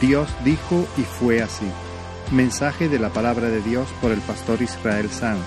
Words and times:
Dios 0.00 0.28
dijo 0.44 0.86
y 0.98 1.02
fue 1.02 1.40
así. 1.40 1.64
Mensaje 2.30 2.88
de 2.90 2.98
la 2.98 3.08
palabra 3.10 3.48
de 3.48 3.62
Dios 3.62 3.88
por 4.02 4.12
el 4.12 4.20
pastor 4.20 4.60
Israel 4.60 5.08
Sanz 5.08 5.40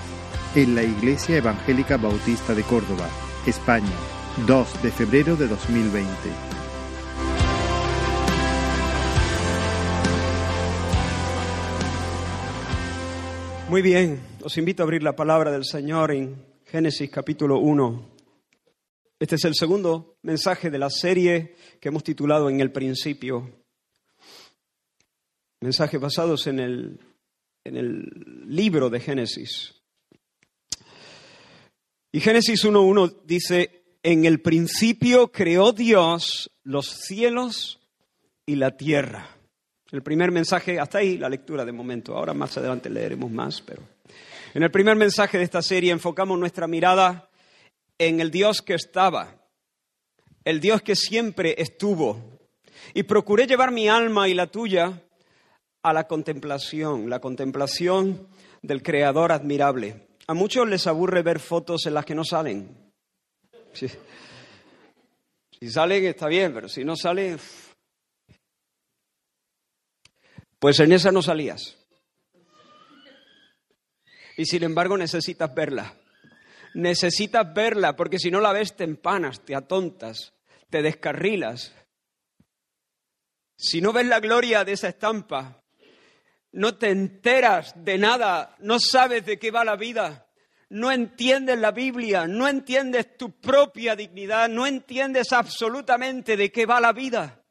en 0.56 0.74
la 0.74 0.82
Iglesia 0.82 1.36
Evangélica 1.36 1.96
Bautista 1.96 2.52
de 2.52 2.64
Córdoba, 2.64 3.08
España, 3.46 3.86
2 4.48 4.82
de 4.82 4.90
febrero 4.90 5.36
de 5.36 5.46
2020. 5.46 6.10
Muy 13.68 13.82
bien, 13.82 14.20
os 14.42 14.58
invito 14.58 14.82
a 14.82 14.84
abrir 14.84 15.04
la 15.04 15.14
palabra 15.14 15.52
del 15.52 15.64
Señor 15.64 16.10
en 16.10 16.44
Génesis 16.64 17.08
capítulo 17.08 17.60
1. 17.60 18.10
Este 19.20 19.36
es 19.36 19.44
el 19.44 19.54
segundo 19.54 20.16
mensaje 20.22 20.70
de 20.70 20.78
la 20.78 20.90
serie 20.90 21.54
que 21.80 21.90
hemos 21.90 22.02
titulado 22.02 22.50
En 22.50 22.60
el 22.60 22.72
principio. 22.72 23.59
Mensajes 25.60 26.00
basados 26.00 26.46
en 26.46 26.58
el, 26.58 27.00
en 27.64 27.76
el 27.76 28.08
libro 28.46 28.88
de 28.88 29.00
Génesis. 29.00 29.74
Y 32.12 32.20
Génesis 32.20 32.64
1.1 32.64 33.22
dice, 33.24 33.84
en 34.02 34.24
el 34.24 34.40
principio 34.40 35.30
creó 35.30 35.72
Dios 35.72 36.50
los 36.64 36.88
cielos 36.88 37.80
y 38.46 38.56
la 38.56 38.76
tierra. 38.76 39.36
El 39.92 40.02
primer 40.02 40.32
mensaje, 40.32 40.80
hasta 40.80 40.98
ahí 40.98 41.18
la 41.18 41.28
lectura 41.28 41.64
de 41.64 41.72
momento, 41.72 42.16
ahora 42.16 42.32
más 42.32 42.56
adelante 42.56 42.88
leeremos 42.88 43.30
más, 43.30 43.60
pero 43.60 43.82
en 44.54 44.62
el 44.62 44.70
primer 44.70 44.96
mensaje 44.96 45.38
de 45.38 45.44
esta 45.44 45.62
serie 45.62 45.92
enfocamos 45.92 46.38
nuestra 46.38 46.66
mirada 46.66 47.28
en 47.98 48.20
el 48.20 48.30
Dios 48.30 48.62
que 48.62 48.74
estaba, 48.74 49.36
el 50.44 50.60
Dios 50.60 50.82
que 50.82 50.96
siempre 50.96 51.54
estuvo, 51.58 52.38
y 52.94 53.02
procuré 53.02 53.46
llevar 53.46 53.72
mi 53.72 53.88
alma 53.88 54.28
y 54.28 54.34
la 54.34 54.46
tuya 54.46 55.02
a 55.82 55.92
la 55.92 56.06
contemplación, 56.06 57.08
la 57.08 57.20
contemplación 57.20 58.28
del 58.62 58.82
Creador 58.82 59.32
admirable. 59.32 60.08
A 60.26 60.34
muchos 60.34 60.68
les 60.68 60.86
aburre 60.86 61.22
ver 61.22 61.40
fotos 61.40 61.86
en 61.86 61.94
las 61.94 62.04
que 62.04 62.14
no 62.14 62.24
salen. 62.24 62.92
Si 63.72 65.70
salen 65.70 66.04
está 66.06 66.28
bien, 66.28 66.52
pero 66.54 66.68
si 66.68 66.84
no 66.84 66.96
salen, 66.96 67.38
pues 70.58 70.78
en 70.80 70.92
esa 70.92 71.10
no 71.10 71.22
salías. 71.22 71.76
Y 74.36 74.44
sin 74.46 74.62
embargo 74.62 74.96
necesitas 74.96 75.54
verla. 75.54 75.94
Necesitas 76.74 77.52
verla 77.52 77.96
porque 77.96 78.18
si 78.18 78.30
no 78.30 78.40
la 78.40 78.52
ves 78.52 78.76
te 78.76 78.84
empanas, 78.84 79.44
te 79.44 79.54
atontas, 79.54 80.32
te 80.68 80.82
descarrilas. 80.82 81.74
Si 83.56 83.80
no 83.80 83.92
ves 83.92 84.06
la 84.06 84.20
gloria 84.20 84.64
de 84.64 84.72
esa 84.72 84.88
estampa, 84.88 85.59
no 86.52 86.76
te 86.76 86.90
enteras 86.90 87.72
de 87.76 87.98
nada, 87.98 88.56
no 88.60 88.78
sabes 88.80 89.24
de 89.24 89.38
qué 89.38 89.50
va 89.50 89.64
la 89.64 89.76
vida, 89.76 90.26
no 90.70 90.90
entiendes 90.90 91.58
la 91.58 91.70
Biblia, 91.70 92.26
no 92.26 92.48
entiendes 92.48 93.16
tu 93.16 93.32
propia 93.32 93.96
dignidad, 93.96 94.48
no 94.48 94.66
entiendes 94.66 95.32
absolutamente 95.32 96.36
de 96.36 96.50
qué 96.50 96.66
va 96.66 96.80
la 96.80 96.92
vida. 96.92 97.42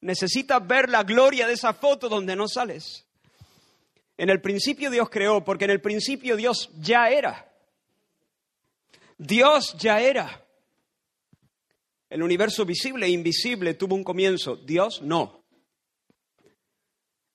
Necesitas 0.00 0.66
ver 0.66 0.88
la 0.88 1.02
gloria 1.02 1.46
de 1.46 1.54
esa 1.54 1.72
foto 1.74 2.08
donde 2.08 2.36
no 2.36 2.48
sales. 2.48 3.06
En 4.16 4.30
el 4.30 4.40
principio 4.40 4.90
Dios 4.90 5.08
creó, 5.10 5.44
porque 5.44 5.64
en 5.64 5.70
el 5.70 5.80
principio 5.80 6.36
Dios 6.36 6.70
ya 6.78 7.08
era. 7.08 7.52
Dios 9.16 9.74
ya 9.78 10.00
era. 10.00 10.44
El 12.08 12.22
universo 12.22 12.64
visible 12.64 13.06
e 13.06 13.10
invisible 13.10 13.74
tuvo 13.74 13.94
un 13.94 14.04
comienzo, 14.04 14.56
Dios 14.56 15.02
no. 15.02 15.37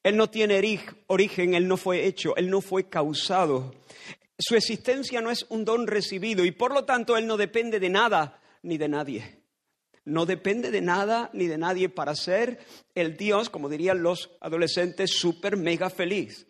Él 0.03 0.17
no 0.17 0.29
tiene 0.29 0.61
origen, 1.07 1.53
Él 1.53 1.67
no 1.67 1.77
fue 1.77 2.05
hecho, 2.05 2.35
Él 2.35 2.49
no 2.49 2.61
fue 2.61 2.89
causado. 2.89 3.73
Su 4.37 4.55
existencia 4.55 5.21
no 5.21 5.31
es 5.31 5.45
un 5.49 5.63
don 5.63 5.87
recibido 5.87 6.45
y 6.45 6.51
por 6.51 6.73
lo 6.73 6.85
tanto 6.85 7.17
Él 7.17 7.25
no 7.25 7.37
depende 7.37 7.79
de 7.79 7.89
nada 7.89 8.41
ni 8.61 8.77
de 8.77 8.89
nadie 8.89 9.43
no 10.05 10.25
depende 10.25 10.71
de 10.71 10.81
nada 10.81 11.29
ni 11.33 11.47
de 11.47 11.57
nadie 11.57 11.89
para 11.89 12.15
ser 12.15 12.59
el 12.95 13.15
Dios, 13.15 13.49
como 13.49 13.69
dirían 13.69 14.03
los 14.03 14.31
adolescentes, 14.41 15.11
súper 15.11 15.57
mega 15.57 15.89
feliz. 15.89 16.45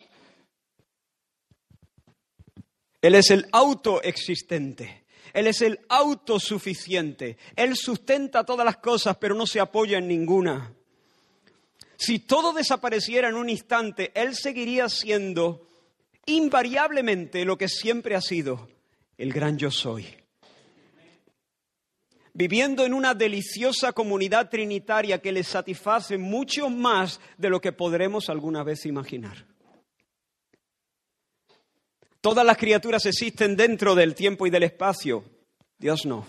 Él 3.00 3.14
es 3.14 3.30
el 3.30 3.46
autoexistente. 3.52 5.04
Él 5.32 5.46
es 5.46 5.62
el 5.62 5.80
autosuficiente. 5.88 7.36
Él 7.54 7.76
sustenta 7.76 8.44
todas 8.44 8.64
las 8.64 8.78
cosas, 8.78 9.16
pero 9.18 9.34
no 9.34 9.46
se 9.46 9.60
apoya 9.60 9.98
en 9.98 10.08
ninguna. 10.08 10.74
Si 12.04 12.18
todo 12.18 12.52
desapareciera 12.52 13.30
en 13.30 13.34
un 13.34 13.48
instante, 13.48 14.12
Él 14.14 14.34
seguiría 14.34 14.90
siendo 14.90 15.66
invariablemente 16.26 17.46
lo 17.46 17.56
que 17.56 17.68
siempre 17.68 18.14
ha 18.14 18.20
sido, 18.20 18.68
el 19.16 19.32
gran 19.32 19.56
yo 19.56 19.70
soy 19.70 20.06
viviendo 22.34 22.84
en 22.84 22.92
una 22.92 23.14
deliciosa 23.14 23.92
comunidad 23.92 24.50
trinitaria 24.50 25.22
que 25.22 25.30
les 25.30 25.46
satisface 25.46 26.18
mucho 26.18 26.68
más 26.68 27.20
de 27.38 27.48
lo 27.48 27.60
que 27.60 27.70
podremos 27.72 28.28
alguna 28.28 28.64
vez 28.64 28.84
imaginar. 28.86 29.46
Todas 32.20 32.44
las 32.44 32.56
criaturas 32.56 33.06
existen 33.06 33.56
dentro 33.56 33.94
del 33.94 34.16
tiempo 34.16 34.46
y 34.46 34.50
del 34.50 34.64
espacio. 34.64 35.24
Dios 35.78 36.06
no. 36.06 36.26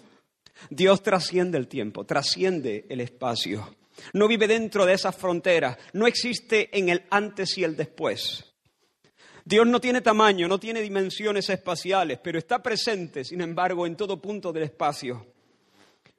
Dios 0.70 1.02
trasciende 1.02 1.58
el 1.58 1.68
tiempo, 1.68 2.06
trasciende 2.06 2.86
el 2.90 3.02
espacio. 3.02 3.76
No 4.14 4.28
vive 4.28 4.48
dentro 4.48 4.86
de 4.86 4.94
esas 4.94 5.16
fronteras, 5.16 5.78
no 5.94 6.08
existe 6.08 6.78
en 6.78 6.90
el 6.90 7.04
antes 7.10 7.58
y 7.58 7.64
el 7.64 7.76
después. 7.76 8.54
Dios 9.44 9.68
no 9.68 9.80
tiene 9.80 10.02
tamaño, 10.02 10.48
no 10.48 10.60
tiene 10.60 10.82
dimensiones 10.82 11.50
espaciales, 11.50 12.20
pero 12.24 12.40
está 12.40 12.64
presente, 12.64 13.24
sin 13.24 13.42
embargo, 13.42 13.86
en 13.86 13.96
todo 13.96 14.22
punto 14.22 14.52
del 14.52 14.64
espacio 14.64 15.36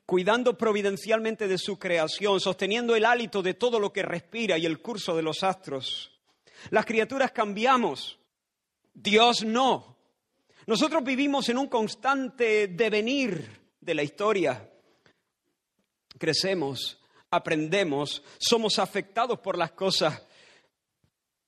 cuidando 0.07 0.57
providencialmente 0.57 1.49
de 1.49 1.59
su 1.59 1.79
creación, 1.79 2.39
sosteniendo 2.39 2.95
el 2.95 3.05
hálito 3.05 3.43
de 3.43 3.55
todo 3.55 3.81
lo 3.81 3.93
que 3.93 4.03
respira 4.03 4.57
y 4.57 4.65
el 4.65 4.81
curso 4.81 5.17
de 5.17 5.23
los 5.23 5.43
astros. 5.43 6.13
Las 6.71 6.87
criaturas 6.87 7.33
cambiamos, 7.33 8.19
Dios 8.95 9.45
no. 9.45 9.97
Nosotros 10.67 11.03
vivimos 11.05 11.49
en 11.49 11.59
un 11.59 11.67
constante 11.67 12.69
devenir 12.69 13.61
de 13.81 13.95
la 13.95 14.05
historia. 14.05 14.71
Crecemos, 16.19 17.01
aprendemos, 17.31 18.23
somos 18.39 18.79
afectados 18.79 19.39
por 19.41 19.59
las 19.59 19.73
cosas, 19.73 20.23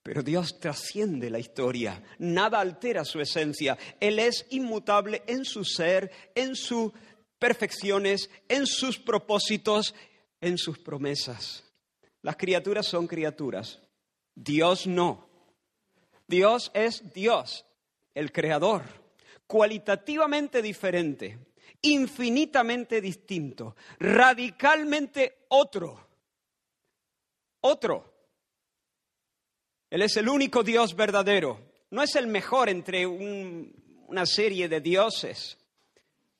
pero 0.03 0.23
Dios 0.23 0.59
trasciende 0.59 1.29
la 1.29 1.39
historia, 1.39 2.01
nada 2.17 2.59
altera 2.59 3.05
su 3.05 3.19
esencia. 3.19 3.77
Él 3.99 4.19
es 4.19 4.45
inmutable 4.49 5.23
en 5.27 5.45
su 5.45 5.63
ser, 5.63 6.11
en 6.35 6.55
su 6.55 6.93
perfecciones, 7.37 8.29
en 8.47 8.67
sus 8.67 8.99
propósitos, 8.99 9.95
en 10.41 10.57
sus 10.57 10.77
promesas. 10.77 11.63
Las 12.21 12.35
criaturas 12.35 12.85
son 12.85 13.07
criaturas, 13.07 13.79
Dios 14.35 14.85
no. 14.85 15.29
Dios 16.27 16.69
es 16.75 17.11
Dios, 17.13 17.65
el 18.13 18.31
creador, 18.31 18.83
cualitativamente 19.47 20.61
diferente, 20.61 21.39
infinitamente 21.81 23.01
distinto, 23.01 23.75
radicalmente 23.99 25.45
otro. 25.49 26.07
Otro. 27.61 28.13
Él 29.89 30.01
es 30.01 30.17
el 30.17 30.29
único 30.29 30.63
Dios 30.63 30.95
verdadero. 30.95 31.59
No 31.91 32.03
es 32.03 32.15
el 32.15 32.27
mejor 32.27 32.69
entre 32.69 33.05
una 33.05 34.25
serie 34.25 34.69
de 34.69 34.81
dioses. 34.81 35.57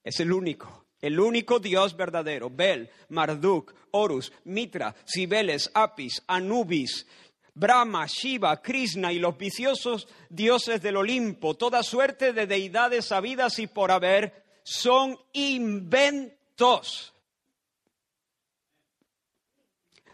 Es 0.03 0.19
el 0.19 0.31
único 0.31 0.80
el 1.01 1.19
único 1.19 1.59
Dios 1.59 1.95
verdadero, 1.95 2.50
Bel, 2.50 2.89
Marduk, 3.09 3.74
Horus, 3.92 4.31
Mitra, 4.45 4.95
Cibeles, 5.06 5.71
Apis, 5.74 6.21
Anubis, 6.27 7.07
Brahma, 7.53 8.06
Shiva, 8.07 8.62
Krishna 8.62 9.12
y 9.12 9.19
los 9.19 9.38
viciosos 9.38 10.07
dioses 10.30 10.81
del 10.81 10.97
Olimpo, 10.97 11.56
toda 11.56 11.83
suerte 11.83 12.33
de 12.33 12.47
deidades 12.47 13.06
sabidas 13.06 13.59
y 13.59 13.68
por 13.68 13.92
haber, 13.92 14.44
son 14.63 15.17
inventos. 15.33 17.13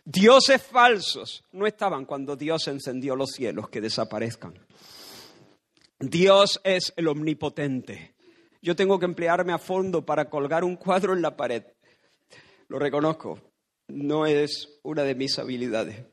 Dioses 0.03 0.61
falsos 0.61 1.43
no 1.51 1.65
estaban 1.65 2.05
cuando 2.05 2.35
Dios 2.35 2.67
encendió 2.67 3.15
los 3.15 3.31
cielos 3.31 3.69
que 3.69 3.81
desaparezcan. 3.81 4.53
Dios 5.99 6.61
es 6.63 6.93
el 6.95 7.07
omnipotente 7.07 8.15
yo 8.65 8.75
tengo 8.75 8.97
que 8.97 9.05
emplearme 9.05 9.53
a 9.53 9.59
fondo 9.59 10.03
para 10.03 10.27
colgar 10.27 10.63
un 10.63 10.75
cuadro 10.75 11.13
en 11.13 11.21
la 11.21 11.37
pared. 11.37 11.63
Lo 12.67 12.79
reconozco, 12.79 13.39
no 13.89 14.25
es 14.25 14.79
una 14.81 15.03
de 15.03 15.13
mis 15.13 15.37
habilidades. 15.37 16.03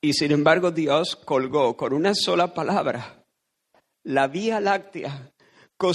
Y 0.00 0.12
sin 0.12 0.30
embargo 0.30 0.70
Dios 0.70 1.16
colgó 1.16 1.76
con 1.76 1.92
una 1.92 2.12
sola 2.14 2.54
palabra 2.54 3.19
la 4.10 4.26
Vía 4.26 4.60
Láctea 4.60 5.32
con, 5.76 5.94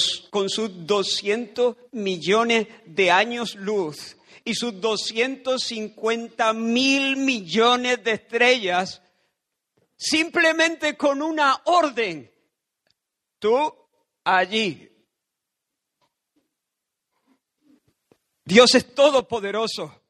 sus 0.49 0.87
200 0.87 1.75
millones 1.91 2.67
de 2.85 3.11
años 3.11 3.55
luz 3.55 4.17
y 4.43 4.55
sus 4.55 4.79
250 4.79 6.53
mil 6.53 7.17
millones 7.17 8.03
de 8.03 8.11
estrellas 8.11 9.01
simplemente 9.95 10.97
con 10.97 11.21
una 11.21 11.61
orden. 11.65 12.31
Tú 13.37 13.73
allí. 14.23 14.89
Dios 18.43 18.75
es 18.75 18.95
todopoderoso. 18.95 20.01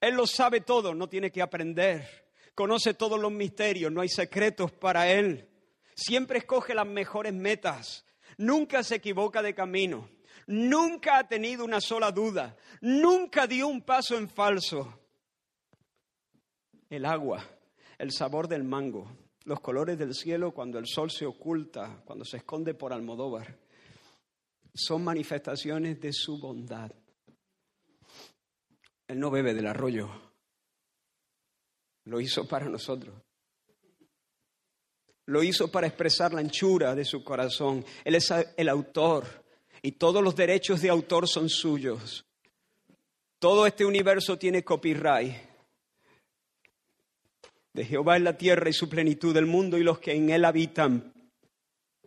Él 0.00 0.14
lo 0.14 0.26
sabe 0.26 0.62
todo, 0.62 0.94
no 0.94 1.08
tiene 1.08 1.30
que 1.30 1.42
aprender. 1.42 2.26
Conoce 2.54 2.94
todos 2.94 3.20
los 3.20 3.32
misterios, 3.32 3.92
no 3.92 4.00
hay 4.00 4.08
secretos 4.08 4.72
para 4.72 5.10
Él. 5.10 5.53
Siempre 5.94 6.38
escoge 6.38 6.74
las 6.74 6.86
mejores 6.86 7.32
metas. 7.32 8.04
Nunca 8.38 8.82
se 8.82 8.96
equivoca 8.96 9.42
de 9.42 9.54
camino. 9.54 10.08
Nunca 10.46 11.18
ha 11.18 11.28
tenido 11.28 11.64
una 11.64 11.80
sola 11.80 12.10
duda. 12.10 12.56
Nunca 12.80 13.46
dio 13.46 13.68
un 13.68 13.82
paso 13.82 14.16
en 14.16 14.28
falso. 14.28 15.00
El 16.90 17.06
agua, 17.06 17.44
el 17.98 18.12
sabor 18.12 18.48
del 18.48 18.64
mango, 18.64 19.10
los 19.44 19.60
colores 19.60 19.98
del 19.98 20.14
cielo 20.14 20.52
cuando 20.52 20.78
el 20.78 20.86
sol 20.86 21.10
se 21.10 21.26
oculta, 21.26 22.02
cuando 22.04 22.24
se 22.24 22.38
esconde 22.38 22.74
por 22.74 22.92
Almodóvar, 22.92 23.58
son 24.74 25.04
manifestaciones 25.04 26.00
de 26.00 26.12
su 26.12 26.38
bondad. 26.38 26.92
Él 29.06 29.18
no 29.18 29.30
bebe 29.30 29.54
del 29.54 29.66
arroyo, 29.66 30.08
lo 32.04 32.20
hizo 32.20 32.46
para 32.46 32.68
nosotros. 32.68 33.14
Lo 35.26 35.42
hizo 35.42 35.70
para 35.70 35.86
expresar 35.86 36.32
la 36.32 36.40
anchura 36.40 36.94
de 36.94 37.04
su 37.04 37.24
corazón. 37.24 37.84
Él 38.04 38.14
es 38.14 38.32
el 38.56 38.68
autor 38.68 39.44
y 39.82 39.92
todos 39.92 40.22
los 40.22 40.36
derechos 40.36 40.82
de 40.82 40.90
autor 40.90 41.28
son 41.28 41.48
suyos. 41.48 42.24
Todo 43.38 43.66
este 43.66 43.84
universo 43.84 44.38
tiene 44.38 44.64
copyright. 44.64 45.34
De 47.72 47.84
Jehová 47.84 48.16
es 48.16 48.22
la 48.22 48.36
tierra 48.36 48.70
y 48.70 48.72
su 48.72 48.88
plenitud, 48.88 49.36
el 49.36 49.46
mundo 49.46 49.76
y 49.78 49.82
los 49.82 49.98
que 49.98 50.12
en 50.12 50.30
él 50.30 50.44
habitan. 50.44 51.12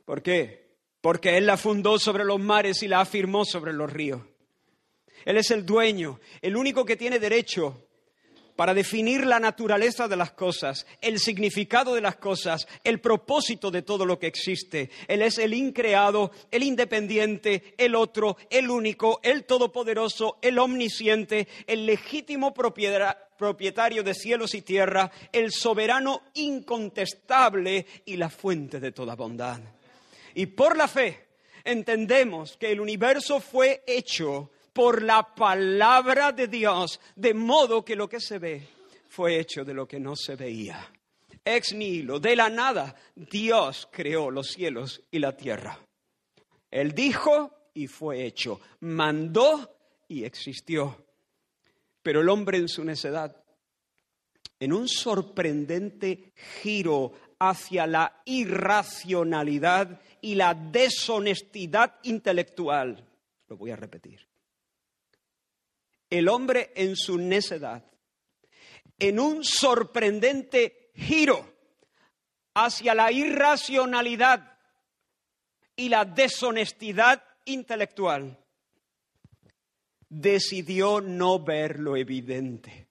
¿Por 0.06 0.22
qué? 0.22 0.78
Porque 1.02 1.38
Él 1.38 1.46
la 1.46 1.58
fundó 1.58 2.00
sobre 2.00 2.24
los 2.24 2.40
mares 2.40 2.82
y 2.82 2.88
la 2.88 3.02
afirmó 3.02 3.44
sobre 3.44 3.74
los 3.74 3.92
ríos. 3.92 4.22
Él 5.26 5.38
es 5.38 5.52
el 5.52 5.66
dueño, 5.66 6.20
el 6.42 6.56
único 6.56 6.86
que 6.86 6.96
tiene 6.96 7.20
derecho 7.20 7.87
para 8.58 8.74
definir 8.74 9.26
la 9.26 9.40
naturaleza 9.40 10.08
de 10.08 10.18
las 10.18 10.32
cosas, 10.32 10.86
el 11.00 11.20
significado 11.20 11.94
de 11.94 12.02
las 12.02 12.18
cosas, 12.18 12.68
el 12.84 13.00
propósito 13.00 13.70
de 13.72 13.84
todo 13.84 14.06
lo 14.06 14.18
que 14.20 14.28
existe. 14.28 14.90
Él 15.08 15.22
es 15.22 15.38
el 15.38 15.54
increado, 15.54 16.32
el 16.52 16.64
independiente, 16.64 17.76
el 17.78 17.94
otro, 17.96 18.36
el 18.50 18.70
único, 18.70 19.22
el 19.24 19.46
todopoderoso, 19.46 20.40
el 20.42 20.58
omnisciente, 20.58 21.48
el 21.68 21.86
legítimo 21.86 22.54
propietario 22.54 24.02
de 24.04 24.16
cielos 24.16 24.56
y 24.56 24.64
tierra, 24.64 25.12
el 25.32 25.52
soberano 25.52 26.24
incontestable 26.34 27.86
y 28.06 28.18
la 28.18 28.30
fuente 28.30 28.80
de 28.80 28.92
toda 28.92 29.16
bondad. 29.16 29.60
Y 30.34 30.48
por 30.48 30.76
la 30.76 30.88
fe 30.88 31.28
entendemos 31.64 32.58
que 32.58 32.72
el 32.72 32.82
universo 32.82 33.40
fue 33.40 33.84
hecho 33.86 34.50
por 34.78 35.02
la 35.02 35.34
palabra 35.34 36.32
de 36.32 36.48
Dios, 36.48 37.00
de 37.16 37.34
modo 37.34 37.84
que 37.84 37.96
lo 37.96 38.08
que 38.08 38.20
se 38.20 38.38
ve 38.38 38.62
fue 39.10 39.40
hecho 39.40 39.66
de 39.66 39.74
lo 39.74 39.88
que 39.88 40.00
no 40.00 40.16
se 40.16 40.36
veía. 40.36 40.94
Ex 41.44 41.74
nihilo, 41.74 42.20
de 42.20 42.36
la 42.36 42.48
nada, 42.48 42.96
Dios 43.16 43.90
creó 43.92 44.30
los 44.30 44.50
cielos 44.50 45.02
y 45.10 45.18
la 45.18 45.36
tierra. 45.36 45.80
Él 46.70 46.92
dijo 46.92 47.72
y 47.74 47.88
fue 47.88 48.24
hecho, 48.24 48.62
mandó 48.82 49.80
y 50.08 50.24
existió. 50.26 51.08
Pero 52.04 52.22
el 52.22 52.30
hombre 52.30 52.60
en 52.60 52.70
su 52.70 52.84
necedad, 52.84 53.36
en 54.60 54.74
un 54.74 54.88
sorprendente 54.88 56.34
giro 56.62 57.14
hacia 57.40 57.88
la 57.88 58.22
irracionalidad 58.26 60.00
y 60.22 60.36
la 60.36 60.54
deshonestidad 60.54 61.96
intelectual, 62.04 63.04
lo 63.48 63.58
voy 63.58 63.72
a 63.72 63.76
repetir, 63.76 64.27
el 66.10 66.28
hombre 66.30 66.72
en 66.76 66.96
su 66.96 67.18
necedad, 67.18 67.84
en 69.00 69.20
un 69.20 69.44
sorprendente 69.44 70.92
giro 70.96 71.54
hacia 72.54 72.96
la 72.96 73.12
irracionalidad 73.12 74.58
y 75.76 75.90
la 75.90 76.06
deshonestidad 76.06 77.24
intelectual, 77.46 78.38
decidió 80.10 81.02
no 81.02 81.40
ver 81.40 81.80
lo 81.80 81.96
evidente. 81.96 82.88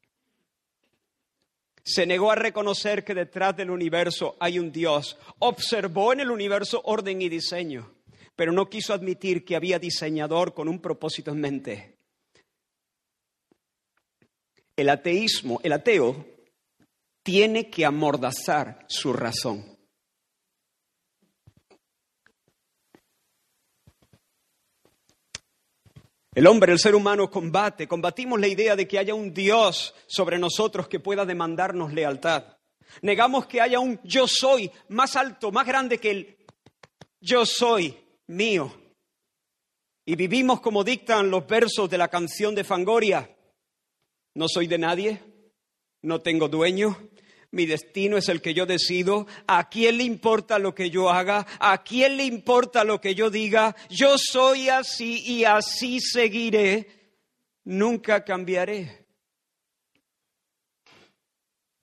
Se 1.82 2.04
negó 2.04 2.32
a 2.32 2.34
reconocer 2.34 3.04
que 3.04 3.14
detrás 3.14 3.56
del 3.56 3.70
universo 3.70 4.36
hay 4.40 4.58
un 4.58 4.72
Dios. 4.72 5.16
Observó 5.38 6.12
en 6.12 6.20
el 6.20 6.32
universo 6.32 6.82
orden 6.84 7.22
y 7.22 7.28
diseño, 7.28 7.94
pero 8.34 8.50
no 8.52 8.68
quiso 8.68 8.92
admitir 8.92 9.44
que 9.44 9.54
había 9.54 9.78
diseñador 9.78 10.52
con 10.52 10.68
un 10.68 10.80
propósito 10.80 11.30
en 11.30 11.40
mente. 11.40 11.95
El 14.76 14.90
ateísmo, 14.90 15.58
el 15.62 15.72
ateo, 15.72 16.26
tiene 17.22 17.70
que 17.70 17.84
amordazar 17.84 18.84
su 18.88 19.12
razón. 19.12 19.76
El 26.36 26.46
hombre, 26.46 26.70
el 26.70 26.78
ser 26.78 26.94
humano 26.94 27.30
combate, 27.30 27.88
combatimos 27.88 28.38
la 28.38 28.46
idea 28.46 28.76
de 28.76 28.86
que 28.86 28.98
haya 28.98 29.14
un 29.14 29.32
Dios 29.32 29.94
sobre 30.06 30.38
nosotros 30.38 30.86
que 30.86 31.00
pueda 31.00 31.24
demandarnos 31.24 31.94
lealtad. 31.94 32.58
Negamos 33.00 33.46
que 33.46 33.62
haya 33.62 33.80
un 33.80 33.98
yo 34.04 34.28
soy 34.28 34.70
más 34.88 35.16
alto, 35.16 35.50
más 35.50 35.66
grande 35.66 35.98
que 35.98 36.10
el 36.10 36.36
yo 37.20 37.46
soy 37.46 37.96
mío. 38.26 38.72
Y 40.04 40.14
vivimos 40.14 40.60
como 40.60 40.84
dictan 40.84 41.30
los 41.30 41.46
versos 41.46 41.88
de 41.88 41.98
la 41.98 42.08
canción 42.08 42.54
de 42.54 42.64
Fangoria. 42.64 43.35
No 44.36 44.48
soy 44.48 44.66
de 44.66 44.76
nadie, 44.76 45.22
no 46.02 46.20
tengo 46.20 46.48
dueño, 46.48 47.08
mi 47.52 47.64
destino 47.64 48.18
es 48.18 48.28
el 48.28 48.42
que 48.42 48.52
yo 48.52 48.66
decido. 48.66 49.26
¿A 49.46 49.70
quién 49.70 49.96
le 49.96 50.04
importa 50.04 50.58
lo 50.58 50.74
que 50.74 50.90
yo 50.90 51.08
haga? 51.08 51.46
¿A 51.58 51.82
quién 51.82 52.18
le 52.18 52.24
importa 52.24 52.84
lo 52.84 53.00
que 53.00 53.14
yo 53.14 53.30
diga? 53.30 53.74
Yo 53.88 54.16
soy 54.18 54.68
así 54.68 55.22
y 55.24 55.44
así 55.44 56.00
seguiré. 56.00 57.14
Nunca 57.64 58.26
cambiaré. 58.26 59.06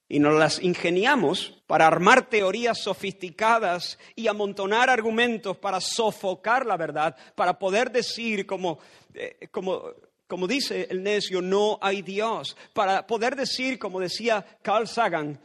Y 0.08 0.20
nos 0.20 0.36
las 0.36 0.62
ingeniamos 0.62 1.64
para 1.66 1.88
armar 1.88 2.30
teorías 2.30 2.84
sofisticadas 2.84 3.98
y 4.16 4.28
amontonar 4.28 4.92
argumentos 4.92 5.58
para 5.58 5.82
sofocar 5.82 6.68
la 6.68 6.78
verdad, 6.78 7.18
para 7.34 7.58
poder 7.58 7.92
decir 7.92 8.46
como, 8.46 8.78
eh, 9.16 9.48
como 9.50 9.92
como 10.34 10.48
dice 10.48 10.88
el 10.90 11.04
necio, 11.04 11.44
no 11.44 11.78
hay 11.80 12.02
Dios. 12.02 12.58
Para 12.74 13.06
poder 13.06 13.36
decir, 13.36 13.78
como 13.78 14.00
decía 14.00 14.44
Carl 14.64 14.88
Sagan, 14.88 15.40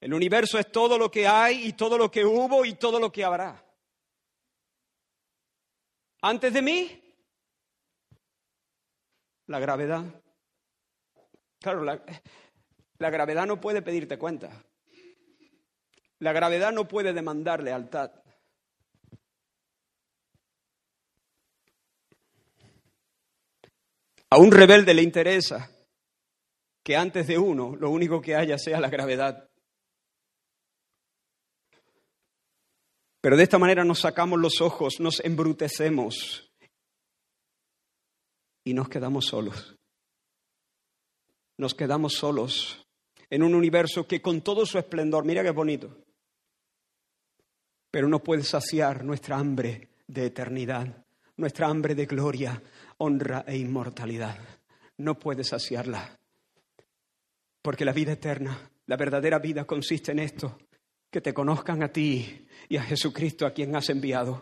el 0.00 0.14
universo 0.14 0.60
es 0.60 0.70
todo 0.70 0.96
lo 0.96 1.10
que 1.10 1.26
hay 1.26 1.66
y 1.66 1.72
todo 1.72 1.98
lo 1.98 2.08
que 2.08 2.24
hubo 2.24 2.64
y 2.64 2.74
todo 2.74 3.00
lo 3.00 3.10
que 3.10 3.24
habrá. 3.24 3.60
Antes 6.20 6.52
de 6.52 6.62
mí, 6.62 7.02
la 9.48 9.58
gravedad. 9.58 10.04
Claro, 11.60 11.82
la, 11.82 12.00
gravedad 13.10 13.44
no 13.44 13.60
puede 13.60 13.82
pedirte 13.82 14.18
cuenta. 14.18 14.52
La 16.20 16.32
gravedad 16.32 16.70
no 16.70 16.86
puede 16.86 17.12
demandar 17.12 17.60
lealtad. 17.60 18.12
A 24.32 24.38
un 24.38 24.50
rebelde 24.50 24.94
le 24.94 25.02
interesa 25.02 25.70
que 26.82 26.96
antes 26.96 27.26
de 27.26 27.36
uno 27.36 27.76
lo 27.76 27.90
único 27.90 28.22
que 28.22 28.34
haya 28.34 28.56
sea 28.56 28.80
la 28.80 28.88
gravedad. 28.88 29.46
Pero 33.20 33.36
de 33.36 33.42
esta 33.42 33.58
manera 33.58 33.84
nos 33.84 33.98
sacamos 33.98 34.40
los 34.40 34.62
ojos, 34.62 35.00
nos 35.00 35.20
embrutecemos 35.20 36.50
y 38.64 38.72
nos 38.72 38.88
quedamos 38.88 39.26
solos. 39.26 39.76
Nos 41.58 41.74
quedamos 41.74 42.14
solos 42.14 42.86
en 43.28 43.42
un 43.42 43.54
universo 43.54 44.06
que 44.06 44.22
con 44.22 44.40
todo 44.40 44.64
su 44.64 44.78
esplendor, 44.78 45.26
mira 45.26 45.42
qué 45.42 45.50
bonito, 45.50 45.94
pero 47.90 48.08
no 48.08 48.22
puede 48.22 48.44
saciar 48.44 49.04
nuestra 49.04 49.36
hambre 49.36 49.90
de 50.06 50.24
eternidad, 50.24 51.04
nuestra 51.36 51.68
hambre 51.68 51.94
de 51.94 52.06
gloria, 52.06 52.62
honra 52.98 53.44
e 53.46 53.56
inmortalidad. 53.56 54.38
No 54.98 55.18
puedes 55.18 55.48
saciarla. 55.48 56.18
Porque 57.62 57.84
la 57.84 57.92
vida 57.92 58.12
eterna, 58.12 58.70
la 58.86 58.96
verdadera 58.96 59.38
vida 59.38 59.64
consiste 59.64 60.12
en 60.12 60.18
esto, 60.18 60.58
que 61.10 61.20
te 61.20 61.34
conozcan 61.34 61.82
a 61.82 61.92
ti 61.92 62.48
y 62.68 62.76
a 62.76 62.82
Jesucristo 62.82 63.46
a 63.46 63.52
quien 63.52 63.76
has 63.76 63.88
enviado. 63.90 64.40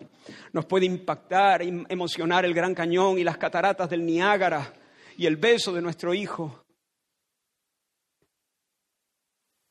Nos 0.52 0.66
puede 0.66 0.86
impactar, 0.86 1.62
emocionar 1.62 2.44
el 2.44 2.54
Gran 2.54 2.74
Cañón 2.74 3.18
y 3.18 3.24
las 3.24 3.38
cataratas 3.38 3.90
del 3.90 4.06
Niágara, 4.06 4.74
y 5.16 5.26
el 5.26 5.36
beso 5.36 5.72
de 5.72 5.82
nuestro 5.82 6.14
hijo. 6.14 6.64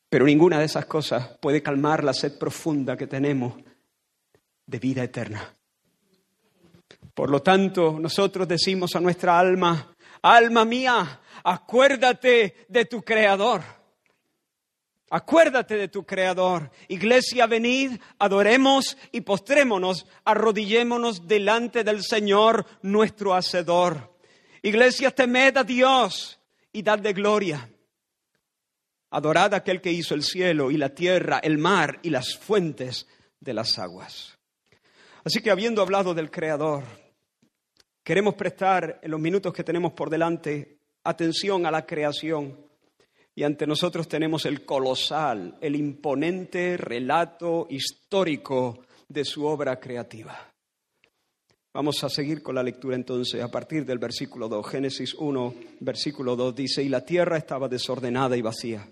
Pero 0.09 0.25
ninguna 0.25 0.59
de 0.59 0.65
esas 0.65 0.86
cosas 0.86 1.38
puede 1.39 1.63
calmar 1.63 2.03
la 2.03 2.13
sed 2.13 2.38
profunda 2.38 2.98
que 2.98 3.07
tenemos 3.07 3.55
de 4.65 4.79
vida 4.79 5.03
eterna. 5.03 5.58
Por 7.19 7.31
lo 7.31 7.41
tanto, 7.41 7.99
nosotros 7.99 8.47
decimos 8.47 8.95
a 8.95 9.01
nuestra 9.01 9.38
alma, 9.38 9.93
alma 10.21 10.63
mía, 10.63 11.19
acuérdate 11.43 12.65
de 12.69 12.85
tu 12.85 13.01
Creador. 13.01 13.61
Acuérdate 15.09 15.75
de 15.75 15.89
tu 15.89 16.05
Creador. 16.05 16.71
Iglesia, 16.88 17.45
venid, 17.45 17.99
adoremos 18.19 18.97
y 19.11 19.19
postrémonos, 19.19 20.05
arrodillémonos 20.23 21.27
delante 21.27 21.83
del 21.83 22.03
Señor, 22.05 22.65
nuestro 22.83 23.33
Hacedor. 23.33 24.17
Iglesia, 24.61 25.11
temed 25.11 25.57
a 25.57 25.65
Dios 25.65 26.39
y 26.71 26.83
dadle 26.83 27.11
gloria. 27.11 27.69
Adorad 29.09 29.55
a 29.55 29.57
aquel 29.57 29.81
que 29.81 29.91
hizo 29.91 30.15
el 30.15 30.23
cielo 30.23 30.71
y 30.71 30.77
la 30.77 30.95
tierra, 30.95 31.39
el 31.43 31.57
mar 31.57 31.99
y 32.01 32.11
las 32.11 32.38
fuentes 32.38 33.07
de 33.41 33.53
las 33.53 33.77
aguas. 33.77 34.39
Así 35.25 35.41
que 35.41 35.51
habiendo 35.51 35.81
hablado 35.81 36.13
del 36.13 36.31
Creador, 36.31 36.85
queremos 38.09 38.33
prestar 38.33 39.01
en 39.03 39.11
los 39.11 39.19
minutos 39.19 39.53
que 39.53 39.63
tenemos 39.63 39.91
por 39.91 40.09
delante 40.09 40.79
atención 41.03 41.67
a 41.67 41.69
la 41.69 41.85
creación. 41.85 42.57
Y 43.35 43.43
ante 43.43 43.67
nosotros 43.67 44.07
tenemos 44.07 44.47
el 44.47 44.65
colosal, 44.65 45.59
el 45.61 45.75
imponente 45.75 46.75
relato 46.75 47.67
histórico 47.69 48.79
de 49.07 49.23
su 49.23 49.45
obra 49.45 49.79
creativa. 49.79 50.35
Vamos 51.71 52.03
a 52.03 52.09
seguir 52.09 52.41
con 52.41 52.55
la 52.55 52.63
lectura 52.63 52.95
entonces 52.95 53.43
a 53.43 53.51
partir 53.51 53.85
del 53.85 53.99
versículo 53.99 54.49
2. 54.49 54.67
Génesis 54.67 55.13
1, 55.13 55.53
versículo 55.81 56.35
2 56.35 56.55
dice, 56.55 56.81
y 56.81 56.89
la 56.89 57.05
tierra 57.05 57.37
estaba 57.37 57.67
desordenada 57.67 58.35
y 58.35 58.41
vacía 58.41 58.89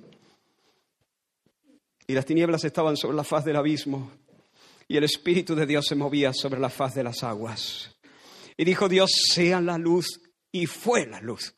y 2.06 2.14
las 2.14 2.26
tinieblas 2.26 2.64
estaban 2.64 2.96
sobre 2.96 3.18
la 3.18 3.24
faz 3.24 3.44
del 3.46 3.56
abismo, 3.56 4.12
y 4.88 4.96
el 4.96 5.04
Espíritu 5.04 5.56
de 5.56 5.66
Dios 5.66 5.86
se 5.88 5.96
movía 5.96 6.32
sobre 6.34 6.60
la 6.60 6.70
faz 6.70 6.94
de 6.94 7.04
las 7.04 7.24
aguas. 7.24 7.97
Y 8.58 8.66
dijo 8.66 8.90
Dios, 8.90 9.12
sea 9.34 9.62
la 9.62 9.78
luz, 9.78 10.20
y 10.52 10.66
fue 10.66 11.06
la 11.06 11.22
luz. 11.22 11.56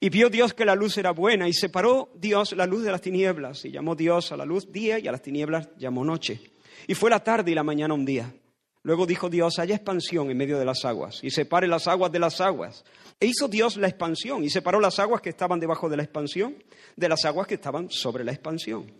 Y 0.00 0.08
vio 0.10 0.28
Dios 0.28 0.52
que 0.52 0.64
la 0.64 0.74
luz 0.74 0.98
era 0.98 1.12
buena, 1.12 1.48
y 1.48 1.52
separó 1.52 2.10
Dios 2.16 2.52
la 2.52 2.66
luz 2.66 2.82
de 2.82 2.90
las 2.90 3.00
tinieblas, 3.00 3.64
y 3.64 3.70
llamó 3.70 3.94
Dios 3.94 4.32
a 4.32 4.36
la 4.36 4.44
luz 4.44 4.70
día, 4.72 4.98
y 4.98 5.06
a 5.06 5.12
las 5.12 5.22
tinieblas 5.22 5.68
llamó 5.78 6.04
noche. 6.04 6.40
Y 6.86 6.94
fue 6.94 7.08
la 7.10 7.22
tarde 7.22 7.52
y 7.52 7.54
la 7.54 7.62
mañana 7.62 7.94
un 7.94 8.04
día. 8.04 8.34
Luego 8.82 9.06
dijo 9.06 9.28
Dios, 9.28 9.58
haya 9.58 9.76
expansión 9.76 10.30
en 10.30 10.36
medio 10.36 10.58
de 10.58 10.64
las 10.64 10.84
aguas, 10.84 11.20
y 11.22 11.30
separe 11.30 11.68
las 11.68 11.86
aguas 11.86 12.10
de 12.10 12.18
las 12.18 12.40
aguas. 12.40 12.84
E 13.20 13.26
hizo 13.26 13.46
Dios 13.46 13.76
la 13.76 13.88
expansión, 13.88 14.42
y 14.42 14.50
separó 14.50 14.80
las 14.80 14.98
aguas 14.98 15.20
que 15.20 15.30
estaban 15.30 15.60
debajo 15.60 15.88
de 15.88 15.96
la 15.98 16.02
expansión 16.02 16.56
de 16.96 17.08
las 17.08 17.24
aguas 17.24 17.46
que 17.46 17.54
estaban 17.54 17.90
sobre 17.90 18.24
la 18.24 18.32
expansión. 18.32 18.90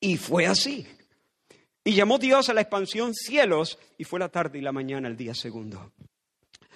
Y 0.00 0.16
fue 0.16 0.46
así. 0.46 0.86
Y 1.84 1.94
llamó 1.94 2.18
Dios 2.18 2.48
a 2.48 2.54
la 2.54 2.60
expansión 2.60 3.14
cielos 3.14 3.78
y 3.96 4.04
fue 4.04 4.18
la 4.18 4.28
tarde 4.28 4.58
y 4.58 4.62
la 4.62 4.72
mañana 4.72 5.08
el 5.08 5.16
día 5.16 5.34
segundo. 5.34 5.92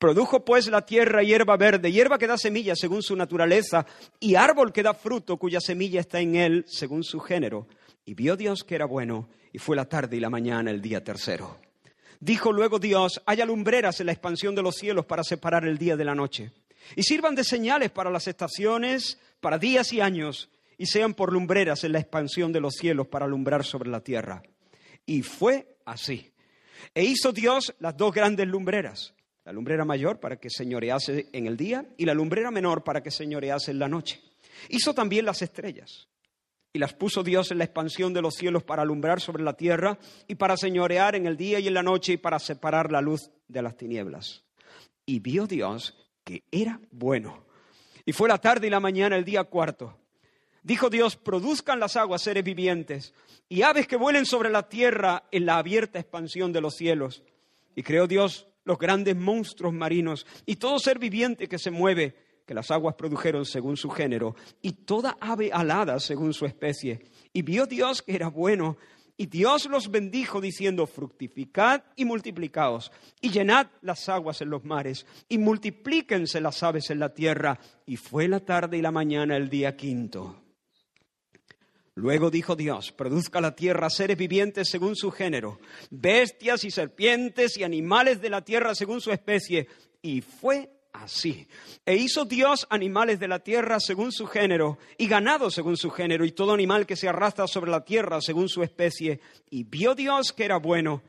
Produjo 0.00 0.46
pues 0.46 0.66
la 0.68 0.86
tierra 0.86 1.22
hierba 1.22 1.58
verde, 1.58 1.92
hierba 1.92 2.16
que 2.16 2.26
da 2.26 2.38
semilla 2.38 2.74
según 2.74 3.02
su 3.02 3.14
naturaleza, 3.14 3.84
y 4.18 4.34
árbol 4.34 4.72
que 4.72 4.82
da 4.82 4.94
fruto 4.94 5.36
cuya 5.36 5.60
semilla 5.60 6.00
está 6.00 6.20
en 6.20 6.36
él 6.36 6.64
según 6.66 7.04
su 7.04 7.20
género. 7.20 7.68
Y 8.06 8.14
vio 8.14 8.34
Dios 8.34 8.64
que 8.64 8.76
era 8.76 8.86
bueno, 8.86 9.28
y 9.52 9.58
fue 9.58 9.76
la 9.76 9.84
tarde 9.84 10.16
y 10.16 10.20
la 10.20 10.30
mañana 10.30 10.70
el 10.70 10.80
día 10.80 11.04
tercero. 11.04 11.58
Dijo 12.18 12.50
luego 12.50 12.78
Dios, 12.78 13.20
haya 13.26 13.44
lumbreras 13.44 14.00
en 14.00 14.06
la 14.06 14.12
expansión 14.12 14.54
de 14.54 14.62
los 14.62 14.76
cielos 14.76 15.04
para 15.04 15.22
separar 15.22 15.66
el 15.66 15.76
día 15.76 15.98
de 15.98 16.04
la 16.06 16.14
noche, 16.14 16.50
y 16.96 17.02
sirvan 17.02 17.34
de 17.34 17.44
señales 17.44 17.90
para 17.90 18.08
las 18.08 18.26
estaciones, 18.26 19.20
para 19.42 19.58
días 19.58 19.92
y 19.92 20.00
años, 20.00 20.48
y 20.78 20.86
sean 20.86 21.12
por 21.12 21.30
lumbreras 21.30 21.84
en 21.84 21.92
la 21.92 22.00
expansión 22.00 22.52
de 22.54 22.60
los 22.60 22.76
cielos 22.76 23.08
para 23.08 23.26
alumbrar 23.26 23.66
sobre 23.66 23.90
la 23.90 24.00
tierra. 24.00 24.42
Y 25.04 25.20
fue 25.20 25.76
así. 25.84 26.32
E 26.94 27.04
hizo 27.04 27.32
Dios 27.32 27.74
las 27.80 27.98
dos 27.98 28.14
grandes 28.14 28.48
lumbreras, 28.48 29.12
la 29.44 29.52
lumbrera 29.52 29.84
mayor 29.84 30.20
para 30.20 30.36
que 30.36 30.50
señorease 30.50 31.28
en 31.32 31.46
el 31.46 31.56
día 31.56 31.84
y 31.96 32.04
la 32.04 32.14
lumbrera 32.14 32.50
menor 32.50 32.84
para 32.84 33.02
que 33.02 33.10
señorease 33.10 33.70
en 33.70 33.78
la 33.78 33.88
noche. 33.88 34.20
Hizo 34.68 34.94
también 34.94 35.24
las 35.24 35.42
estrellas 35.42 36.08
y 36.72 36.78
las 36.78 36.94
puso 36.94 37.22
Dios 37.22 37.50
en 37.50 37.58
la 37.58 37.64
expansión 37.64 38.12
de 38.12 38.22
los 38.22 38.34
cielos 38.34 38.62
para 38.62 38.82
alumbrar 38.82 39.20
sobre 39.20 39.42
la 39.42 39.54
tierra 39.54 39.98
y 40.28 40.36
para 40.36 40.56
señorear 40.56 41.14
en 41.14 41.26
el 41.26 41.36
día 41.36 41.58
y 41.58 41.68
en 41.68 41.74
la 41.74 41.82
noche 41.82 42.14
y 42.14 42.16
para 42.16 42.38
separar 42.38 42.92
la 42.92 43.00
luz 43.00 43.30
de 43.48 43.62
las 43.62 43.76
tinieblas. 43.76 44.44
Y 45.06 45.18
vio 45.20 45.46
Dios 45.46 45.96
que 46.24 46.44
era 46.50 46.80
bueno. 46.90 47.44
Y 48.04 48.12
fue 48.12 48.28
la 48.28 48.38
tarde 48.38 48.66
y 48.66 48.70
la 48.70 48.80
mañana 48.80 49.16
el 49.16 49.24
día 49.24 49.44
cuarto. 49.44 49.96
Dijo 50.62 50.90
Dios, 50.90 51.16
produzcan 51.16 51.80
las 51.80 51.96
aguas 51.96 52.22
seres 52.22 52.44
vivientes 52.44 53.14
y 53.48 53.62
aves 53.62 53.86
que 53.86 53.96
vuelen 53.96 54.26
sobre 54.26 54.50
la 54.50 54.68
tierra 54.68 55.24
en 55.32 55.46
la 55.46 55.56
abierta 55.56 55.98
expansión 55.98 56.52
de 56.52 56.60
los 56.60 56.76
cielos. 56.76 57.22
Y 57.74 57.82
creó 57.82 58.06
Dios 58.06 58.46
los 58.70 58.78
grandes 58.78 59.16
monstruos 59.16 59.74
marinos 59.74 60.24
y 60.46 60.54
todo 60.54 60.78
ser 60.78 61.00
viviente 61.00 61.48
que 61.48 61.58
se 61.58 61.72
mueve, 61.72 62.14
que 62.46 62.54
las 62.54 62.70
aguas 62.70 62.94
produjeron 62.94 63.44
según 63.44 63.76
su 63.76 63.90
género, 63.90 64.36
y 64.62 64.70
toda 64.70 65.16
ave 65.20 65.50
alada 65.52 65.98
según 65.98 66.32
su 66.32 66.46
especie. 66.46 67.00
Y 67.32 67.42
vio 67.42 67.66
Dios 67.66 68.00
que 68.00 68.14
era 68.14 68.28
bueno, 68.28 68.76
y 69.16 69.26
Dios 69.26 69.66
los 69.66 69.90
bendijo 69.90 70.40
diciendo, 70.40 70.86
fructificad 70.86 71.82
y 71.96 72.04
multiplicaos, 72.04 72.92
y 73.20 73.30
llenad 73.30 73.66
las 73.82 74.08
aguas 74.08 74.40
en 74.40 74.50
los 74.50 74.64
mares, 74.64 75.04
y 75.28 75.38
multiplíquense 75.38 76.40
las 76.40 76.62
aves 76.62 76.90
en 76.90 77.00
la 77.00 77.12
tierra. 77.12 77.58
Y 77.86 77.96
fue 77.96 78.28
la 78.28 78.38
tarde 78.38 78.78
y 78.78 78.82
la 78.82 78.92
mañana 78.92 79.36
el 79.36 79.50
día 79.50 79.76
quinto. 79.76 80.39
Luego 82.00 82.30
dijo 82.30 82.56
Dios, 82.56 82.92
produzca 82.92 83.42
la 83.42 83.54
tierra 83.54 83.90
seres 83.90 84.16
vivientes 84.16 84.70
según 84.70 84.96
su 84.96 85.10
género, 85.10 85.60
bestias 85.90 86.64
y 86.64 86.70
serpientes 86.70 87.58
y 87.58 87.62
animales 87.62 88.22
de 88.22 88.30
la 88.30 88.42
tierra 88.42 88.74
según 88.74 89.02
su 89.02 89.10
especie. 89.12 89.68
Y 90.00 90.22
fue 90.22 90.70
así. 90.94 91.46
E 91.84 91.96
hizo 91.96 92.24
Dios 92.24 92.66
animales 92.70 93.20
de 93.20 93.28
la 93.28 93.40
tierra 93.40 93.78
según 93.80 94.12
su 94.12 94.26
género, 94.26 94.78
y 94.96 95.08
ganado 95.08 95.50
según 95.50 95.76
su 95.76 95.90
género, 95.90 96.24
y 96.24 96.32
todo 96.32 96.54
animal 96.54 96.86
que 96.86 96.96
se 96.96 97.06
arrastra 97.06 97.46
sobre 97.46 97.70
la 97.70 97.84
tierra 97.84 98.22
según 98.22 98.48
su 98.48 98.62
especie. 98.62 99.20
Y 99.50 99.64
vio 99.64 99.94
Dios 99.94 100.32
que 100.32 100.46
era 100.46 100.56
bueno. 100.56 101.02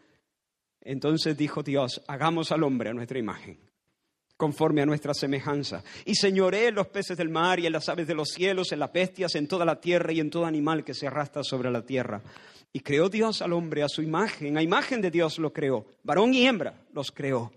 Entonces 0.81 1.37
dijo 1.37 1.63
Dios, 1.63 2.01
hagamos 2.05 2.51
al 2.51 2.63
hombre 2.63 2.89
a 2.89 2.93
nuestra 2.93 3.17
imagen 3.17 3.70
conforme 4.41 4.81
a 4.81 4.87
nuestra 4.87 5.13
semejanza. 5.13 5.83
Y 6.03 6.15
señoré 6.15 6.69
en 6.69 6.73
los 6.73 6.87
peces 6.87 7.15
del 7.15 7.29
mar 7.29 7.59
y 7.59 7.67
en 7.67 7.73
las 7.73 7.87
aves 7.89 8.07
de 8.07 8.15
los 8.15 8.29
cielos, 8.29 8.71
en 8.71 8.79
las 8.79 8.91
bestias, 8.91 9.35
en 9.35 9.47
toda 9.47 9.65
la 9.65 9.79
tierra 9.79 10.11
y 10.13 10.19
en 10.19 10.31
todo 10.31 10.47
animal 10.47 10.83
que 10.83 10.95
se 10.95 11.05
arrastra 11.05 11.43
sobre 11.43 11.69
la 11.69 11.83
tierra. 11.83 12.23
Y 12.73 12.79
creó 12.79 13.07
Dios 13.07 13.43
al 13.43 13.53
hombre 13.53 13.83
a 13.83 13.87
su 13.87 14.01
imagen, 14.01 14.57
a 14.57 14.63
imagen 14.63 14.99
de 14.99 15.11
Dios 15.11 15.37
lo 15.37 15.53
creó, 15.53 15.85
varón 16.03 16.33
y 16.33 16.47
hembra 16.47 16.73
los 16.91 17.11
creó. 17.11 17.51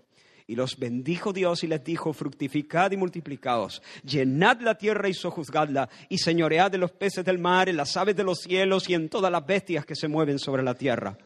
Y 0.45 0.53
los 0.53 0.77
bendijo 0.77 1.33
Dios 1.33 1.63
y 1.63 1.67
les 1.67 1.83
dijo, 1.83 2.13
fructificad 2.13 2.91
y 2.91 2.97
multiplicaos, 2.97 3.81
llenad 4.03 4.61
la 4.61 4.77
tierra 4.77 5.09
y 5.09 5.15
sojuzgadla, 5.15 5.89
y 6.07 6.19
señoread 6.19 6.69
de 6.69 6.77
los 6.77 6.91
peces 6.91 7.25
del 7.25 7.39
mar, 7.39 7.67
en 7.67 7.77
las 7.77 7.97
aves 7.97 8.15
de 8.15 8.23
los 8.23 8.41
cielos 8.41 8.87
y 8.91 8.93
en 8.93 9.09
todas 9.09 9.31
las 9.31 9.43
bestias 9.43 9.87
que 9.87 9.95
se 9.95 10.07
mueven 10.07 10.37
sobre 10.37 10.61
la 10.61 10.75
tierra. 10.75 11.17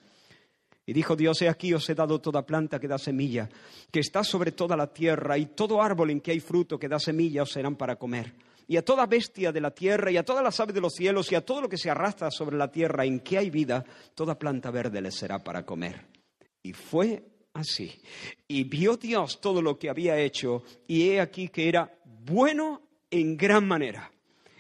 Y 0.90 0.94
dijo 0.94 1.16
Dios, 1.16 1.40
he 1.44 1.48
aquí 1.48 1.72
os 1.72 1.88
he 1.88 1.94
dado 1.94 2.20
toda 2.20 2.44
planta 2.44 2.80
que 2.80 2.88
da 2.88 2.98
semilla, 2.98 3.48
que 3.92 4.00
está 4.00 4.24
sobre 4.24 4.54
toda 4.54 4.76
la 4.76 4.92
tierra, 4.92 5.38
y 5.38 5.46
todo 5.54 5.84
árbol 5.84 6.10
en 6.10 6.20
que 6.20 6.32
hay 6.32 6.40
fruto 6.40 6.80
que 6.80 6.88
da 6.88 6.98
semilla 6.98 7.44
os 7.44 7.52
serán 7.52 7.76
para 7.76 7.98
comer. 7.98 8.34
Y 8.68 8.76
a 8.76 8.84
toda 8.84 9.06
bestia 9.06 9.52
de 9.52 9.62
la 9.62 9.70
tierra, 9.70 10.10
y 10.10 10.18
a 10.18 10.26
todas 10.26 10.44
las 10.44 10.60
aves 10.60 10.74
de 10.74 10.82
los 10.82 10.96
cielos, 10.96 11.32
y 11.32 11.36
a 11.36 11.46
todo 11.46 11.62
lo 11.62 11.70
que 11.70 11.78
se 11.78 11.92
arrastra 11.92 12.32
sobre 12.32 12.58
la 12.58 12.72
tierra 12.72 13.06
en 13.06 13.20
que 13.20 13.38
hay 13.38 13.52
vida, 13.52 13.86
toda 14.16 14.40
planta 14.40 14.72
verde 14.72 15.00
les 15.00 15.14
será 15.14 15.38
para 15.44 15.64
comer. 15.64 16.08
Y 16.64 16.74
fue 16.74 17.24
así. 17.54 18.02
Y 18.48 18.64
vio 18.64 18.98
Dios 18.98 19.40
todo 19.40 19.62
lo 19.62 19.78
que 19.78 19.92
había 19.92 20.18
hecho, 20.18 20.64
y 20.88 21.12
he 21.12 21.22
aquí 21.22 21.50
que 21.50 21.70
era 21.70 22.00
bueno 22.04 22.82
en 23.12 23.38
gran 23.38 23.68
manera. 23.68 24.12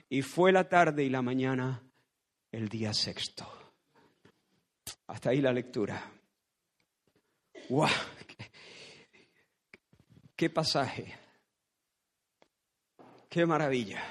Y 0.07 0.21
fue 0.21 0.51
la 0.51 0.69
tarde 0.69 1.03
y 1.03 1.09
la 1.09 1.23
mañana 1.23 1.81
el 2.51 2.69
día 2.69 2.93
sexto. 2.93 3.47
Hasta 5.07 5.31
ahí 5.31 5.41
la 5.41 5.51
lectura. 5.51 6.18
¡Wow! 7.69 7.87
¡Qué, 10.35 10.49
pasaje! 10.49 11.15
¡Qué 13.29 13.45
maravilla! 13.45 14.03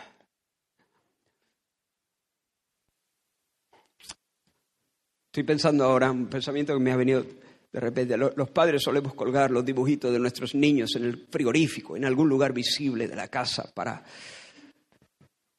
Estoy 5.26 5.42
pensando 5.42 5.84
ahora, 5.84 6.10
un 6.10 6.28
pensamiento 6.28 6.72
que 6.72 6.80
me 6.80 6.92
ha 6.92 6.96
venido 6.96 7.24
de 7.72 7.80
repente. 7.80 8.16
Los 8.16 8.50
padres 8.50 8.82
solemos 8.82 9.14
colgar 9.14 9.50
los 9.50 9.64
dibujitos 9.64 10.12
de 10.12 10.20
nuestros 10.20 10.54
niños 10.54 10.94
en 10.94 11.04
el 11.04 11.26
frigorífico, 11.28 11.96
en 11.96 12.04
algún 12.04 12.28
lugar 12.28 12.52
visible 12.52 13.08
de 13.08 13.16
la 13.16 13.26
casa 13.26 13.72
para... 13.74 14.04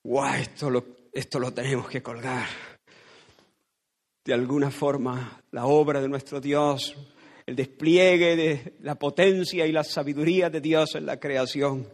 ¡Guau! 0.01 0.35
Esto 0.35 0.69
lo, 0.69 0.85
esto 1.11 1.37
lo 1.37 1.53
tenemos 1.53 1.89
que 1.89 2.01
colgar. 2.01 2.47
De 4.23 4.33
alguna 4.33 4.71
forma, 4.71 5.43
la 5.51 5.65
obra 5.65 5.99
de 6.01 6.07
nuestro 6.07 6.39
Dios, 6.39 6.95
el 7.49 7.55
despliegue 7.55 8.35
de 8.35 8.73
la 8.81 8.93
potencia 8.93 9.65
y 9.65 9.71
la 9.71 9.83
sabiduría 9.83 10.51
de 10.51 10.61
Dios 10.61 10.93
en 10.93 11.07
la 11.07 11.19
creación 11.19 11.87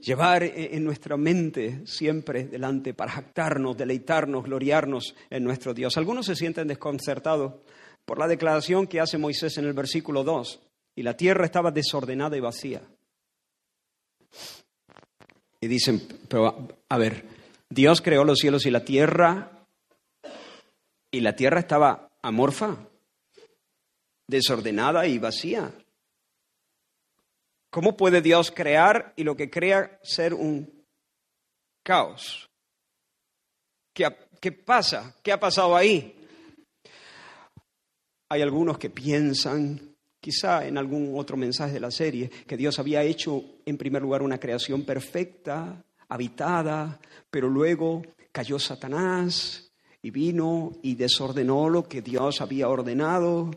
llevar 0.00 0.42
en 0.42 0.82
nuestra 0.82 1.18
mente 1.18 1.86
siempre 1.86 2.44
delante 2.44 2.94
para 2.94 3.12
jactarnos, 3.12 3.76
deleitarnos, 3.76 4.44
gloriarnos 4.44 5.14
en 5.28 5.44
nuestro 5.44 5.74
Dios. 5.74 5.98
Algunos 5.98 6.24
se 6.24 6.36
sienten 6.36 6.68
desconcertados 6.68 7.52
por 8.06 8.18
la 8.18 8.26
declaración 8.26 8.86
que 8.86 8.98
hace 8.98 9.18
Moisés 9.18 9.58
en 9.58 9.66
el 9.66 9.74
versículo 9.74 10.24
2, 10.24 10.60
y 10.96 11.02
la 11.02 11.18
tierra 11.18 11.44
estaba 11.44 11.70
desordenada 11.70 12.34
y 12.38 12.40
vacía. 12.40 12.80
Y 15.60 15.68
dicen, 15.68 16.00
pero 16.28 16.66
a 16.88 16.96
ver, 16.96 17.26
Dios 17.68 18.00
creó 18.00 18.24
los 18.24 18.38
cielos 18.38 18.64
y 18.64 18.70
la 18.70 18.86
tierra, 18.86 19.66
y 21.10 21.20
la 21.20 21.36
tierra 21.36 21.60
estaba 21.60 22.08
amorfa, 22.22 22.88
desordenada 24.26 25.06
y 25.06 25.18
vacía. 25.18 25.72
¿Cómo 27.72 27.96
puede 27.96 28.20
Dios 28.20 28.50
crear 28.50 29.14
y 29.16 29.24
lo 29.24 29.34
que 29.34 29.48
crea 29.48 29.98
ser 30.02 30.34
un 30.34 30.84
caos? 31.82 32.50
¿Qué, 33.94 34.52
pasa? 34.52 35.16
¿Qué 35.22 35.32
ha 35.32 35.40
pasado 35.40 35.74
ahí? 35.74 36.14
Hay 38.28 38.42
algunos 38.42 38.76
que 38.76 38.90
piensan, 38.90 39.96
quizá 40.20 40.66
en 40.66 40.76
algún 40.76 41.18
otro 41.18 41.36
mensaje 41.36 41.72
de 41.72 41.80
la 41.80 41.90
serie, 41.90 42.28
que 42.46 42.58
Dios 42.58 42.78
había 42.78 43.02
hecho 43.02 43.42
en 43.64 43.78
primer 43.78 44.02
lugar 44.02 44.22
una 44.22 44.38
creación 44.38 44.84
perfecta, 44.84 45.82
habitada, 46.08 47.00
pero 47.30 47.48
luego 47.48 48.02
cayó 48.32 48.58
Satanás 48.58 49.72
y 50.02 50.10
vino 50.10 50.72
y 50.82 50.94
desordenó 50.94 51.70
lo 51.70 51.88
que 51.88 52.02
Dios 52.02 52.42
había 52.42 52.68
ordenado 52.68 53.50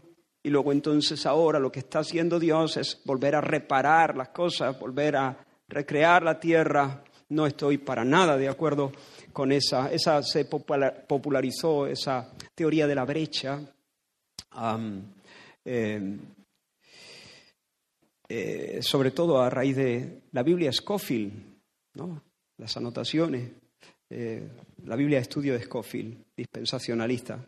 y 0.45 0.49
luego 0.51 0.71
entonces 0.71 1.25
ahora 1.25 1.57
lo 1.57 1.71
que 1.71 1.79
está 1.79 1.99
haciendo 1.99 2.39
Dios 2.39 2.77
es 2.77 3.01
volver 3.03 3.33
a 3.33 3.41
reparar 3.41 4.15
las 4.15 4.29
cosas, 4.29 4.79
volver 4.79 5.15
a 5.15 5.43
recrear 5.67 6.21
la 6.21 6.39
tierra. 6.39 7.03
No 7.29 7.47
estoy 7.47 7.79
para 7.79 8.05
nada 8.05 8.37
de 8.37 8.47
acuerdo 8.47 8.91
con 9.33 9.51
esa. 9.51 9.91
Esa 9.91 10.21
se 10.21 10.45
popularizó, 10.45 11.87
esa 11.87 12.31
teoría 12.53 12.85
de 12.85 12.93
la 12.93 13.05
brecha. 13.05 13.59
Eh, 15.65 16.17
eh, 18.29 18.79
sobre 18.83 19.09
todo 19.09 19.41
a 19.41 19.49
raíz 19.49 19.75
de 19.75 20.21
la 20.31 20.43
Biblia 20.43 20.71
Scofield, 20.71 21.33
¿no? 21.95 22.21
las 22.57 22.77
anotaciones, 22.77 23.49
eh, 24.11 24.47
la 24.83 24.95
Biblia 24.95 25.17
de 25.17 25.23
estudio 25.23 25.53
de 25.53 25.63
Scofield, 25.63 26.23
dispensacionalista. 26.37 27.43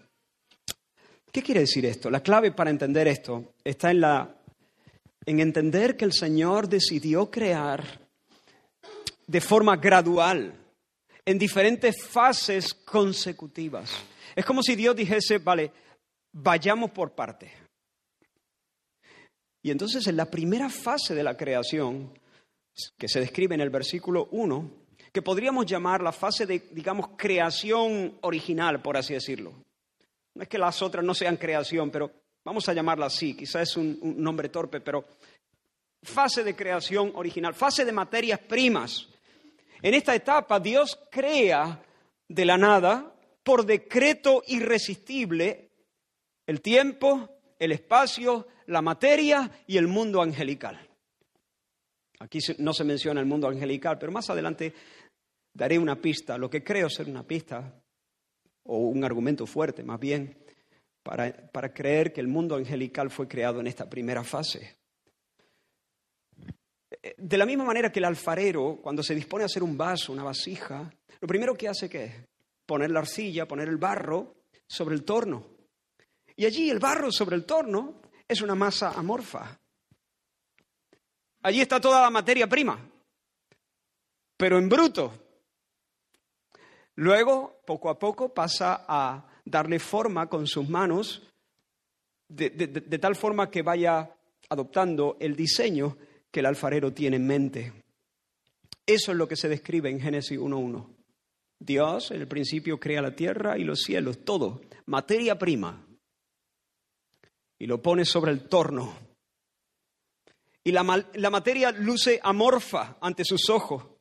¿Qué 1.38 1.44
quiere 1.44 1.62
decir 1.62 1.86
esto? 1.86 2.10
La 2.10 2.24
clave 2.24 2.52
para 2.52 2.72
entender 2.72 3.08
esto 3.08 3.54
está 3.64 3.92
en, 3.92 4.02
la, 4.02 4.38
en 5.24 5.40
entender 5.40 5.96
que 5.96 6.06
el 6.06 6.12
Señor 6.12 6.68
decidió 6.68 7.30
crear 7.30 7.84
de 9.28 9.40
forma 9.40 9.78
gradual, 9.78 10.52
en 11.24 11.38
diferentes 11.38 12.04
fases 12.04 12.74
consecutivas. 12.74 13.92
Es 14.36 14.44
como 14.46 14.64
si 14.64 14.76
Dios 14.76 14.96
dijese, 14.96 15.38
vale, 15.38 15.72
vayamos 16.34 16.90
por 16.90 17.12
parte. 17.12 17.52
Y 19.62 19.70
entonces 19.70 20.08
en 20.08 20.18
la 20.18 20.26
primera 20.26 20.72
fase 20.72 21.14
de 21.14 21.22
la 21.22 21.38
creación, 21.38 22.18
que 22.98 23.08
se 23.08 23.20
describe 23.20 23.54
en 23.54 23.62
el 23.62 23.70
versículo 23.70 24.28
1, 24.32 24.72
que 25.14 25.22
podríamos 25.22 25.68
llamar 25.68 26.02
la 26.02 26.14
fase 26.14 26.48
de, 26.48 26.68
digamos, 26.72 27.10
creación 27.16 28.18
original, 28.22 28.82
por 28.82 28.98
así 28.98 29.14
decirlo. 29.14 29.67
No 30.38 30.44
es 30.44 30.50
que 30.50 30.60
las 30.60 30.84
otras 30.84 31.04
no 31.04 31.16
sean 31.16 31.38
creación, 31.38 31.90
pero 31.90 32.12
vamos 32.46 32.70
a 32.70 32.74
llamarla 32.74 33.08
así, 33.08 33.36
quizás 33.36 33.70
es 33.70 33.76
un, 33.78 34.00
nombre 34.22 34.50
torpe, 34.50 34.82
pero 34.82 35.04
fase 36.04 36.44
de 36.44 36.56
creación 36.56 37.12
original, 37.16 37.56
fase 37.56 37.84
de 37.84 37.92
materias 37.92 38.40
primas. 38.42 39.08
En 39.82 39.96
esta 39.96 40.14
etapa 40.14 40.60
Dios 40.60 41.00
crea 41.10 41.82
de 42.28 42.46
la 42.46 42.56
nada, 42.56 43.16
por 43.44 43.66
decreto 43.66 44.44
irresistible, 44.46 45.72
el 46.46 46.62
tiempo, 46.62 47.40
el 47.58 47.72
espacio, 47.72 48.48
la 48.68 48.84
materia 48.84 49.64
y 49.66 49.78
el 49.78 49.88
mundo 49.88 50.22
angelical. 50.22 50.88
Aquí 52.20 52.38
no 52.60 52.74
se 52.74 52.84
menciona 52.84 53.22
el 53.22 53.26
mundo 53.26 53.48
angelical, 53.48 53.98
pero 53.98 54.12
más 54.12 54.30
adelante 54.30 54.72
daré 55.52 55.80
una 55.80 55.96
pista, 55.96 56.38
lo 56.38 56.48
que 56.48 56.64
creo 56.64 56.92
ser 56.92 57.10
una 57.10 57.24
pista 57.24 57.74
o 58.68 58.78
un 58.78 59.04
argumento 59.04 59.46
fuerte 59.46 59.84
más 59.84 60.00
bien, 60.00 60.38
para, 61.04 61.32
para 61.52 61.74
creer 61.74 62.14
que 62.14 62.22
el 62.22 62.28
mundo 62.28 62.56
angelical 62.56 63.10
fue 63.10 63.28
creado 63.28 63.60
en 63.60 63.68
esta 63.68 63.90
primera 63.90 64.24
fase. 64.24 64.78
De 67.18 67.38
la 67.38 67.46
misma 67.46 67.64
manera 67.64 67.92
que 67.92 68.00
el 68.00 68.06
alfarero, 68.06 68.80
cuando 68.82 69.02
se 69.04 69.16
dispone 69.16 69.44
a 69.44 69.46
hacer 69.46 69.64
un 69.64 69.78
vaso, 69.78 70.12
una 70.12 70.24
vasija, 70.24 70.92
lo 71.20 71.28
primero 71.28 71.56
que 71.56 71.68
hace 71.68 71.90
es 71.92 72.14
poner 72.66 72.92
la 72.92 73.00
arcilla, 73.00 73.48
poner 73.48 73.70
el 73.70 73.78
barro 73.78 74.36
sobre 74.68 74.96
el 74.96 75.04
torno. 75.04 75.48
Y 76.36 76.46
allí 76.46 76.70
el 76.70 76.80
barro 76.80 77.12
sobre 77.12 77.36
el 77.36 77.46
torno 77.46 78.02
es 78.28 78.42
una 78.42 78.56
masa 78.56 78.92
amorfa. 78.92 79.60
Allí 81.44 81.62
está 81.62 81.80
toda 81.80 82.02
la 82.02 82.10
materia 82.10 82.48
prima, 82.48 82.78
pero 84.36 84.58
en 84.58 84.68
bruto, 84.68 85.27
Luego, 86.98 87.62
poco 87.66 87.90
a 87.90 88.00
poco, 88.00 88.34
pasa 88.34 88.84
a 88.88 89.24
darle 89.46 89.80
forma 89.80 90.28
con 90.28 90.48
sus 90.48 90.68
manos, 90.68 91.22
de, 92.28 92.50
tal 93.00 93.16
forma 93.16 93.52
que 93.52 93.62
vaya 93.62 94.16
adoptando 94.50 95.16
el 95.20 95.36
diseño 95.36 95.96
que 96.32 96.40
el 96.40 96.48
alfarero 96.48 96.92
tiene 96.94 97.18
en 97.18 97.28
mente. 97.28 97.74
Eso 98.84 99.12
es 99.12 99.18
lo 99.18 99.28
que 99.28 99.36
se 99.36 99.48
describe 99.48 99.92
en 99.92 100.00
Génesis 100.00 100.40
1.1. 100.40 100.88
Dios 101.60 102.10
en 102.10 102.22
el 102.22 102.28
principio 102.28 102.80
crea 102.80 103.02
la 103.02 103.16
tierra 103.16 103.60
y 103.60 103.64
los 103.64 103.82
cielos, 103.82 104.26
todo, 104.26 104.62
materia 104.88 105.38
prima, 105.38 105.86
y 107.60 107.68
lo 107.68 107.80
pone 107.80 108.06
sobre 108.06 108.32
el 108.32 108.48
torno. 108.50 108.96
Y 110.64 110.72
la, 110.72 111.06
la 111.14 111.30
materia 111.30 111.72
luce 111.72 112.20
amorfa 112.24 112.98
ante 113.02 113.24
sus 113.24 113.50
ojos, 113.52 113.97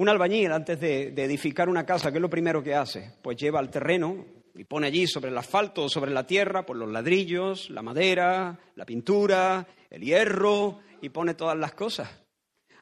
Un 0.00 0.08
albañil, 0.08 0.52
antes 0.52 0.78
de, 0.78 1.08
edificar 1.08 1.68
una 1.68 1.84
casa, 1.84 2.12
¿qué 2.12 2.18
es 2.18 2.22
lo 2.22 2.30
primero 2.30 2.62
que 2.62 2.72
hace? 2.72 3.14
Pues 3.20 3.36
lleva 3.36 3.58
al 3.58 3.68
terreno 3.68 4.24
y 4.54 4.62
pone 4.62 4.86
allí 4.86 5.08
sobre 5.08 5.30
el 5.30 5.36
asfalto 5.36 5.84
o 5.84 5.88
sobre 5.88 6.12
la 6.12 6.24
tierra 6.24 6.64
pues 6.64 6.78
los 6.78 6.88
ladrillos, 6.88 7.68
la 7.70 7.82
madera, 7.82 8.56
la 8.76 8.86
pintura, 8.86 9.66
el 9.90 10.02
hierro 10.02 10.78
y 11.02 11.08
pone 11.08 11.34
todas 11.34 11.58
las 11.58 11.74
cosas. 11.74 12.08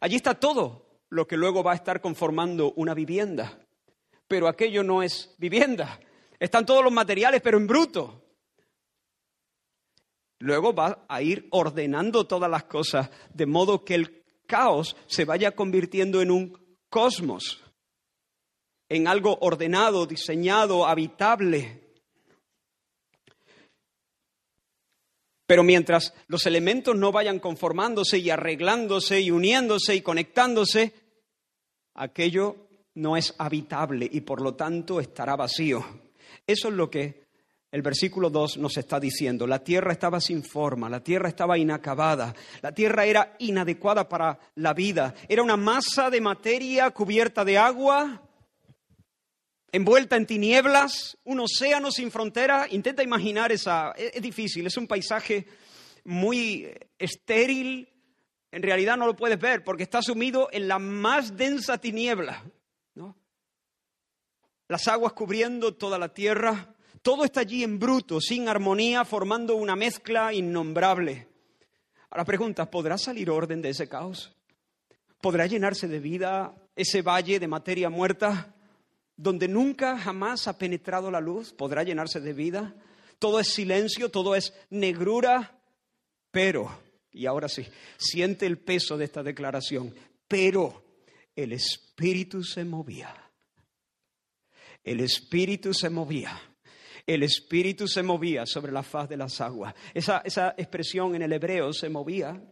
Allí 0.00 0.16
está 0.16 0.34
todo 0.34 1.00
lo 1.08 1.26
que 1.26 1.38
luego 1.38 1.62
va 1.62 1.72
a 1.72 1.76
estar 1.76 2.02
conformando 2.02 2.74
una 2.76 2.92
vivienda. 2.92 3.60
Pero 4.28 4.46
aquello 4.46 4.82
no 4.82 5.02
es 5.02 5.34
vivienda. 5.38 5.98
Están 6.38 6.66
todos 6.66 6.84
los 6.84 6.92
materiales, 6.92 7.40
pero 7.40 7.56
en 7.56 7.66
bruto. 7.66 8.24
Luego 10.40 10.74
va 10.74 11.06
a 11.08 11.22
ir 11.22 11.48
ordenando 11.50 12.26
todas 12.26 12.50
las 12.50 12.64
cosas 12.64 13.08
de 13.32 13.46
modo 13.46 13.86
que 13.86 13.94
el 13.94 14.22
caos 14.46 14.98
se 15.06 15.24
vaya 15.24 15.52
convirtiendo 15.52 16.20
en 16.20 16.30
un 16.30 16.65
cosmos, 16.88 17.62
en 18.88 19.08
algo 19.08 19.38
ordenado, 19.40 20.06
diseñado, 20.06 20.86
habitable. 20.86 21.82
Pero 25.46 25.62
mientras 25.62 26.14
los 26.26 26.46
elementos 26.46 26.96
no 26.96 27.12
vayan 27.12 27.38
conformándose 27.38 28.18
y 28.18 28.30
arreglándose 28.30 29.20
y 29.20 29.30
uniéndose 29.30 29.94
y 29.94 30.00
conectándose, 30.02 30.92
aquello 31.94 32.68
no 32.94 33.16
es 33.16 33.34
habitable 33.38 34.08
y 34.10 34.22
por 34.22 34.40
lo 34.40 34.54
tanto 34.54 35.00
estará 35.00 35.36
vacío. 35.36 35.84
Eso 36.46 36.68
es 36.68 36.74
lo 36.74 36.90
que 36.90 37.25
el 37.70 37.82
versículo 37.82 38.30
2 38.30 38.58
nos 38.58 38.76
está 38.76 39.00
diciendo, 39.00 39.46
la 39.46 39.62
tierra 39.62 39.92
estaba 39.92 40.20
sin 40.20 40.42
forma, 40.42 40.88
la 40.88 41.02
tierra 41.02 41.28
estaba 41.28 41.58
inacabada, 41.58 42.34
la 42.62 42.72
tierra 42.72 43.04
era 43.04 43.36
inadecuada 43.38 44.08
para 44.08 44.38
la 44.54 44.72
vida, 44.72 45.14
era 45.28 45.42
una 45.42 45.56
masa 45.56 46.08
de 46.10 46.20
materia 46.20 46.90
cubierta 46.90 47.44
de 47.44 47.58
agua, 47.58 48.22
envuelta 49.72 50.16
en 50.16 50.26
tinieblas, 50.26 51.18
un 51.24 51.40
océano 51.40 51.90
sin 51.90 52.10
frontera. 52.10 52.66
Intenta 52.70 53.02
imaginar 53.02 53.52
esa, 53.52 53.92
es 53.92 54.22
difícil, 54.22 54.66
es 54.66 54.76
un 54.76 54.86
paisaje 54.86 55.46
muy 56.04 56.72
estéril, 56.98 57.88
en 58.52 58.62
realidad 58.62 58.96
no 58.96 59.06
lo 59.06 59.16
puedes 59.16 59.38
ver 59.38 59.64
porque 59.64 59.82
está 59.82 60.00
sumido 60.00 60.48
en 60.52 60.68
la 60.68 60.78
más 60.78 61.36
densa 61.36 61.78
tiniebla. 61.78 62.42
las 64.68 64.88
aguas 64.88 65.12
cubriendo 65.12 65.74
toda 65.74 65.98
la 65.98 66.12
tierra, 66.12 66.75
todo 67.06 67.24
está 67.24 67.42
allí 67.42 67.62
en 67.62 67.78
bruto, 67.78 68.20
sin 68.20 68.48
armonía, 68.48 69.04
formando 69.04 69.54
una 69.54 69.76
mezcla 69.76 70.34
innombrable. 70.34 71.28
Ahora 72.10 72.24
pregunta, 72.24 72.68
¿podrá 72.68 72.98
salir 72.98 73.30
orden 73.30 73.62
de 73.62 73.68
ese 73.68 73.88
caos? 73.88 74.34
¿Podrá 75.20 75.46
llenarse 75.46 75.86
de 75.86 76.00
vida 76.00 76.56
ese 76.74 77.02
valle 77.02 77.38
de 77.38 77.46
materia 77.46 77.90
muerta 77.90 78.56
donde 79.16 79.46
nunca 79.46 79.96
jamás 79.96 80.48
ha 80.48 80.58
penetrado 80.58 81.08
la 81.12 81.20
luz? 81.20 81.52
¿Podrá 81.52 81.84
llenarse 81.84 82.18
de 82.18 82.32
vida? 82.32 82.74
Todo 83.20 83.38
es 83.38 83.46
silencio, 83.50 84.10
todo 84.10 84.34
es 84.34 84.52
negrura, 84.70 85.60
pero, 86.32 86.76
y 87.12 87.26
ahora 87.26 87.48
sí, 87.48 87.68
siente 87.98 88.46
el 88.46 88.58
peso 88.58 88.96
de 88.96 89.04
esta 89.04 89.22
declaración, 89.22 89.94
pero 90.26 90.82
el 91.36 91.52
espíritu 91.52 92.42
se 92.42 92.64
movía. 92.64 93.14
El 94.82 94.98
espíritu 94.98 95.72
se 95.72 95.88
movía 95.88 96.36
el 97.06 97.22
Espíritu 97.22 97.86
se 97.86 98.02
movía 98.02 98.44
sobre 98.46 98.72
la 98.72 98.82
faz 98.82 99.08
de 99.08 99.16
las 99.16 99.40
aguas. 99.40 99.74
Esa, 99.94 100.22
expresión 100.56 101.14
en 101.14 101.22
el 101.22 101.32
hebreo 101.32 101.72
se 101.72 101.88
movía. 101.88 102.42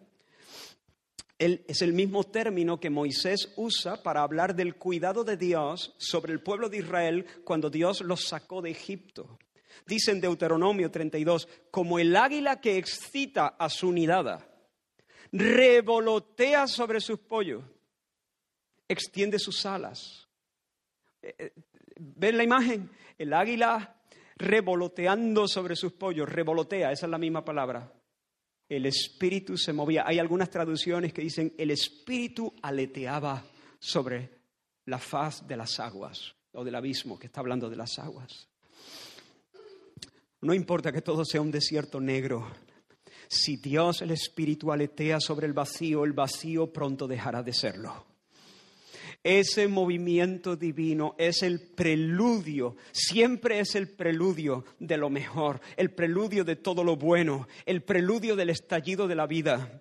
es 1.39 1.83
el 1.83 1.93
mismo 1.93 2.25
término 2.25 2.79
que 2.79 2.91
Moisés 2.91 3.53
usa 3.57 4.03
para 4.03 4.23
hablar 4.23 4.55
del 4.55 4.77
cuidado 4.77 5.25
de 5.25 5.37
Dios 5.37 5.95
sobre 5.99 6.33
el 6.33 6.41
pueblo 6.41 6.69
de 6.69 6.79
Israel 6.79 7.27
cuando 7.45 7.69
Dios 7.69 8.01
los 8.01 8.29
sacó 8.29 8.63
de 8.63 8.71
Egipto. 8.71 9.39
Dice 9.87 10.13
en 10.13 10.21
Deuteronomio 10.21 10.91
32, 10.91 11.49
como 11.71 11.99
el 11.99 12.15
águila 12.17 12.61
que 12.61 12.79
excita 12.79 13.49
a 13.59 13.69
su 13.69 13.93
nidada, 13.93 14.49
revolotea 15.33 16.69
sobre 16.69 17.01
sus 17.01 17.19
pollos, 17.19 17.65
extiende 18.89 19.39
sus 19.39 19.67
alas. 19.67 20.29
Eh, 21.21 21.35
eh, 21.39 21.53
¿Ven 21.97 22.37
la 22.37 22.45
imagen? 22.45 22.91
El 23.19 23.33
águila 23.33 23.97
revoloteando 24.37 25.47
sobre 25.49 25.77
sus 25.77 25.93
pollos, 25.93 26.29
revolotea, 26.29 26.93
esa 26.93 27.07
es 27.07 27.11
la 27.11 27.19
misma 27.19 27.45
palabra. 27.45 27.93
El 28.69 28.87
espíritu 28.87 29.57
se 29.57 29.73
movía. 29.73 30.05
Hay 30.07 30.19
algunas 30.19 30.51
traducciones 30.51 31.13
que 31.13 31.23
dicen 31.23 31.55
el 31.59 31.71
espíritu 31.71 32.55
aleteaba 32.63 33.45
sobre 33.79 34.31
la 34.87 34.99
faz 34.99 35.47
de 35.47 35.57
las 35.57 35.79
aguas 35.81 36.35
o 36.53 36.65
del 36.65 36.75
abismo 36.75 37.19
que 37.19 37.27
está 37.27 37.41
hablando 37.41 37.69
de 37.69 37.77
las 37.77 37.99
aguas. 37.99 38.49
No 40.41 40.55
importa 40.55 40.93
que 40.93 41.03
todo 41.03 41.25
sea 41.25 41.41
un 41.41 41.51
desierto 41.51 42.01
negro. 42.01 42.47
Si 43.29 43.57
Dios 43.57 44.03
el 44.03 44.11
espíritu 44.11 44.73
aletea 44.73 45.19
sobre 45.21 45.47
el 45.47 45.53
vacío, 45.53 46.05
el 46.05 46.13
vacío 46.13 46.73
pronto 46.73 47.07
dejará 47.07 47.43
de 47.43 47.53
serlo. 47.53 48.14
Ese 49.25 49.69
movimiento 49.69 50.55
divino 50.55 51.15
es 51.17 51.43
el 51.43 51.59
preludio, 51.59 52.77
siempre 52.93 53.59
es 53.59 53.75
el 53.75 53.89
preludio 53.89 54.67
de 54.79 54.99
lo 54.99 55.09
mejor, 55.09 55.63
el 55.79 55.93
preludio 55.93 56.45
de 56.45 56.57
todo 56.57 56.85
lo 56.85 56.97
bueno, 56.97 57.49
el 57.65 57.83
preludio 57.83 58.37
del 58.37 58.51
estallido 58.51 59.09
de 59.09 59.15
la 59.15 59.27
vida. 59.27 59.81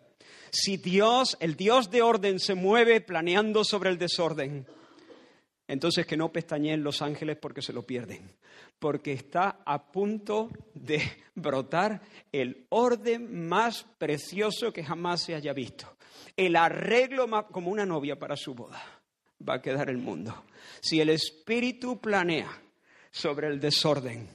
Si 0.50 0.78
Dios, 0.78 1.36
el 1.42 1.58
Dios 1.58 1.92
de 1.92 2.02
orden, 2.02 2.40
se 2.40 2.56
mueve 2.56 3.02
planeando 3.02 3.66
sobre 3.66 3.90
el 3.90 3.98
desorden, 3.98 4.66
entonces 5.68 6.06
que 6.06 6.16
no 6.16 6.32
pestañeen 6.32 6.82
los 6.82 7.02
ángeles 7.02 7.36
porque 7.36 7.62
se 7.62 7.74
lo 7.74 7.86
pierden, 7.86 8.38
porque 8.80 9.12
está 9.12 9.60
a 9.66 9.92
punto 9.92 10.52
de 10.74 11.02
brotar 11.36 12.02
el 12.32 12.66
orden 12.70 13.46
más 13.50 13.86
precioso 13.98 14.72
que 14.72 14.86
jamás 14.86 15.22
se 15.22 15.36
haya 15.36 15.52
visto, 15.52 15.98
el 16.38 16.56
arreglo 16.56 17.28
como 17.52 17.72
una 17.72 17.86
novia 17.86 18.18
para 18.18 18.38
su 18.38 18.54
boda 18.54 19.03
va 19.48 19.56
a 19.56 19.62
quedar 19.62 19.90
el 19.90 19.98
mundo. 19.98 20.46
Si 20.82 21.00
el 21.00 21.10
espíritu 21.10 22.00
planea 22.00 22.50
sobre 23.12 23.48
el 23.48 23.60
desorden, 23.60 24.28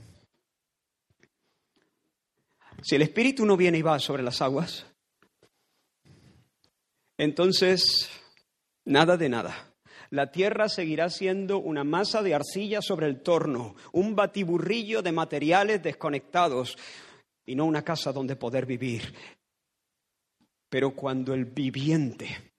si 2.83 2.95
el 2.95 3.03
espíritu 3.03 3.45
no 3.45 3.57
viene 3.57 3.79
y 3.79 3.83
va 3.83 3.99
sobre 3.99 4.23
las 4.23 4.41
aguas, 4.41 4.87
entonces 7.17 8.09
nada 8.85 9.17
de 9.17 9.29
nada. 9.29 9.75
La 10.11 10.31
tierra 10.31 10.69
seguirá 10.69 11.11
siendo 11.11 11.59
una 11.59 11.85
masa 11.85 12.23
de 12.23 12.35
arcilla 12.35 12.81
sobre 12.81 13.07
el 13.07 13.21
torno, 13.21 13.75
un 13.93 14.15
batiburrillo 14.15 15.03
de 15.03 15.13
materiales 15.13 15.83
desconectados 15.83 16.79
y 17.45 17.55
no 17.55 17.67
una 17.67 17.85
casa 17.85 18.13
donde 18.13 18.37
poder 18.37 18.65
vivir. 18.65 19.15
Pero 20.71 20.95
cuando 20.95 21.35
el 21.35 21.45
viviente 21.45 22.53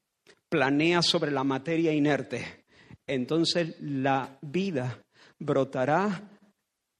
planea 0.49 1.01
sobre 1.01 1.31
la 1.31 1.43
materia 1.43 1.93
inerte, 1.93 2.65
entonces 3.05 3.75
la 3.79 4.37
vida 4.41 5.03
brotará 5.37 6.39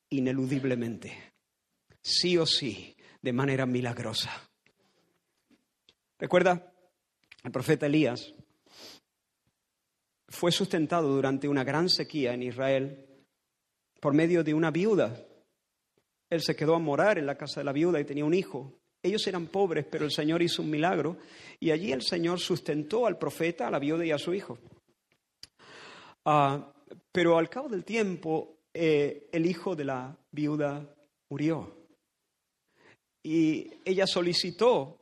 ineludiblemente, 0.10 1.34
sí 2.02 2.38
o 2.38 2.46
sí, 2.46 2.96
de 3.22 3.34
manera 3.34 3.66
milagrosa. 3.66 4.32
Recuerda, 6.18 6.74
el 7.44 7.52
profeta 7.52 7.86
Elías 7.86 8.34
fue 10.28 10.52
sustentado 10.52 11.10
durante 11.10 11.48
una 11.48 11.64
gran 11.64 11.90
sequía 11.90 12.34
en 12.34 12.44
Israel 12.44 13.06
por 14.00 14.14
medio 14.14 14.44
de 14.44 14.54
una 14.54 14.72
viuda. 14.72 15.26
Él 16.30 16.42
se 16.42 16.56
quedó 16.56 16.76
a 16.76 16.80
morar 16.80 17.18
en 17.18 17.26
la 17.26 17.38
casa 17.38 17.60
de 17.62 17.66
la 17.66 17.74
viuda 17.74 18.00
y 18.00 18.06
tenía 18.06 18.26
un 18.26 18.34
hijo. 18.34 18.79
Ellos 19.02 19.26
eran 19.28 19.48
pobres, 19.48 19.86
pero 19.90 20.06
el 20.06 20.12
Señor 20.12 20.42
hizo 20.42 20.62
un 20.62 20.70
milagro 20.70 21.18
y 21.60 21.72
allí 21.72 21.92
el 21.92 22.02
Señor 22.02 22.40
sustentó 22.40 23.06
al 23.06 23.18
profeta, 23.18 23.68
a 23.68 23.72
la 23.72 23.80
viuda 23.80 24.06
y 24.06 24.12
a 24.12 24.18
su 24.18 24.34
hijo. 24.34 24.58
Ah, 26.26 26.74
pero 27.12 27.38
al 27.38 27.50
cabo 27.50 27.70
del 27.70 27.86
tiempo, 27.86 28.60
eh, 28.74 29.30
el 29.32 29.46
hijo 29.46 29.76
de 29.76 29.86
la 29.86 30.18
viuda 30.32 30.96
murió. 31.30 31.76
Y 33.24 33.72
ella 33.86 34.06
solicitó 34.06 34.98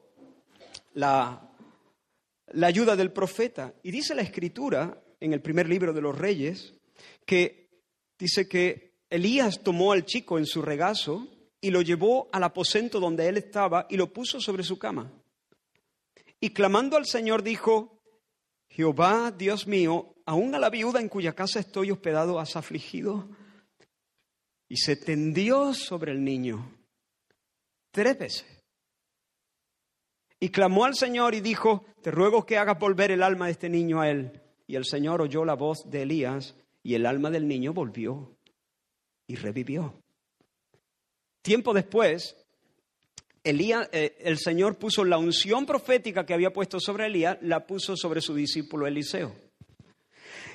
la, 0.94 1.50
la 2.54 2.68
ayuda 2.68 2.96
del 2.96 3.12
profeta. 3.12 3.74
Y 3.84 3.92
dice 3.92 4.16
la 4.16 4.22
escritura, 4.22 5.02
en 5.20 5.34
el 5.34 5.42
primer 5.42 5.68
libro 5.68 5.94
de 5.94 6.02
los 6.02 6.18
reyes, 6.18 6.74
que 7.26 7.70
dice 8.18 8.48
que 8.48 8.94
Elías 9.10 9.62
tomó 9.64 9.92
al 9.92 10.06
chico 10.06 10.38
en 10.38 10.46
su 10.46 10.62
regazo 10.62 11.28
y 11.62 11.72
lo 11.72 11.82
llevó 11.82 12.30
al 12.32 12.44
aposento 12.44 13.00
donde 13.00 13.28
él 13.28 13.38
estaba 13.38 13.88
y 13.90 13.98
lo 13.98 14.12
puso 14.12 14.40
sobre 14.40 14.64
su 14.64 14.78
cama. 14.78 15.12
Y 16.40 16.52
clamando 16.52 16.98
al 16.98 17.06
Señor 17.06 17.42
dijo, 17.42 18.00
Jehová, 18.70 19.32
Dios 19.32 19.66
mío, 19.68 20.16
aún 20.26 20.54
a 20.54 20.60
la 20.60 20.70
viuda 20.70 21.00
en 21.00 21.10
cuya 21.10 21.34
casa 21.34 21.60
estoy 21.60 21.92
hospedado 21.92 22.40
has 22.40 22.56
afligido. 22.56 23.28
Y 24.70 24.78
se 24.78 24.96
tendió 24.96 25.74
sobre 25.74 26.12
el 26.12 26.24
niño 26.24 26.78
tres 27.92 28.20
veces. 28.20 28.64
Y 30.40 30.50
clamó 30.50 30.86
al 30.86 30.96
Señor 30.96 31.34
y 31.34 31.42
dijo, 31.42 31.86
te 32.04 32.12
ruego 32.12 32.46
que 32.46 32.58
hagas 32.58 32.78
volver 32.78 33.10
el 33.10 33.24
alma 33.24 33.48
de 33.48 33.54
este 33.54 33.70
niño 33.70 34.02
a 34.02 34.10
él. 34.10 34.40
Y 34.68 34.76
el 34.76 34.86
Señor 34.86 35.22
oyó 35.22 35.46
la 35.46 35.56
voz 35.56 35.90
de 35.90 36.04
Elías 36.04 36.56
y 36.84 36.94
el 36.94 37.08
alma 37.08 37.32
del 37.32 37.48
niño 37.48 37.74
volvió 37.74 38.38
y 39.26 39.36
revivió. 39.36 40.04
Tiempo 41.48 41.74
después, 41.74 42.36
Elías, 43.42 43.88
eh, 43.94 44.18
el 44.20 44.38
Señor 44.38 44.78
puso 44.78 45.06
la 45.06 45.18
unción 45.18 45.66
profética 45.66 46.26
que 46.26 46.34
había 46.34 46.52
puesto 46.52 46.78
sobre 46.78 47.06
Elías, 47.06 47.38
la 47.40 47.66
puso 47.66 47.96
sobre 47.96 48.20
su 48.20 48.36
discípulo 48.36 48.86
Eliseo. 48.86 49.34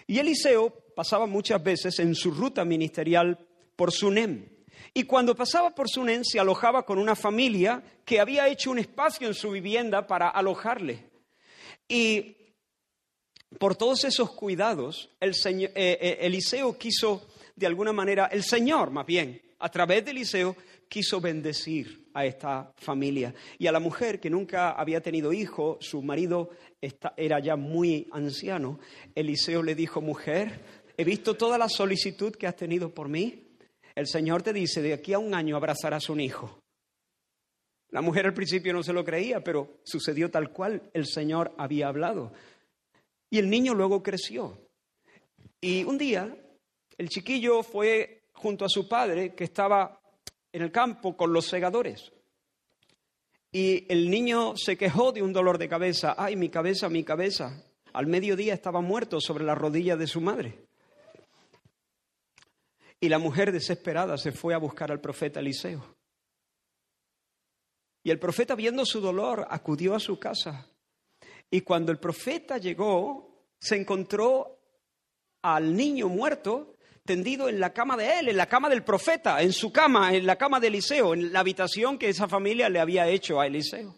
Y 0.07 0.18
Eliseo 0.18 0.68
pasaba 0.94 1.24
muchas 1.24 1.64
veces 1.64 1.98
en 1.98 2.14
su 2.14 2.31
ruta 2.31 2.66
ministerial 2.66 3.38
por 3.74 3.90
Sunem. 3.90 4.46
Y 4.92 5.05
cuando 5.05 5.35
pasaba 5.35 5.74
por 5.74 5.88
Sunem 5.88 6.24
se 6.24 6.38
alojaba 6.38 6.85
con 6.85 6.98
una 6.98 7.16
familia 7.16 7.83
que 8.05 8.20
había 8.20 8.48
hecho 8.48 8.70
un 8.70 8.78
espacio 8.78 9.26
en 9.26 9.33
su 9.33 9.50
vivienda 9.50 10.07
para 10.07 10.28
alojarle. 10.28 11.09
Y 11.88 12.37
por 13.59 13.76
todos 13.76 14.05
esos 14.05 14.33
cuidados, 14.33 15.09
el 15.20 15.35
señor, 15.35 15.70
eh, 15.74 15.96
eh, 15.98 16.18
Eliseo 16.20 16.76
quiso, 16.76 17.31
de 17.57 17.66
alguna 17.66 17.94
manera, 17.94 18.26
el 18.26 18.42
Señor 18.42 18.90
más 18.90 19.07
bien, 19.07 19.40
a 19.59 19.70
través 19.70 20.05
de 20.05 20.11
Eliseo, 20.11 20.57
quiso 20.92 21.22
bendecir 21.22 22.11
a 22.12 22.26
esta 22.26 22.70
familia. 22.76 23.35
Y 23.59 23.66
a 23.66 23.72
la 23.72 23.81
mujer 23.81 24.20
que 24.20 24.28
nunca 24.28 24.72
había 24.72 25.00
tenido 25.00 25.33
hijo, 25.33 25.78
su 25.81 26.02
marido 26.02 26.50
era 27.16 27.40
ya 27.40 27.57
muy 27.57 28.09
anciano, 28.12 28.78
Eliseo 29.14 29.62
le 29.62 29.74
dijo, 29.74 30.02
mujer, 30.02 30.61
he 30.98 31.02
visto 31.02 31.35
toda 31.35 31.57
la 31.57 31.70
solicitud 31.70 32.37
que 32.37 32.46
has 32.46 32.57
tenido 32.57 32.92
por 32.92 33.09
mí. 33.09 33.57
El 33.94 34.07
Señor 34.07 34.42
te 34.42 34.52
dice, 34.52 34.83
de 34.83 34.92
aquí 34.92 35.14
a 35.14 35.18
un 35.18 35.35
año 35.35 35.57
abrazarás 35.57 36.11
un 36.11 36.20
hijo. 36.20 36.61
La 37.88 38.02
mujer 38.02 38.26
al 38.26 38.35
principio 38.35 38.74
no 38.74 38.83
se 38.83 38.92
lo 38.92 39.02
creía, 39.02 39.42
pero 39.42 39.81
sucedió 39.85 40.31
tal 40.31 40.52
cual 40.52 40.90
el 40.92 41.07
Señor 41.07 41.55
había 41.57 41.88
hablado. 41.88 42.35
Y 43.31 43.38
el 43.38 43.48
niño 43.48 43.72
luego 43.72 44.02
creció. 44.02 44.68
Y 45.59 45.85
un 45.85 45.96
día 45.96 46.37
el 46.98 47.09
chiquillo 47.09 47.62
fue 47.62 48.24
junto 48.35 48.66
a 48.66 48.68
su 48.68 48.87
padre, 48.87 49.35
que 49.35 49.44
estaba 49.44 50.01
en 50.52 50.62
el 50.62 50.70
campo 50.70 51.16
con 51.16 51.32
los 51.32 51.46
segadores. 51.46 52.12
Y 53.50 53.86
el 53.92 54.10
niño 54.10 54.56
se 54.56 54.76
quejó 54.76 55.12
de 55.12 55.22
un 55.22 55.32
dolor 55.32 55.58
de 55.58 55.68
cabeza. 55.68 56.14
Ay, 56.16 56.36
mi 56.36 56.48
cabeza, 56.48 56.88
mi 56.88 57.04
cabeza. 57.04 57.64
Al 57.92 58.06
mediodía 58.06 58.54
estaba 58.54 58.80
muerto 58.80 59.20
sobre 59.20 59.44
la 59.44 59.54
rodilla 59.54 59.96
de 59.96 60.06
su 60.06 60.20
madre. 60.20 60.66
Y 62.98 63.08
la 63.08 63.18
mujer 63.18 63.52
desesperada 63.52 64.16
se 64.16 64.32
fue 64.32 64.54
a 64.54 64.58
buscar 64.58 64.90
al 64.90 65.00
profeta 65.00 65.40
Eliseo. 65.40 65.96
Y 68.04 68.10
el 68.10 68.18
profeta, 68.18 68.54
viendo 68.54 68.86
su 68.86 69.00
dolor, 69.00 69.46
acudió 69.50 69.94
a 69.94 70.00
su 70.00 70.18
casa. 70.18 70.68
Y 71.50 71.60
cuando 71.60 71.92
el 71.92 71.98
profeta 71.98 72.58
llegó, 72.58 73.44
se 73.58 73.76
encontró 73.76 74.58
al 75.42 75.76
niño 75.76 76.08
muerto 76.08 76.76
tendido 77.04 77.48
en 77.48 77.60
la 77.60 77.72
cama 77.72 77.96
de 77.96 78.20
él, 78.20 78.28
en 78.28 78.36
la 78.36 78.46
cama 78.46 78.68
del 78.68 78.84
profeta, 78.84 79.42
en 79.42 79.52
su 79.52 79.72
cama, 79.72 80.14
en 80.14 80.26
la 80.26 80.36
cama 80.36 80.60
de 80.60 80.68
Eliseo, 80.68 81.14
en 81.14 81.32
la 81.32 81.40
habitación 81.40 81.98
que 81.98 82.08
esa 82.08 82.28
familia 82.28 82.68
le 82.68 82.80
había 82.80 83.08
hecho 83.08 83.40
a 83.40 83.46
Eliseo. 83.46 83.94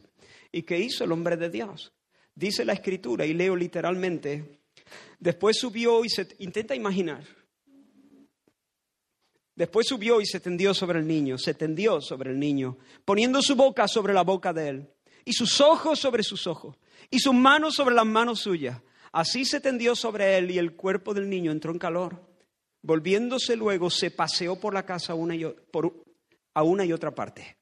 ¿Y 0.51 0.63
qué 0.63 0.79
hizo 0.79 1.05
el 1.05 1.13
hombre 1.13 1.37
de 1.37 1.51
Dios? 1.51 1.93
Dice 2.35 2.65
la 2.65 2.73
escritura, 2.73 3.27
y 3.27 3.35
leo 3.35 3.55
literalmente, 3.55 4.61
después 5.19 5.57
subió 5.59 6.05
y 6.05 6.09
se 6.09 6.29
intenta 6.39 6.75
imaginar, 6.75 7.25
Después 9.57 9.87
subió 9.87 10.21
y 10.21 10.27
se 10.27 10.41
tendió 10.41 10.75
sobre 10.75 10.99
el 10.99 11.07
niño, 11.07 11.39
se 11.39 11.55
tendió 11.55 12.01
sobre 12.01 12.33
el 12.33 12.41
niño, 12.41 12.77
poniendo 13.05 13.41
su 13.41 13.55
boca 13.55 13.87
sobre 13.87 14.13
la 14.13 14.23
boca 14.23 14.53
de 14.53 14.69
él, 14.69 14.91
y 15.25 15.33
sus 15.33 15.61
ojos 15.61 16.01
sobre 16.01 16.25
sus 16.25 16.47
ojos, 16.47 16.77
y 17.09 17.21
sus 17.21 17.35
manos 17.35 17.75
sobre 17.75 17.95
las 17.95 18.07
manos 18.07 18.41
suyas. 18.41 18.81
Así 19.13 19.45
se 19.45 19.61
tendió 19.61 19.95
sobre 19.95 20.37
él 20.39 20.51
y 20.51 20.59
el 20.59 20.75
cuerpo 20.75 21.15
del 21.15 21.31
niño 21.31 21.53
entró 21.53 21.71
en 21.71 21.79
calor. 21.79 22.34
Volviéndose 22.85 23.57
luego, 23.57 23.89
se 23.89 24.11
paseó 24.11 24.61
por 24.61 24.75
la 24.75 24.85
casa 24.85 25.15
una 25.15 25.35
y, 25.35 25.43
a 25.43 26.63
una 26.63 26.85
y 26.85 26.93
otra 26.93 27.15
parte. 27.15 27.57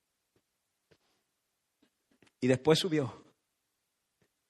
Y 2.40 2.48
después 2.48 2.80
subió 2.80 3.22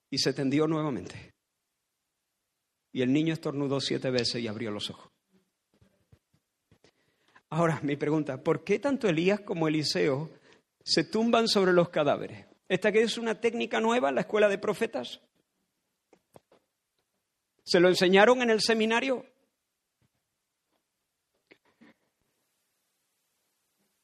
y 0.09 0.17
se 0.17 0.33
tendió 0.33 0.67
nuevamente. 0.67 1.35
Y 2.91 3.03
el 3.03 3.13
niño 3.13 3.35
estornudó 3.35 3.81
siete 3.81 4.11
veces 4.11 4.43
y 4.43 4.49
abrió 4.49 4.71
los 4.71 4.89
ojos. 4.89 5.11
Ahora, 7.51 7.79
mi 7.83 7.97
pregunta, 7.97 8.43
¿por 8.43 8.65
qué 8.65 8.79
tanto 8.79 9.11
Elías 9.11 9.41
como 9.41 9.69
Eliseo 9.69 10.31
se 10.83 11.05
tumban 11.05 11.49
sobre 11.49 11.75
los 11.75 11.91
cadáveres? 11.91 12.47
¿Esta 12.67 12.91
que 12.91 13.03
es 13.03 13.19
una 13.19 13.39
técnica 13.39 13.79
nueva 13.79 14.09
en 14.09 14.15
la 14.15 14.23
escuela 14.23 14.49
de 14.49 14.57
profetas? 14.57 15.21
¿Se 17.63 17.79
lo 17.79 17.91
enseñaron 17.91 18.41
en 18.41 18.49
el 18.49 18.63
seminario? 18.63 19.27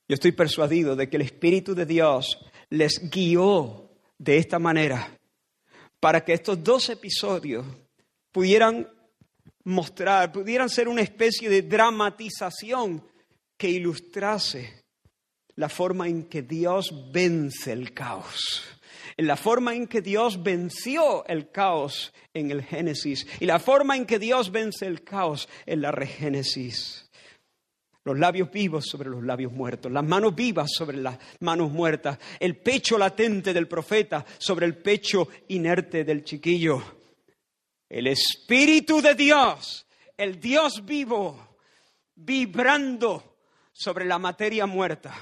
Yo 0.08 0.14
estoy 0.14 0.32
persuadido 0.32 0.96
de 0.96 1.10
que 1.10 1.16
el 1.16 1.22
Espíritu 1.22 1.74
de 1.74 1.84
Dios 1.84 2.38
les 2.70 3.10
guió 3.10 3.90
de 4.16 4.38
esta 4.38 4.58
manera 4.58 5.18
para 6.00 6.24
que 6.24 6.32
estos 6.32 6.64
dos 6.64 6.88
episodios 6.88 7.66
pudieran 8.32 8.88
mostrar, 9.64 10.32
pudieran 10.32 10.70
ser 10.70 10.88
una 10.88 11.02
especie 11.02 11.50
de 11.50 11.60
dramatización 11.60 13.04
que 13.58 13.68
ilustrase 13.68 14.82
la 15.56 15.68
forma 15.68 16.08
en 16.08 16.24
que 16.24 16.40
Dios 16.40 17.12
vence 17.12 17.72
el 17.72 17.92
caos, 17.92 18.64
en 19.16 19.26
la 19.26 19.36
forma 19.36 19.74
en 19.74 19.86
que 19.88 20.00
Dios 20.00 20.42
venció 20.42 21.26
el 21.26 21.50
caos 21.50 22.14
en 22.32 22.50
el 22.50 22.62
Génesis 22.62 23.26
y 23.40 23.44
la 23.44 23.58
forma 23.58 23.96
en 23.96 24.06
que 24.06 24.18
Dios 24.18 24.52
vence 24.52 24.86
el 24.86 25.02
caos 25.04 25.48
en 25.66 25.82
la 25.82 25.90
regénesis. 25.90 27.07
Los 28.08 28.18
labios 28.18 28.50
vivos 28.50 28.86
sobre 28.86 29.10
los 29.10 29.22
labios 29.22 29.52
muertos, 29.52 29.92
las 29.92 30.02
manos 30.02 30.34
vivas 30.34 30.70
sobre 30.72 30.96
las 30.96 31.18
manos 31.40 31.70
muertas, 31.70 32.18
el 32.40 32.56
pecho 32.56 32.96
latente 32.96 33.52
del 33.52 33.68
profeta 33.68 34.24
sobre 34.38 34.64
el 34.64 34.78
pecho 34.78 35.28
inerte 35.48 36.04
del 36.04 36.24
chiquillo. 36.24 36.82
El 37.86 38.06
Espíritu 38.06 39.02
de 39.02 39.14
Dios, 39.14 39.86
el 40.16 40.40
Dios 40.40 40.86
vivo, 40.86 41.58
vibrando 42.14 43.40
sobre 43.74 44.06
la 44.06 44.18
materia 44.18 44.64
muerta, 44.64 45.14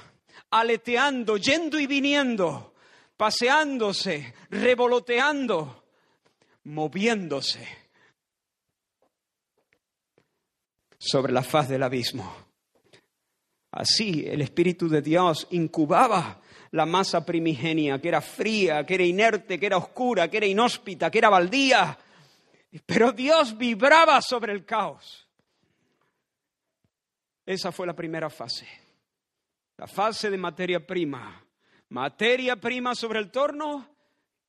aleteando, 0.51 1.35
yendo 1.35 1.77
y 1.81 1.87
viniendo, 1.87 2.73
paseándose, 3.17 4.33
revoloteando, 4.49 5.83
moviéndose 6.63 7.67
sobre 10.97 11.33
la 11.33 11.43
faz 11.43 11.67
del 11.67 11.83
abismo. 11.83 12.46
Así 13.71 14.25
el 14.27 14.41
Espíritu 14.41 14.87
de 14.87 15.01
Dios 15.01 15.47
incubaba 15.51 16.41
la 16.71 16.85
masa 16.85 17.25
primigenia, 17.25 17.99
que 17.99 18.07
era 18.07 18.21
fría, 18.21 18.85
que 18.85 18.95
era 18.95 19.03
inerte, 19.03 19.59
que 19.59 19.65
era 19.65 19.77
oscura, 19.77 20.29
que 20.29 20.37
era 20.37 20.45
inhóspita, 20.45 21.11
que 21.11 21.17
era 21.17 21.29
baldía. 21.29 21.97
Pero 22.85 23.11
Dios 23.11 23.57
vibraba 23.57 24.21
sobre 24.21 24.53
el 24.53 24.65
caos. 24.65 25.27
Esa 27.45 27.71
fue 27.71 27.87
la 27.87 27.95
primera 27.95 28.29
fase. 28.29 28.67
La 29.77 29.87
fase 29.87 30.29
de 30.29 30.37
materia 30.37 30.85
prima. 30.85 31.43
Materia 31.89 32.57
prima 32.57 32.93
sobre 32.95 33.19
el 33.19 33.31
torno 33.31 33.87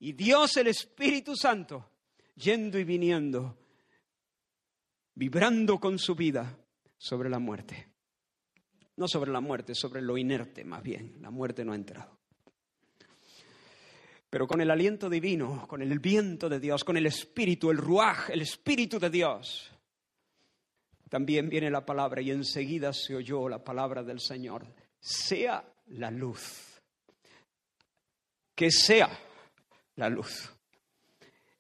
y 0.01 0.13
Dios 0.13 0.57
el 0.57 0.69
Espíritu 0.69 1.37
Santo 1.37 1.91
yendo 2.35 2.79
y 2.79 2.85
viniendo, 2.85 3.57
vibrando 5.15 5.79
con 5.79 5.99
su 5.99 6.15
vida 6.15 6.57
sobre 6.97 7.29
la 7.29 7.39
muerte. 7.39 7.88
No 8.99 9.07
sobre 9.07 9.31
la 9.31 9.41
muerte, 9.41 9.77
sobre 9.77 10.03
lo 10.03 10.19
inerte 10.19 10.65
más 10.65 10.83
bien. 10.83 11.19
La 11.21 11.31
muerte 11.31 11.65
no 11.65 11.73
ha 11.73 11.77
entrado. 11.77 12.19
Pero 14.29 14.49
con 14.49 14.61
el 14.61 14.73
aliento 14.73 15.09
divino, 15.09 15.67
con 15.69 15.83
el 15.83 16.01
viento 16.01 16.49
de 16.49 16.59
Dios, 16.59 16.83
con 16.83 16.97
el 16.97 17.07
espíritu, 17.07 17.71
el 17.71 17.79
ruaj, 17.79 18.31
el 18.31 18.43
espíritu 18.43 18.99
de 18.99 19.09
Dios, 19.09 19.71
también 21.09 21.49
viene 21.49 21.71
la 21.71 21.87
palabra 21.87 22.21
y 22.21 22.33
enseguida 22.33 22.93
se 22.93 23.15
oyó 23.15 23.49
la 23.49 23.63
palabra 23.63 24.03
del 24.03 24.19
Señor. 24.19 24.67
Sea 24.99 25.65
la 25.87 26.11
luz. 26.11 26.83
Que 28.57 28.73
sea 28.73 29.09
la 29.95 30.09
luz. 30.09 30.53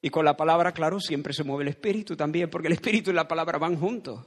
Y 0.02 0.10
con 0.10 0.24
la 0.24 0.36
palabra, 0.36 0.72
claro, 0.72 0.98
siempre 0.98 1.32
se 1.32 1.44
mueve 1.44 1.62
el 1.62 1.68
espíritu 1.68 2.16
también, 2.16 2.50
porque 2.50 2.66
el 2.66 2.74
espíritu 2.74 3.12
y 3.12 3.14
la 3.14 3.28
palabra 3.28 3.58
van 3.58 3.76
juntos. 3.76 4.26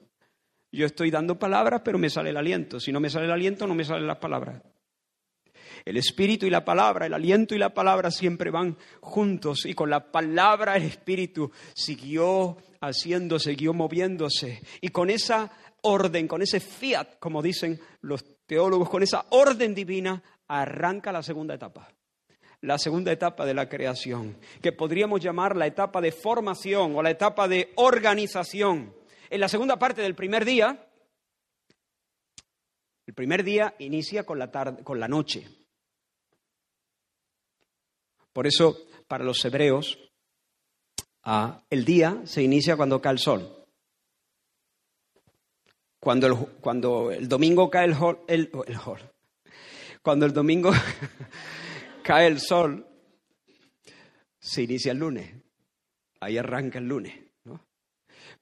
Yo 0.72 0.86
estoy 0.86 1.12
dando 1.12 1.38
palabras, 1.38 1.82
pero 1.84 1.98
me 1.98 2.10
sale 2.10 2.30
el 2.30 2.38
aliento. 2.38 2.80
Si 2.80 2.92
no 2.92 3.00
me 3.00 3.10
sale 3.10 3.26
el 3.26 3.32
aliento, 3.32 3.68
no 3.68 3.76
me 3.76 3.84
salen 3.84 4.08
las 4.08 4.18
palabras. 4.18 4.62
El 5.84 5.98
espíritu 5.98 6.46
y 6.46 6.50
la 6.50 6.64
palabra, 6.64 7.06
el 7.06 7.14
aliento 7.14 7.56
y 7.56 7.58
la 7.58 7.74
palabra 7.74 8.12
siempre 8.12 8.52
van 8.52 8.78
juntos 9.00 9.66
y 9.66 9.74
con 9.74 9.90
la 9.90 10.12
palabra 10.12 10.76
el 10.76 10.84
espíritu 10.84 11.52
siguió 11.74 12.58
haciendo, 12.82 13.40
siguió 13.40 13.74
moviéndose 13.74 14.62
y 14.80 14.90
con 14.90 15.10
esa 15.10 15.52
orden, 15.82 16.28
con 16.28 16.42
ese 16.42 16.60
fiat, 16.60 17.18
como 17.20 17.42
dicen 17.42 17.80
los 18.02 18.24
teólogos, 18.46 18.90
con 18.90 19.02
esa 19.02 19.26
orden 19.30 19.74
divina 19.74 20.22
arranca 20.48 21.12
la 21.12 21.24
segunda 21.24 21.56
etapa. 21.56 21.90
La 22.62 22.78
segunda 22.78 23.12
etapa 23.12 23.44
de 23.46 23.56
la 23.56 23.68
creación, 23.68 24.38
que 24.62 24.72
podríamos 24.72 25.20
llamar 25.20 25.56
la 25.56 25.66
etapa 25.66 26.00
de 26.00 26.12
formación 26.12 26.96
o 26.96 27.02
la 27.02 27.10
etapa 27.10 27.48
de 27.48 27.72
organización. 27.76 28.94
En 29.32 29.40
la 29.40 29.48
segunda 29.48 29.80
parte 29.80 30.02
del 30.02 30.14
primer 30.14 30.44
día, 30.44 30.90
el 33.08 33.14
primer 33.14 33.46
día 33.46 33.74
inicia 33.80 34.26
con 34.26 34.38
la, 34.38 34.52
tarde, 34.52 34.84
con 34.84 35.00
la 35.00 35.08
noche. 35.08 35.48
Por 38.34 38.46
eso, 38.46 38.78
para 39.08 39.24
los 39.24 39.44
hebreos, 39.46 39.98
ah, 41.24 41.64
el 41.70 41.86
día 41.86 42.22
se 42.26 42.44
inicia 42.44 42.76
cuando 42.76 43.02
cae 43.02 43.14
el 43.14 43.20
sol. 43.20 43.66
Cuando 45.98 46.28
el, 46.28 46.36
cuando 46.60 47.12
el 47.12 47.30
domingo 47.30 47.70
cae 47.70 47.86
el, 47.86 48.52
cuando 50.02 50.26
el 50.26 50.34
domingo 50.34 50.72
cae 52.04 52.28
el 52.28 52.42
sol, 52.42 52.86
se 54.40 54.64
inicia 54.64 54.92
el 54.92 54.98
lunes. 54.98 55.34
Ahí 56.20 56.38
arranca 56.38 56.80
el 56.80 56.86
lunes. 56.90 57.18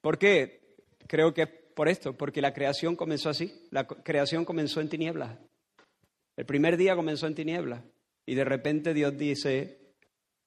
¿Por 0.02 0.18
qué? 0.18 0.59
Creo 1.10 1.34
que 1.34 1.48
por 1.48 1.90
esto, 1.90 2.16
porque 2.16 2.40
la 2.40 2.54
creación 2.54 2.96
comenzó 2.96 3.30
así. 3.30 3.68
La 3.72 3.88
creación 3.88 4.46
comenzó 4.46 4.80
en 4.80 4.90
tinieblas. 4.90 5.40
El 6.38 6.46
primer 6.46 6.78
día 6.78 6.96
comenzó 6.96 7.26
en 7.26 7.34
tinieblas. 7.34 7.84
Y 8.28 8.36
de 8.36 8.46
repente 8.46 8.94
Dios 8.94 9.18
dice, 9.18 9.80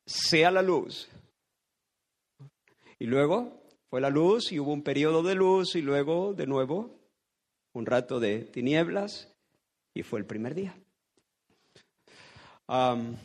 sea 0.07 0.53
la 0.53 0.63
luz. 0.63 1.09
Y 3.01 3.07
luego 3.07 3.65
fue 3.91 4.01
la 4.01 4.09
luz 4.09 4.53
y 4.53 4.61
hubo 4.61 4.73
un 4.73 4.85
periodo 4.85 5.25
de 5.25 5.35
luz 5.35 5.75
y 5.75 5.83
luego 5.83 6.33
de 6.33 6.47
nuevo 6.47 6.97
un 7.73 7.85
rato 7.85 8.21
de 8.21 8.45
tinieblas 8.45 9.35
y 9.95 10.05
fue 10.05 10.21
el 10.21 10.27
primer 10.27 10.55
día. 10.55 10.77
en 12.69 13.19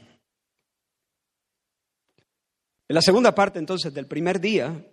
la 2.87 3.01
segunda 3.01 3.35
parte 3.35 3.59
entonces 3.59 3.93
del 3.93 4.07
primer 4.07 4.41
día, 4.41 4.83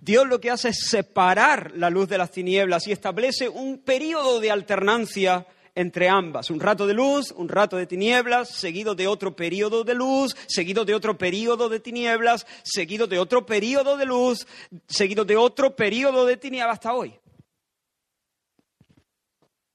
Dios 0.00 0.26
lo 0.26 0.40
que 0.40 0.50
hace 0.50 0.70
es 0.70 0.86
separar 0.88 1.72
la 1.76 1.90
luz 1.90 2.08
de 2.08 2.18
las 2.18 2.30
tinieblas 2.30 2.86
y 2.86 2.92
establece 2.92 3.48
un 3.48 3.78
periodo 3.78 4.40
de 4.40 4.50
alternancia 4.50 5.46
entre 5.74 6.08
ambas. 6.08 6.50
Un 6.50 6.58
rato 6.58 6.86
de 6.86 6.94
luz, 6.94 7.32
un 7.32 7.48
rato 7.48 7.76
de 7.76 7.86
tinieblas, 7.86 8.48
seguido 8.48 8.94
de 8.94 9.06
otro 9.06 9.36
periodo 9.36 9.84
de 9.84 9.94
luz, 9.94 10.34
seguido 10.48 10.84
de 10.84 10.94
otro 10.94 11.18
periodo 11.18 11.68
de 11.68 11.80
tinieblas, 11.80 12.46
seguido 12.62 13.06
de 13.06 13.18
otro 13.18 13.44
periodo 13.44 13.96
de 13.96 14.06
luz, 14.06 14.46
seguido 14.88 15.24
de 15.24 15.36
otro 15.36 15.76
periodo 15.76 16.26
de 16.26 16.36
tinieblas 16.36 16.74
hasta 16.74 16.94
hoy. 16.94 17.14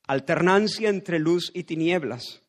alternancia 0.08 0.90
entre 0.90 1.18
luz 1.20 1.52
y 1.54 1.64
tinieblas. 1.64 2.45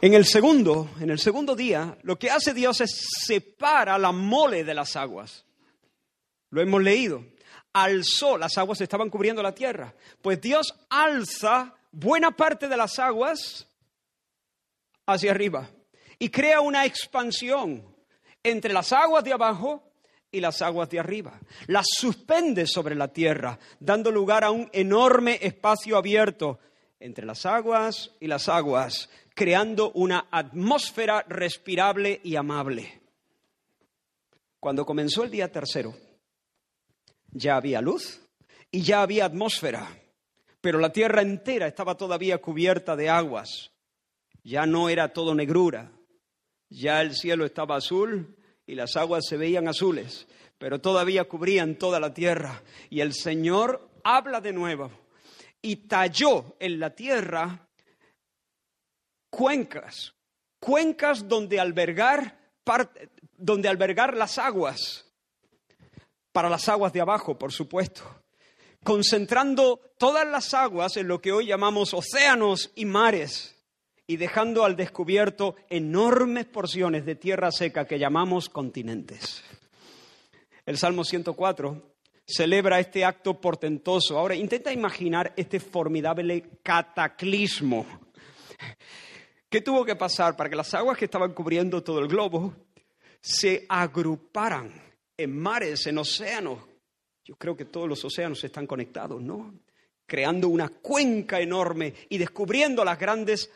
En 0.00 0.14
el 0.14 0.26
segundo, 0.26 0.88
en 1.00 1.10
el 1.10 1.18
segundo 1.18 1.56
día, 1.56 1.98
lo 2.02 2.18
que 2.18 2.30
hace 2.30 2.54
Dios 2.54 2.80
es 2.80 3.08
separa 3.26 3.98
la 3.98 4.12
mole 4.12 4.62
de 4.62 4.74
las 4.74 4.94
aguas. 4.94 5.44
Lo 6.50 6.60
hemos 6.60 6.82
leído. 6.82 7.24
Alzó, 7.72 8.38
las 8.38 8.56
aguas 8.58 8.80
estaban 8.80 9.10
cubriendo 9.10 9.42
la 9.42 9.54
tierra. 9.54 9.94
Pues 10.22 10.40
Dios 10.40 10.72
alza 10.88 11.74
buena 11.90 12.30
parte 12.30 12.68
de 12.68 12.76
las 12.76 12.98
aguas 13.00 13.66
hacia 15.06 15.32
arriba 15.32 15.68
y 16.18 16.28
crea 16.28 16.60
una 16.60 16.84
expansión 16.84 17.84
entre 18.42 18.72
las 18.72 18.92
aguas 18.92 19.24
de 19.24 19.32
abajo 19.32 19.82
y 20.30 20.40
las 20.40 20.62
aguas 20.62 20.88
de 20.90 21.00
arriba. 21.00 21.40
Las 21.66 21.86
suspende 21.90 22.66
sobre 22.66 22.94
la 22.94 23.08
tierra, 23.08 23.58
dando 23.80 24.12
lugar 24.12 24.44
a 24.44 24.52
un 24.52 24.70
enorme 24.72 25.38
espacio 25.42 25.96
abierto 25.96 26.60
entre 27.00 27.24
las 27.24 27.46
aguas 27.46 28.12
y 28.20 28.26
las 28.26 28.48
aguas, 28.48 29.08
creando 29.38 29.92
una 29.92 30.26
atmósfera 30.32 31.24
respirable 31.28 32.20
y 32.24 32.34
amable. 32.34 33.00
Cuando 34.58 34.84
comenzó 34.84 35.22
el 35.22 35.30
día 35.30 35.52
tercero, 35.52 35.94
ya 37.30 37.54
había 37.54 37.80
luz 37.80 38.20
y 38.72 38.82
ya 38.82 39.00
había 39.00 39.26
atmósfera, 39.26 39.96
pero 40.60 40.80
la 40.80 40.90
tierra 40.90 41.22
entera 41.22 41.68
estaba 41.68 41.96
todavía 41.96 42.38
cubierta 42.38 42.96
de 42.96 43.10
aguas. 43.10 43.70
Ya 44.42 44.66
no 44.66 44.88
era 44.88 45.12
todo 45.12 45.36
negrura, 45.36 45.92
ya 46.68 47.00
el 47.00 47.14
cielo 47.14 47.44
estaba 47.44 47.76
azul 47.76 48.36
y 48.66 48.74
las 48.74 48.96
aguas 48.96 49.24
se 49.24 49.36
veían 49.36 49.68
azules, 49.68 50.26
pero 50.58 50.80
todavía 50.80 51.28
cubrían 51.28 51.76
toda 51.76 52.00
la 52.00 52.12
tierra. 52.12 52.64
Y 52.90 53.02
el 53.02 53.14
Señor 53.14 53.88
habla 54.02 54.40
de 54.40 54.52
nuevo 54.52 54.90
y 55.62 55.76
talló 55.86 56.56
en 56.58 56.80
la 56.80 56.96
tierra 56.96 57.67
cuencas, 59.38 60.14
cuencas 60.58 61.28
donde 61.28 61.60
albergar, 61.60 62.36
donde 63.36 63.68
albergar 63.68 64.16
las 64.16 64.36
aguas, 64.36 65.06
para 66.32 66.50
las 66.50 66.68
aguas 66.68 66.92
de 66.92 67.00
abajo, 67.00 67.38
por 67.38 67.52
supuesto, 67.52 68.02
concentrando 68.82 69.80
todas 69.96 70.26
las 70.26 70.54
aguas 70.54 70.96
en 70.96 71.06
lo 71.06 71.20
que 71.20 71.30
hoy 71.30 71.46
llamamos 71.46 71.94
océanos 71.94 72.72
y 72.74 72.84
mares 72.84 73.54
y 74.08 74.16
dejando 74.16 74.64
al 74.64 74.74
descubierto 74.74 75.54
enormes 75.70 76.46
porciones 76.46 77.06
de 77.06 77.14
tierra 77.14 77.52
seca 77.52 77.86
que 77.86 78.00
llamamos 78.00 78.48
continentes. 78.48 79.44
El 80.66 80.78
Salmo 80.78 81.04
104 81.04 81.94
celebra 82.26 82.80
este 82.80 83.04
acto 83.04 83.40
portentoso. 83.40 84.18
Ahora, 84.18 84.34
intenta 84.34 84.72
imaginar 84.72 85.32
este 85.36 85.60
formidable 85.60 86.58
cataclismo. 86.64 87.86
¿Qué 89.48 89.62
tuvo 89.62 89.84
que 89.84 89.96
pasar 89.96 90.36
para 90.36 90.50
que 90.50 90.56
las 90.56 90.74
aguas 90.74 90.98
que 90.98 91.06
estaban 91.06 91.32
cubriendo 91.32 91.82
todo 91.82 92.00
el 92.00 92.08
globo 92.08 92.54
se 93.20 93.64
agruparan 93.68 94.70
en 95.16 95.38
mares, 95.38 95.86
en 95.86 95.96
océanos? 95.96 96.58
Yo 97.24 97.36
creo 97.36 97.56
que 97.56 97.64
todos 97.64 97.88
los 97.88 98.04
océanos 98.04 98.44
están 98.44 98.66
conectados, 98.66 99.22
¿no? 99.22 99.54
Creando 100.06 100.48
una 100.48 100.68
cuenca 100.68 101.40
enorme 101.40 101.94
y 102.10 102.18
descubriendo 102.18 102.84
las 102.84 102.98
grandes 102.98 103.50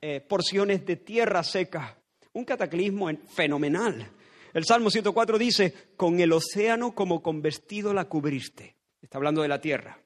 eh, 0.00 0.20
porciones 0.20 0.86
de 0.86 0.96
tierra 0.96 1.42
seca. 1.42 1.98
Un 2.32 2.44
cataclismo 2.44 3.10
fenomenal. 3.28 4.10
El 4.54 4.64
Salmo 4.64 4.90
104 4.90 5.36
dice, 5.36 5.74
con 5.96 6.18
el 6.18 6.32
océano 6.32 6.94
como 6.94 7.22
con 7.22 7.42
vestido 7.42 7.92
la 7.92 8.06
cubriste. 8.06 8.76
Está 9.02 9.18
hablando 9.18 9.42
de 9.42 9.48
la 9.48 9.60
tierra. 9.60 9.98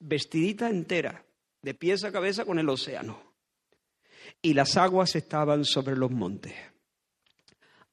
Vestidita 0.00 0.68
entera, 0.68 1.24
de 1.62 1.74
pies 1.74 2.02
a 2.02 2.10
cabeza 2.10 2.44
con 2.44 2.58
el 2.58 2.68
océano. 2.68 3.29
Y 4.42 4.54
las 4.54 4.76
aguas 4.76 5.14
estaban 5.16 5.64
sobre 5.64 5.96
los 5.96 6.10
montes. 6.10 6.54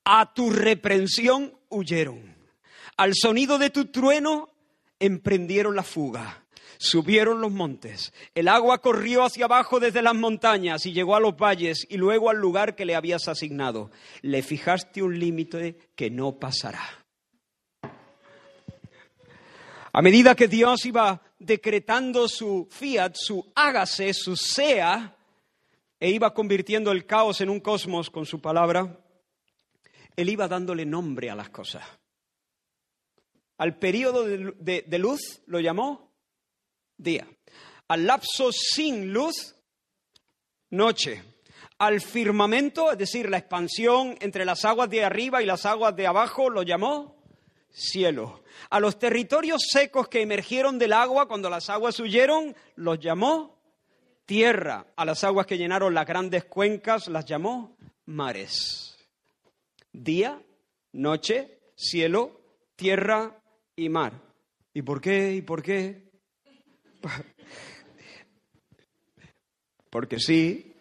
A 0.06 0.34
tu 0.34 0.50
reprensión 0.50 1.54
huyeron. 1.70 2.36
Al 2.96 3.14
sonido 3.14 3.58
de 3.58 3.70
tu 3.70 3.86
trueno 3.86 4.50
emprendieron 5.00 5.76
la 5.76 5.84
fuga. 5.84 6.44
Subieron 6.80 7.42
los 7.42 7.52
montes, 7.52 8.14
el 8.36 8.48
agua 8.48 8.82
corrió 8.82 9.24
hacia 9.24 9.46
abajo 9.46 9.80
desde 9.80 10.04
las 10.04 10.14
montañas 10.14 10.86
y 10.86 10.94
llegó 10.94 11.16
a 11.16 11.20
los 11.20 11.36
valles 11.36 11.88
y 11.90 11.98
luego 11.98 12.30
al 12.30 12.38
lugar 12.38 12.76
que 12.76 12.86
le 12.86 12.96
habías 12.96 13.28
asignado. 13.28 13.90
Le 14.22 14.44
fijaste 14.44 15.02
un 15.02 15.18
límite 15.18 15.90
que 15.96 16.12
no 16.12 16.38
pasará. 16.38 16.88
A 19.92 20.02
medida 20.04 20.36
que 20.36 20.48
Dios 20.48 20.86
iba 20.86 21.20
decretando 21.40 22.28
su 22.28 22.68
fiat, 22.70 23.16
su 23.16 23.52
hágase, 23.56 24.14
su 24.14 24.36
sea, 24.36 25.17
e 26.00 26.10
iba 26.10 26.34
convirtiendo 26.34 26.92
el 26.92 27.06
caos 27.06 27.42
en 27.42 27.50
un 27.50 27.60
cosmos 27.60 28.10
con 28.10 28.26
su 28.26 28.40
palabra, 28.40 29.00
Él 30.16 30.30
iba 30.30 30.48
dándole 30.48 30.86
nombre 30.86 31.30
a 31.30 31.36
las 31.36 31.50
cosas. 31.50 31.84
Al 33.58 33.78
periodo 33.80 34.24
de, 34.26 34.84
de 34.86 35.00
luz 35.00 35.42
lo 35.48 35.60
llamó 35.60 36.14
día. 36.98 37.28
Al 37.88 38.06
lapso 38.06 38.52
sin 38.52 39.12
luz, 39.14 39.56
noche. 40.70 41.24
Al 41.80 42.02
firmamento, 42.02 42.92
es 42.92 42.98
decir, 42.98 43.30
la 43.30 43.38
expansión 43.38 44.16
entre 44.20 44.46
las 44.46 44.66
aguas 44.66 44.90
de 44.90 45.04
arriba 45.04 45.42
y 45.42 45.46
las 45.46 45.66
aguas 45.66 45.96
de 45.96 46.08
abajo, 46.08 46.50
lo 46.50 46.64
llamó 46.64 47.18
cielo. 47.70 48.44
A 48.70 48.80
los 48.80 48.98
territorios 48.98 49.62
secos 49.70 50.08
que 50.08 50.22
emergieron 50.22 50.80
del 50.80 50.94
agua 50.94 51.28
cuando 51.28 51.50
las 51.50 51.70
aguas 51.70 52.00
huyeron, 52.00 52.56
los 52.76 53.00
llamó 53.00 53.57
tierra. 54.28 54.86
A 54.96 55.06
las 55.06 55.24
aguas 55.24 55.48
que 55.48 55.58
llenaron 55.58 55.96
las 55.96 56.06
grandes 56.06 56.46
cuencas, 56.46 57.08
las 57.08 57.26
llamó 57.26 57.76
mares. 58.06 58.96
Día, 59.92 60.40
noche, 60.92 61.58
cielo, 61.76 62.40
tierra 62.76 63.42
y 63.76 63.90
mar. 63.90 64.22
¿Y 64.74 64.84
por 64.84 65.02
qué? 65.02 65.34
¿Y 65.34 65.42
por 65.42 65.63
qué? 65.63 66.12
Porque 69.90 70.20
sí. 70.20 70.76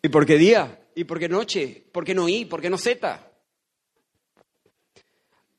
¿Y 0.00 0.08
por 0.08 0.24
qué 0.24 0.38
día? 0.38 0.88
¿Y 0.94 1.04
por 1.04 1.18
qué 1.18 1.28
noche? 1.28 1.84
¿Por 1.92 2.04
qué 2.04 2.14
no 2.14 2.28
I? 2.28 2.44
¿Por 2.44 2.62
qué 2.62 2.70
no 2.70 2.78
Z? 2.78 3.32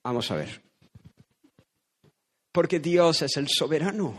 Vamos 0.03 0.31
a 0.31 0.35
ver. 0.35 0.61
Porque 2.51 2.79
Dios 2.79 3.21
es 3.21 3.35
el 3.35 3.47
soberano, 3.49 4.17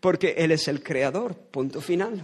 porque 0.00 0.34
Él 0.38 0.52
es 0.52 0.68
el 0.68 0.82
creador, 0.82 1.34
punto 1.34 1.80
final. 1.80 2.22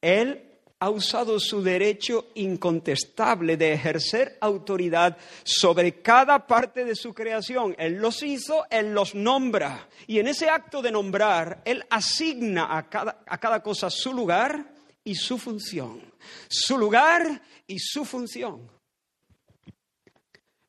Él 0.00 0.44
ha 0.80 0.90
usado 0.90 1.40
su 1.40 1.62
derecho 1.62 2.28
incontestable 2.34 3.56
de 3.56 3.72
ejercer 3.72 4.38
autoridad 4.40 5.16
sobre 5.42 6.00
cada 6.00 6.46
parte 6.46 6.84
de 6.84 6.94
su 6.94 7.12
creación. 7.12 7.74
Él 7.78 7.94
los 7.94 8.22
hizo, 8.22 8.64
Él 8.70 8.94
los 8.94 9.14
nombra. 9.14 9.88
Y 10.06 10.20
en 10.20 10.28
ese 10.28 10.48
acto 10.48 10.80
de 10.80 10.92
nombrar, 10.92 11.62
Él 11.64 11.84
asigna 11.90 12.76
a 12.76 12.88
cada, 12.88 13.22
a 13.26 13.38
cada 13.38 13.62
cosa 13.62 13.90
su 13.90 14.12
lugar 14.12 14.72
y 15.02 15.16
su 15.16 15.38
función. 15.38 16.00
Su 16.48 16.78
lugar 16.78 17.42
y 17.66 17.78
su 17.78 18.04
función. 18.04 18.77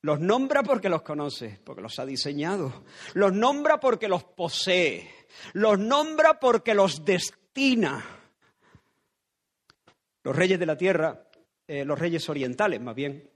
Los 0.02 0.20
nombra 0.20 0.64
porque 0.64 0.90
los 0.90 1.02
conoce, 1.02 1.60
porque 1.64 1.82
los 1.82 2.00
ha 2.00 2.06
diseñado. 2.06 2.86
Los 3.14 3.34
nombra 3.34 3.80
porque 3.80 4.08
los 4.08 4.24
posee. 4.24 5.10
Los 5.54 5.78
nombra 5.78 6.40
porque 6.40 6.74
los 6.74 7.04
destina 7.04 8.20
los 10.24 10.36
reyes 10.36 10.60
de 10.60 10.66
la 10.66 10.78
tierra, 10.78 11.24
eh, 11.68 11.86
los 11.86 11.98
reyes 11.98 12.28
orientales 12.30 12.82
más 12.82 12.96
bien, 12.96 13.30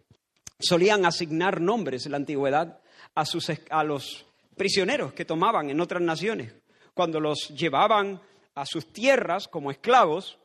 solían 0.59 1.05
asignar 1.05 1.61
nombres 1.61 2.05
en 2.05 2.11
la 2.11 2.17
antigüedad 2.17 2.81
a, 3.15 3.25
sus, 3.25 3.51
a 3.69 3.83
los 3.83 4.25
prisioneros 4.55 5.13
que 5.13 5.25
tomaban 5.25 5.69
en 5.69 5.81
otras 5.81 6.01
naciones. 6.01 6.53
Cuando 6.93 7.19
los 7.19 7.49
llevaban 7.49 8.21
a 8.55 8.65
sus 8.65 8.91
tierras 8.93 9.47
como 9.47 9.71
esclavos, 9.71 10.37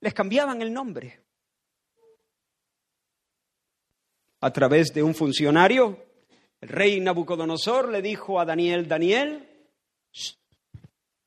les 0.00 0.12
cambiaban 0.12 0.60
el 0.62 0.72
nombre. 0.72 1.20
A 4.44 4.52
través 4.52 4.92
de 4.92 5.02
un 5.02 5.14
funcionario, 5.14 6.04
el 6.60 6.68
rey 6.68 7.00
Nabucodonosor 7.00 7.88
le 7.88 8.02
dijo 8.02 8.38
a 8.38 8.44
Daniel, 8.44 8.86
Daniel, 8.86 9.48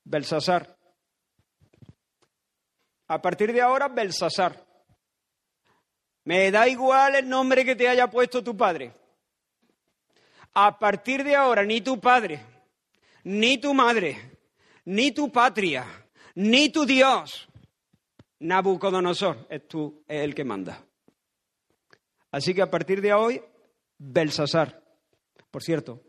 Belsasar, 0.03 0.77
a 3.07 3.19
partir 3.19 3.53
de 3.53 3.61
ahora, 3.63 3.87
Belsasar. 3.87 4.63
Me 6.25 6.51
da 6.51 6.67
igual 6.67 7.15
el 7.15 7.27
nombre 7.27 7.65
que 7.65 7.75
te 7.75 7.87
haya 7.87 8.07
puesto 8.07 8.43
tu 8.43 8.55
padre. 8.55 8.93
A 10.53 10.77
partir 10.77 11.23
de 11.23 11.35
ahora, 11.35 11.63
ni 11.63 11.81
tu 11.81 11.99
padre, 11.99 12.39
ni 13.23 13.57
tu 13.57 13.73
madre, 13.73 14.37
ni 14.85 15.11
tu 15.11 15.31
patria, 15.31 15.87
ni 16.35 16.69
tu 16.69 16.85
Dios, 16.85 17.49
Nabucodonosor, 18.41 19.47
es 19.49 19.67
tú, 19.67 20.03
es 20.07 20.23
el 20.23 20.35
que 20.35 20.43
manda. 20.43 20.86
Así 22.31 22.53
que 22.53 22.61
a 22.61 22.69
partir 22.69 23.01
de 23.01 23.13
hoy, 23.13 23.41
Belsasar. 23.97 24.83
Por 25.49 25.63
cierto, 25.63 26.03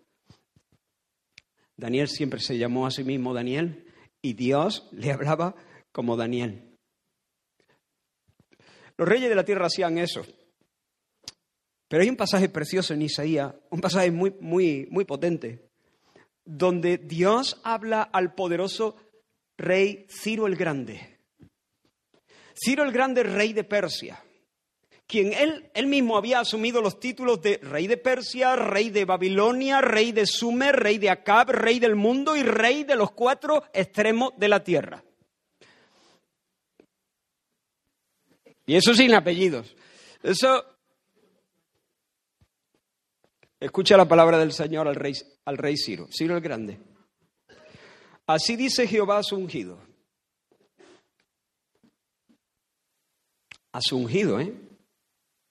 Daniel 1.76 2.08
siempre 2.08 2.40
se 2.40 2.58
llamó 2.58 2.86
a 2.86 2.90
sí 2.90 3.04
mismo 3.04 3.32
Daniel 3.32 3.86
y 4.20 4.34
Dios 4.34 4.88
le 4.92 5.12
hablaba 5.12 5.54
como 5.92 6.16
Daniel. 6.16 6.76
Los 8.96 9.08
reyes 9.08 9.28
de 9.28 9.36
la 9.36 9.44
tierra 9.44 9.66
hacían 9.66 9.96
eso. 9.98 10.26
Pero 11.86 12.02
hay 12.02 12.10
un 12.10 12.16
pasaje 12.16 12.48
precioso 12.48 12.92
en 12.92 13.02
Isaías, 13.02 13.54
un 13.70 13.80
pasaje 13.80 14.10
muy, 14.10 14.34
muy, 14.40 14.86
muy 14.90 15.04
potente, 15.04 15.70
donde 16.44 16.98
Dios 16.98 17.60
habla 17.62 18.02
al 18.02 18.34
poderoso 18.34 18.96
rey 19.56 20.06
Ciro 20.10 20.46
el 20.46 20.56
Grande. 20.56 21.18
Ciro 22.54 22.82
el 22.82 22.92
Grande, 22.92 23.22
rey 23.22 23.52
de 23.52 23.64
Persia, 23.64 24.22
quien 25.08 25.32
él, 25.32 25.70
él 25.72 25.86
mismo 25.86 26.18
había 26.18 26.40
asumido 26.40 26.82
los 26.82 27.00
títulos 27.00 27.40
de 27.40 27.56
rey 27.62 27.86
de 27.86 27.96
Persia, 27.96 28.54
rey 28.56 28.90
de 28.90 29.06
Babilonia, 29.06 29.80
rey 29.80 30.12
de 30.12 30.26
Sumer, 30.26 30.76
rey 30.76 30.98
de 30.98 31.08
Acab, 31.08 31.50
rey 31.50 31.78
del 31.78 31.96
mundo 31.96 32.36
y 32.36 32.42
rey 32.42 32.84
de 32.84 32.94
los 32.94 33.12
cuatro 33.12 33.64
extremos 33.72 34.34
de 34.36 34.48
la 34.48 34.62
tierra. 34.62 35.02
Y 38.66 38.76
eso 38.76 38.92
sin 38.92 39.14
apellidos. 39.14 39.74
Eso. 40.22 40.62
Escucha 43.58 43.96
la 43.96 44.06
palabra 44.06 44.38
del 44.38 44.52
Señor 44.52 44.86
al 44.88 44.94
rey, 44.94 45.14
al 45.46 45.56
rey 45.56 45.78
Ciro, 45.78 46.06
Ciro 46.12 46.36
el 46.36 46.42
Grande. 46.42 46.78
Así 48.26 48.56
dice 48.56 48.86
Jehová 48.86 49.18
a 49.18 49.22
su 49.22 49.36
ungido. 49.36 49.78
A 53.72 53.80
su 53.80 53.96
ungido, 53.96 54.38
¿eh? 54.38 54.67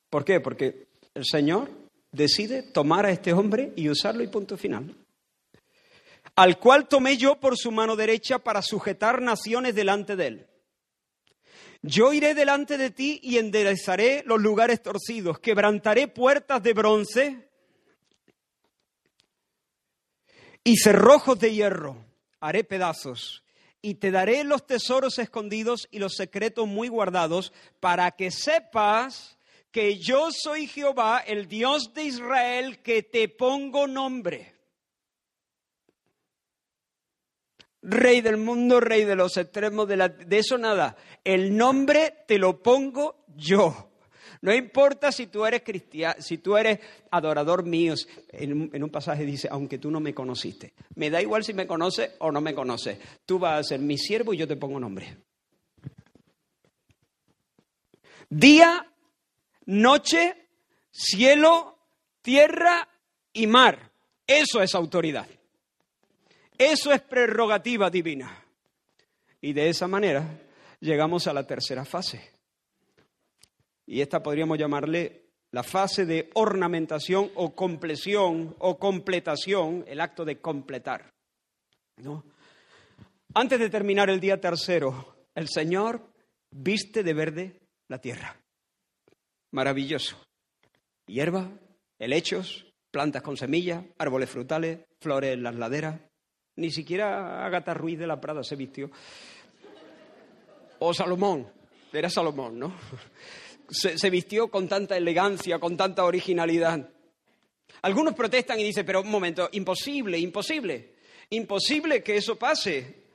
¿Por 0.09 0.25
qué? 0.25 0.39
Porque 0.39 0.87
el 1.13 1.25
Señor 1.25 1.69
decide 2.11 2.63
tomar 2.63 3.05
a 3.05 3.11
este 3.11 3.33
hombre 3.33 3.73
y 3.75 3.89
usarlo 3.89 4.23
y 4.23 4.27
punto 4.27 4.57
final. 4.57 4.95
Al 6.35 6.59
cual 6.59 6.87
tomé 6.87 7.17
yo 7.17 7.39
por 7.39 7.57
su 7.57 7.71
mano 7.71 7.95
derecha 7.95 8.39
para 8.39 8.61
sujetar 8.61 9.21
naciones 9.21 9.75
delante 9.75 10.15
de 10.15 10.27
él. 10.27 10.47
Yo 11.81 12.13
iré 12.13 12.33
delante 12.33 12.77
de 12.77 12.91
ti 12.91 13.19
y 13.23 13.37
enderezaré 13.37 14.23
los 14.25 14.41
lugares 14.41 14.81
torcidos, 14.81 15.39
quebrantaré 15.39 16.07
puertas 16.07 16.61
de 16.63 16.73
bronce 16.73 17.49
y 20.63 20.77
cerrojos 20.77 21.39
de 21.39 21.53
hierro 21.53 22.07
haré 22.39 22.63
pedazos 22.63 23.43
y 23.81 23.95
te 23.95 24.11
daré 24.11 24.43
los 24.43 24.65
tesoros 24.65 25.19
escondidos 25.19 25.87
y 25.91 25.99
los 25.99 26.15
secretos 26.15 26.67
muy 26.67 26.87
guardados 26.87 27.53
para 27.79 28.11
que 28.11 28.31
sepas 28.31 29.36
que 29.77 29.99
yo 29.99 30.29
soy 30.31 30.65
Jehová, 30.65 31.19
el 31.19 31.47
Dios 31.47 31.93
de 31.93 32.05
Israel, 32.05 32.79
que 32.79 33.03
te 33.03 33.29
pongo 33.29 33.85
nombre. 33.85 34.55
Rey 37.83 38.21
del 38.21 38.37
mundo, 38.37 38.79
rey 38.79 39.05
de 39.05 39.15
los 39.15 39.37
extremos 39.37 39.87
de, 39.87 40.25
eso 40.31 40.57
nada. 40.57 40.97
El 41.23 41.55
nombre 41.55 42.23
te 42.27 42.39
lo 42.39 42.63
pongo 42.63 43.23
yo. 43.35 43.91
No 44.41 44.51
importa 44.51 45.11
si 45.11 45.27
tú 45.27 45.45
eres 45.45 45.61
cristiano, 45.61 46.15
si 46.23 46.39
tú 46.39 46.57
eres 46.57 46.79
adorador 47.11 47.63
mío. 47.63 47.93
En 48.29 48.83
un, 48.83 48.89
pasaje 48.89 49.25
dice, 49.25 49.47
aunque 49.51 49.77
tú 49.77 49.91
no 49.91 49.99
me 49.99 50.15
conociste. 50.15 50.73
Me 50.95 51.11
da 51.11 51.21
igual 51.21 51.43
si 51.43 51.53
me 51.53 51.67
conoces 51.67 52.15
o 52.17 52.31
no 52.31 52.41
me 52.41 52.55
conoces. 52.55 52.97
Tú 53.27 53.37
vas 53.37 53.59
a 53.59 53.63
ser 53.63 53.79
mi 53.79 53.99
siervo 53.99 54.33
y 54.33 54.37
yo 54.37 54.47
te 54.47 54.55
pongo 54.55 54.79
nombre. 54.79 55.17
Día, 58.27 58.83
noche, 59.67 60.49
cielo, 60.91 61.77
tierra 62.21 62.87
y 63.31 63.47
mar. 63.47 63.91
Eso 64.25 64.61
es 64.61 64.75
autoridad. 64.75 65.27
Eso 66.57 66.91
es 66.91 67.01
prerrogativa 67.01 67.89
divina. 67.89 68.43
Y 69.39 69.53
de 69.53 69.69
esa 69.69 69.87
manera 69.87 70.27
llegamos 70.81 71.27
a 71.27 71.33
la 71.33 71.45
tercera 71.45 71.85
fase 71.85 72.37
y 73.87 74.01
esta 74.01 74.21
podríamos 74.21 74.59
llamarle 74.59 75.23
la 75.51 75.63
fase 75.63 76.05
de 76.05 76.29
ornamentación 76.33 77.31
o 77.35 77.55
compleción 77.55 78.55
o 78.59 78.77
completación, 78.77 79.85
el 79.87 80.01
acto 80.01 80.25
de 80.25 80.39
completar. 80.41 81.13
Antes 83.33 83.59
de 83.59 83.69
terminar 83.69 84.09
el 84.09 84.19
día 84.19 84.41
tercero, 84.41 85.15
el 85.33 85.47
Señor 85.47 86.01
viste 86.51 87.01
de 87.01 87.13
verde 87.13 87.61
la 87.87 87.99
tierra. 87.99 88.35
Maravilloso. 89.51 90.17
Hierba, 91.05 91.49
helechos, 91.99 92.65
plantas 92.91 93.21
con 93.21 93.37
semillas, 93.37 93.83
árboles 93.97 94.29
frutales, 94.29 94.79
flores 94.99 95.33
en 95.33 95.43
las 95.43 95.55
laderas. 95.55 95.99
Ni 96.55 96.71
siquiera 96.71 97.45
Agatha 97.45 97.73
Ruiz 97.73 97.99
de 97.99 98.07
la 98.07 98.19
Prada 98.19 98.43
se 98.43 98.55
vistió. 98.55 98.89
O 100.79 100.93
Salomón. 100.93 101.47
Era 101.93 102.09
Salomón, 102.09 102.59
¿no? 102.59 102.73
se, 103.69 104.09
vistió 104.09 104.49
con 104.49 104.67
tanta 104.67 104.97
elegancia, 104.97 105.59
con 105.59 105.75
tanta 105.75 106.03
originalidad. 106.05 106.89
Algunos 107.81 108.13
protestan 108.15 108.59
y 108.59 108.63
dicen, 108.63 108.85
pero 108.85 109.01
un 109.01 109.09
momento, 109.09 109.49
imposible, 109.51 110.17
imposible, 110.17 110.95
imposible 111.29 112.01
que 112.01 112.17
eso 112.17 112.37
pase. 112.37 113.07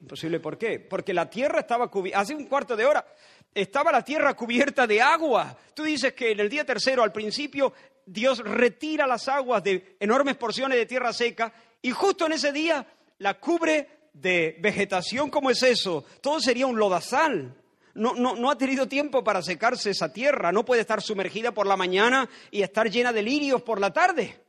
Imposible, 0.00 0.40
¿por 0.40 0.58
qué? 0.58 0.80
Porque 0.80 1.14
la 1.14 1.30
tierra 1.30 1.60
estaba 1.60 1.90
cubierta, 1.90 2.20
hace 2.20 2.34
un 2.34 2.46
cuarto 2.46 2.76
de 2.76 2.84
hora, 2.84 3.06
estaba 3.54 3.92
la 3.92 4.04
tierra 4.04 4.34
cubierta 4.34 4.86
de 4.86 5.00
agua. 5.00 5.56
Tú 5.74 5.84
dices 5.84 6.12
que 6.12 6.32
en 6.32 6.40
el 6.40 6.48
día 6.48 6.64
tercero, 6.64 7.02
al 7.02 7.12
principio, 7.12 7.72
Dios 8.04 8.38
retira 8.38 9.06
las 9.06 9.28
aguas 9.28 9.62
de 9.62 9.96
enormes 10.00 10.36
porciones 10.36 10.76
de 10.78 10.86
tierra 10.86 11.12
seca 11.12 11.52
y 11.80 11.90
justo 11.90 12.26
en 12.26 12.32
ese 12.32 12.52
día 12.52 12.86
la 13.18 13.38
cubre 13.38 14.08
de 14.12 14.56
vegetación 14.60 15.30
como 15.30 15.50
es 15.50 15.62
eso. 15.62 16.04
Todo 16.20 16.40
sería 16.40 16.66
un 16.66 16.78
lodazal 16.78 17.54
no, 17.94 18.14
no, 18.14 18.50
ha 18.50 18.58
tenido 18.58 18.88
tiempo 18.88 19.22
para 19.22 19.40
secarse 19.40 19.90
esa 19.90 20.12
tierra, 20.12 20.50
no 20.50 20.64
puede 20.64 20.80
estar 20.80 21.00
sumergida 21.00 21.52
por 21.52 21.66
la 21.66 21.76
mañana 21.76 22.28
y 22.50 22.62
estar 22.62 22.90
llena 22.90 23.12
de 23.12 23.22
lirios 23.22 23.62
por 23.62 23.80
la 23.80 23.92
tarde. 23.92 24.40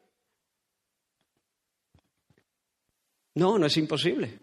No, 3.36 3.60
no 3.60 3.68
es 3.68 3.78
imposible. 3.78 4.40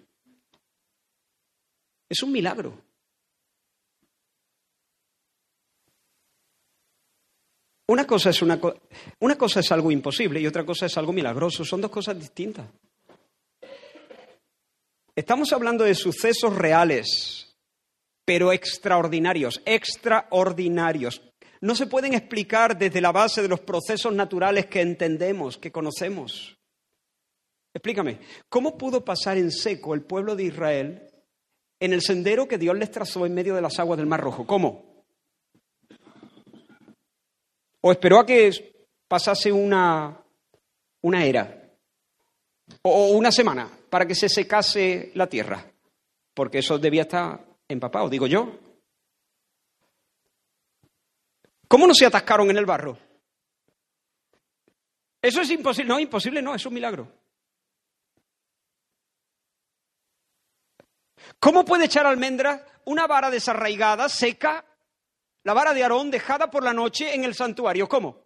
Es 2.08 2.22
un 2.22 2.30
milagro. 2.30 2.78
Una 7.92 8.06
cosa, 8.06 8.30
es 8.30 8.40
una, 8.40 8.58
una 9.20 9.36
cosa 9.36 9.60
es 9.60 9.70
algo 9.70 9.92
imposible 9.92 10.40
y 10.40 10.46
otra 10.46 10.64
cosa 10.64 10.86
es 10.86 10.96
algo 10.96 11.12
milagroso. 11.12 11.62
Son 11.62 11.78
dos 11.78 11.90
cosas 11.90 12.18
distintas. 12.18 12.66
Estamos 15.14 15.52
hablando 15.52 15.84
de 15.84 15.94
sucesos 15.94 16.56
reales, 16.56 17.54
pero 18.24 18.50
extraordinarios, 18.50 19.60
extraordinarios. 19.66 21.20
No 21.60 21.74
se 21.74 21.86
pueden 21.86 22.14
explicar 22.14 22.78
desde 22.78 23.02
la 23.02 23.12
base 23.12 23.42
de 23.42 23.48
los 23.48 23.60
procesos 23.60 24.14
naturales 24.14 24.64
que 24.68 24.80
entendemos, 24.80 25.58
que 25.58 25.70
conocemos. 25.70 26.56
Explícame, 27.74 28.20
¿cómo 28.48 28.78
pudo 28.78 29.04
pasar 29.04 29.36
en 29.36 29.50
seco 29.50 29.92
el 29.92 30.00
pueblo 30.00 30.34
de 30.34 30.44
Israel 30.44 31.10
en 31.78 31.92
el 31.92 32.00
sendero 32.00 32.48
que 32.48 32.56
Dios 32.56 32.74
les 32.74 32.90
trazó 32.90 33.26
en 33.26 33.34
medio 33.34 33.54
de 33.54 33.60
las 33.60 33.78
aguas 33.78 33.98
del 33.98 34.06
Mar 34.06 34.22
Rojo? 34.22 34.46
¿Cómo? 34.46 34.91
¿O 37.82 37.92
esperó 37.92 38.20
a 38.20 38.26
que 38.26 38.86
pasase 39.08 39.52
una, 39.52 40.16
una 41.02 41.24
era? 41.24 41.70
¿O 42.82 43.10
una 43.10 43.30
semana 43.30 43.68
para 43.90 44.06
que 44.06 44.14
se 44.14 44.28
secase 44.28 45.10
la 45.14 45.26
tierra? 45.26 45.70
Porque 46.32 46.58
eso 46.58 46.78
debía 46.78 47.02
estar 47.02 47.44
empapado, 47.68 48.08
digo 48.08 48.26
yo. 48.26 48.58
¿Cómo 51.68 51.86
no 51.86 51.94
se 51.94 52.06
atascaron 52.06 52.50
en 52.50 52.56
el 52.56 52.66
barro? 52.66 52.98
Eso 55.20 55.40
es 55.40 55.50
imposible. 55.50 55.88
No, 55.88 55.98
imposible 56.00 56.40
no, 56.40 56.54
es 56.54 56.64
un 56.64 56.74
milagro. 56.74 57.08
¿Cómo 61.40 61.64
puede 61.64 61.86
echar 61.86 62.06
almendras 62.06 62.62
una 62.84 63.06
vara 63.06 63.30
desarraigada, 63.30 64.08
seca, 64.08 64.64
la 65.44 65.54
vara 65.54 65.74
de 65.74 65.82
Aarón 65.82 66.10
dejada 66.10 66.50
por 66.50 66.62
la 66.62 66.72
noche 66.72 67.14
en 67.14 67.24
el 67.24 67.34
santuario? 67.34 67.88
¿Cómo? 67.88 68.22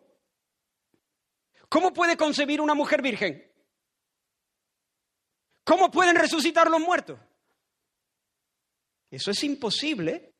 ¿Cómo 1.68 1.92
puede 1.92 2.16
concebir 2.16 2.60
una 2.60 2.74
mujer 2.74 3.02
virgen? 3.02 3.50
¿Cómo 5.64 5.90
pueden 5.90 6.16
resucitar 6.16 6.70
los 6.70 6.80
muertos? 6.80 7.18
Eso 9.10 9.30
es 9.30 9.42
imposible 9.44 10.34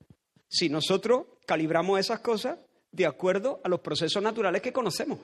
si 0.48 0.68
nosotros 0.68 1.26
calibramos 1.46 1.98
esas 1.98 2.20
cosas 2.20 2.58
de 2.92 3.06
acuerdo 3.06 3.60
a 3.64 3.68
los 3.68 3.80
procesos 3.80 4.22
naturales 4.22 4.62
que 4.62 4.72
conocemos. 4.72 5.18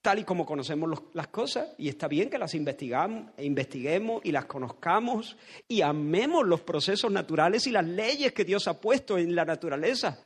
Tal 0.00 0.20
y 0.20 0.24
como 0.24 0.46
conocemos 0.46 1.02
las 1.12 1.28
cosas, 1.28 1.74
y 1.76 1.88
está 1.88 2.06
bien 2.06 2.30
que 2.30 2.38
las 2.38 2.54
investigamos, 2.54 3.32
e 3.36 3.44
investiguemos 3.44 4.20
y 4.24 4.30
las 4.30 4.46
conozcamos 4.46 5.36
y 5.66 5.82
amemos 5.82 6.46
los 6.46 6.60
procesos 6.60 7.10
naturales 7.10 7.66
y 7.66 7.72
las 7.72 7.84
leyes 7.84 8.32
que 8.32 8.44
Dios 8.44 8.68
ha 8.68 8.80
puesto 8.80 9.18
en 9.18 9.34
la 9.34 9.44
naturaleza. 9.44 10.22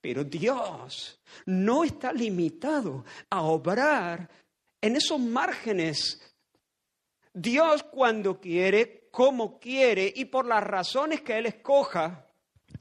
Pero 0.00 0.22
Dios 0.22 1.20
no 1.46 1.82
está 1.82 2.12
limitado 2.12 3.04
a 3.28 3.42
obrar 3.42 4.30
en 4.80 4.94
esos 4.94 5.18
márgenes. 5.18 6.22
Dios 7.34 7.82
cuando 7.82 8.40
quiere, 8.40 9.08
como 9.10 9.58
quiere 9.58 10.12
y 10.14 10.26
por 10.26 10.46
las 10.46 10.62
razones 10.62 11.22
que 11.22 11.38
Él 11.38 11.46
escoja, 11.46 12.27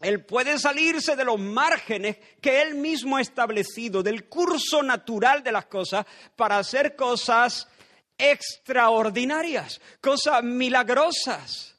Él 0.01 0.25
puede 0.25 0.59
salirse 0.59 1.15
de 1.15 1.25
los 1.25 1.39
márgenes 1.39 2.17
que 2.41 2.61
Él 2.61 2.75
mismo 2.75 3.17
ha 3.17 3.21
establecido, 3.21 4.03
del 4.03 4.29
curso 4.29 4.83
natural 4.83 5.43
de 5.43 5.51
las 5.51 5.65
cosas, 5.65 6.05
para 6.35 6.59
hacer 6.59 6.95
cosas 6.95 7.67
extraordinarias, 8.17 9.81
cosas 10.01 10.43
milagrosas. 10.43 11.75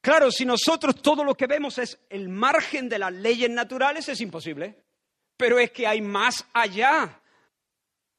Claro, 0.00 0.30
si 0.30 0.46
nosotros 0.46 1.02
todo 1.02 1.24
lo 1.24 1.34
que 1.34 1.46
vemos 1.46 1.76
es 1.78 1.98
el 2.08 2.28
margen 2.28 2.88
de 2.88 2.98
las 2.98 3.12
leyes 3.12 3.50
naturales, 3.50 4.08
es 4.08 4.20
imposible. 4.20 4.82
Pero 5.36 5.58
es 5.58 5.70
que 5.72 5.86
hay 5.86 6.00
más 6.00 6.46
allá. 6.54 7.20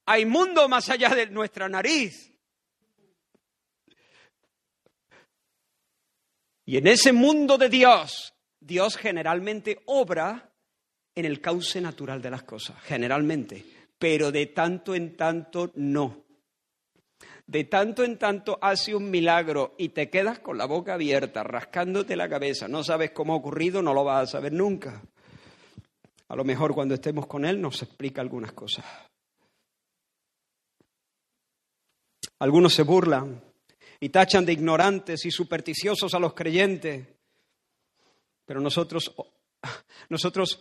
Hay 0.05 0.25
mundo 0.25 0.67
más 0.69 0.89
allá 0.89 1.09
de 1.09 1.27
nuestra 1.27 1.67
nariz. 1.67 2.30
Y 6.65 6.77
en 6.77 6.87
ese 6.87 7.11
mundo 7.11 7.57
de 7.57 7.69
Dios, 7.69 8.33
Dios 8.59 8.97
generalmente 8.97 9.81
obra 9.85 10.53
en 11.15 11.25
el 11.25 11.41
cauce 11.41 11.81
natural 11.81 12.21
de 12.21 12.29
las 12.29 12.43
cosas, 12.43 12.81
generalmente, 12.83 13.65
pero 13.97 14.31
de 14.31 14.47
tanto 14.47 14.95
en 14.95 15.15
tanto 15.15 15.71
no 15.75 16.21
de 17.51 17.65
tanto 17.65 18.05
en 18.05 18.17
tanto 18.17 18.57
hace 18.61 18.95
un 18.95 19.11
milagro 19.11 19.75
y 19.77 19.89
te 19.89 20.09
quedas 20.09 20.39
con 20.39 20.57
la 20.57 20.65
boca 20.65 20.93
abierta, 20.93 21.43
rascándote 21.43 22.15
la 22.15 22.29
cabeza, 22.29 22.69
no 22.69 22.81
sabes 22.81 23.11
cómo 23.11 23.33
ha 23.33 23.35
ocurrido, 23.35 23.81
no 23.81 23.93
lo 23.93 24.05
vas 24.05 24.23
a 24.23 24.31
saber 24.31 24.53
nunca. 24.53 25.01
A 26.29 26.35
lo 26.37 26.45
mejor 26.45 26.73
cuando 26.73 26.95
estemos 26.95 27.27
con 27.27 27.43
Él 27.43 27.59
nos 27.59 27.81
explica 27.81 28.21
algunas 28.21 28.53
cosas. 28.53 28.85
Algunos 32.39 32.73
se 32.73 32.83
burlan 32.83 33.43
y 34.01 34.09
tachan 34.09 34.45
de 34.45 34.53
ignorantes 34.53 35.25
y 35.25 35.31
supersticiosos 35.31 36.13
a 36.13 36.19
los 36.19 36.33
creyentes, 36.33 37.07
pero 38.45 38.59
nosotros, 38.59 39.13
nosotros 40.09 40.59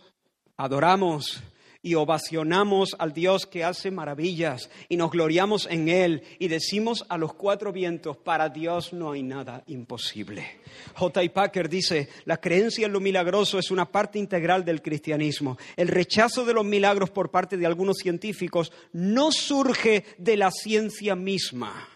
adoramos 0.55 1.41
y 1.81 1.95
ovacionamos 1.95 2.95
al 2.99 3.13
Dios 3.13 3.47
que 3.47 3.63
hace 3.63 3.89
maravillas 3.89 4.69
y 4.87 4.97
nos 4.97 5.09
gloriamos 5.09 5.67
en 5.71 5.89
Él 5.89 6.21
y 6.37 6.47
decimos 6.47 7.03
a 7.09 7.17
los 7.17 7.33
cuatro 7.33 7.73
vientos, 7.73 8.15
para 8.17 8.49
Dios 8.49 8.93
no 8.93 9.13
hay 9.13 9.23
nada 9.23 9.63
imposible. 9.65 10.59
J. 10.93 11.21
Packer 11.33 11.67
dice, 11.67 12.09
la 12.25 12.37
creencia 12.37 12.85
en 12.85 12.93
lo 12.93 12.99
milagroso 12.99 13.57
es 13.57 13.71
una 13.71 13.91
parte 13.91 14.19
integral 14.19 14.63
del 14.63 14.83
cristianismo. 14.83 15.57
El 15.75 15.87
rechazo 15.87 16.45
de 16.45 16.53
los 16.53 16.63
milagros 16.63 17.09
por 17.09 17.31
parte 17.31 17.57
de 17.57 17.65
algunos 17.65 17.97
científicos 17.97 18.71
no 18.93 19.31
surge 19.31 20.05
de 20.19 20.37
la 20.37 20.51
ciencia 20.51 21.15
misma 21.15 21.90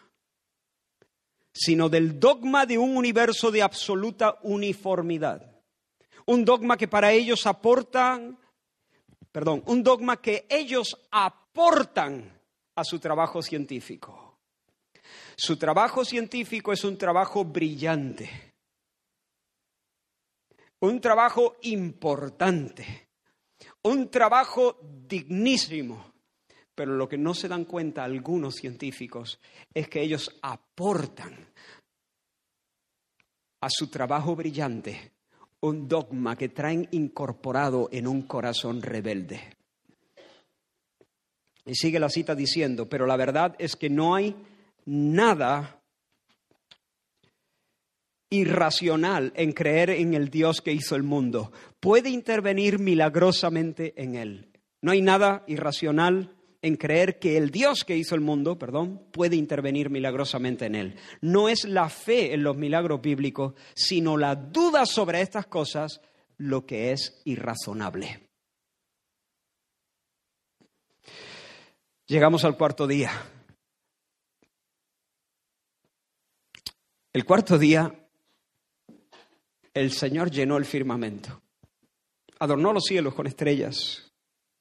sino 1.56 1.89
del 1.89 2.20
dogma 2.20 2.66
de 2.66 2.78
un 2.78 2.97
universo 2.97 3.49
de 3.49 3.64
absoluta 3.64 4.38
uniformidad. 4.43 5.51
Un 6.26 6.43
dogma 6.43 6.78
que 6.78 6.88
para 6.88 7.14
ellos 7.14 7.47
aportan 7.47 8.38
perdón, 9.36 9.64
un 9.66 9.84
dogma 9.84 10.22
que 10.22 10.45
ellos 10.49 10.97
aportan 11.12 12.39
a 12.74 12.86
su 12.86 12.99
trabajo 12.99 13.41
científico. 13.41 14.39
Su 15.36 15.58
trabajo 15.58 16.06
científico 16.06 16.72
es 16.72 16.86
un 16.86 16.97
trabajo 16.97 17.43
brillante, 17.43 18.30
un 20.80 21.01
trabajo 21.01 21.58
importante, 21.64 23.10
un 23.82 24.10
trabajo 24.10 24.80
dignísimo. 24.82 26.14
Pero 26.76 26.95
lo 26.95 27.07
que 27.07 27.17
no 27.17 27.34
se 27.34 27.47
dan 27.47 27.65
cuenta 27.65 28.03
algunos 28.03 28.55
científicos 28.55 29.39
es 29.73 29.88
que 29.88 30.01
ellos 30.01 30.30
aportan 30.41 31.34
a 33.61 33.67
su 33.69 33.88
trabajo 33.88 34.36
brillante 34.36 35.13
un 35.61 35.88
dogma 35.88 36.36
que 36.36 36.49
traen 36.49 36.88
incorporado 36.91 37.89
en 37.91 38.07
un 38.07 38.23
corazón 38.23 38.82
rebelde. 38.82 39.41
Y 41.65 41.73
sigue 41.73 41.99
la 41.99 42.09
cita 42.09 42.36
diciendo, 42.36 42.88
pero 42.88 43.07
la 43.07 43.17
verdad 43.17 43.55
es 43.57 43.76
que 43.76 43.89
no 43.89 44.13
hay 44.13 44.36
nada 44.86 45.82
irracional 48.30 49.34
en 49.36 49.53
creer 49.53 49.89
en 49.91 50.13
el 50.13 50.30
Dios 50.30 50.61
que 50.61 50.73
hizo 50.73 50.95
el 50.95 51.03
mundo. 51.03 51.51
Puede 51.80 52.09
intervenir 52.09 52.78
milagrosamente 52.78 53.93
en 53.97 54.15
él. 54.15 54.51
No 54.82 54.91
hay 54.91 55.01
nada 55.01 55.43
irracional 55.47 56.34
en 56.66 56.78
creer 56.78 57.20
que 57.20 57.38
el 57.38 57.51
Dios 57.51 57.84
que 57.86 57.95
hizo 57.95 58.16
el 58.16 58.22
mundo, 58.22 58.57
perdón, 58.57 59.07
puede 59.11 59.36
intervenir 59.36 59.91
milagrosamente 59.91 60.66
en 60.66 60.74
él. 60.74 60.95
No 61.22 61.47
es 61.47 61.63
la 61.66 61.89
fe 61.89 62.34
en 62.34 62.41
los 62.41 62.57
milagros 62.57 63.01
bíblicos, 63.01 63.53
sino 63.76 64.18
la 64.18 64.36
duda 64.36 64.88
sobre 64.88 65.22
estas 65.22 65.45
cosas 65.45 66.01
lo 66.39 66.66
que 66.66 66.91
es 66.91 67.22
irrazonable. 67.24 68.30
Llegamos 72.07 72.43
al 72.43 72.57
cuarto 72.57 72.88
día. 72.88 73.11
El 77.13 77.26
cuarto 77.26 77.59
día, 77.59 77.93
el 79.72 79.91
Señor 79.91 80.32
llenó 80.32 80.57
el 80.57 80.66
firmamento, 80.66 81.43
adornó 82.39 82.74
los 82.74 82.86
cielos 82.86 83.13
con 83.13 83.28
estrellas, 83.28 84.05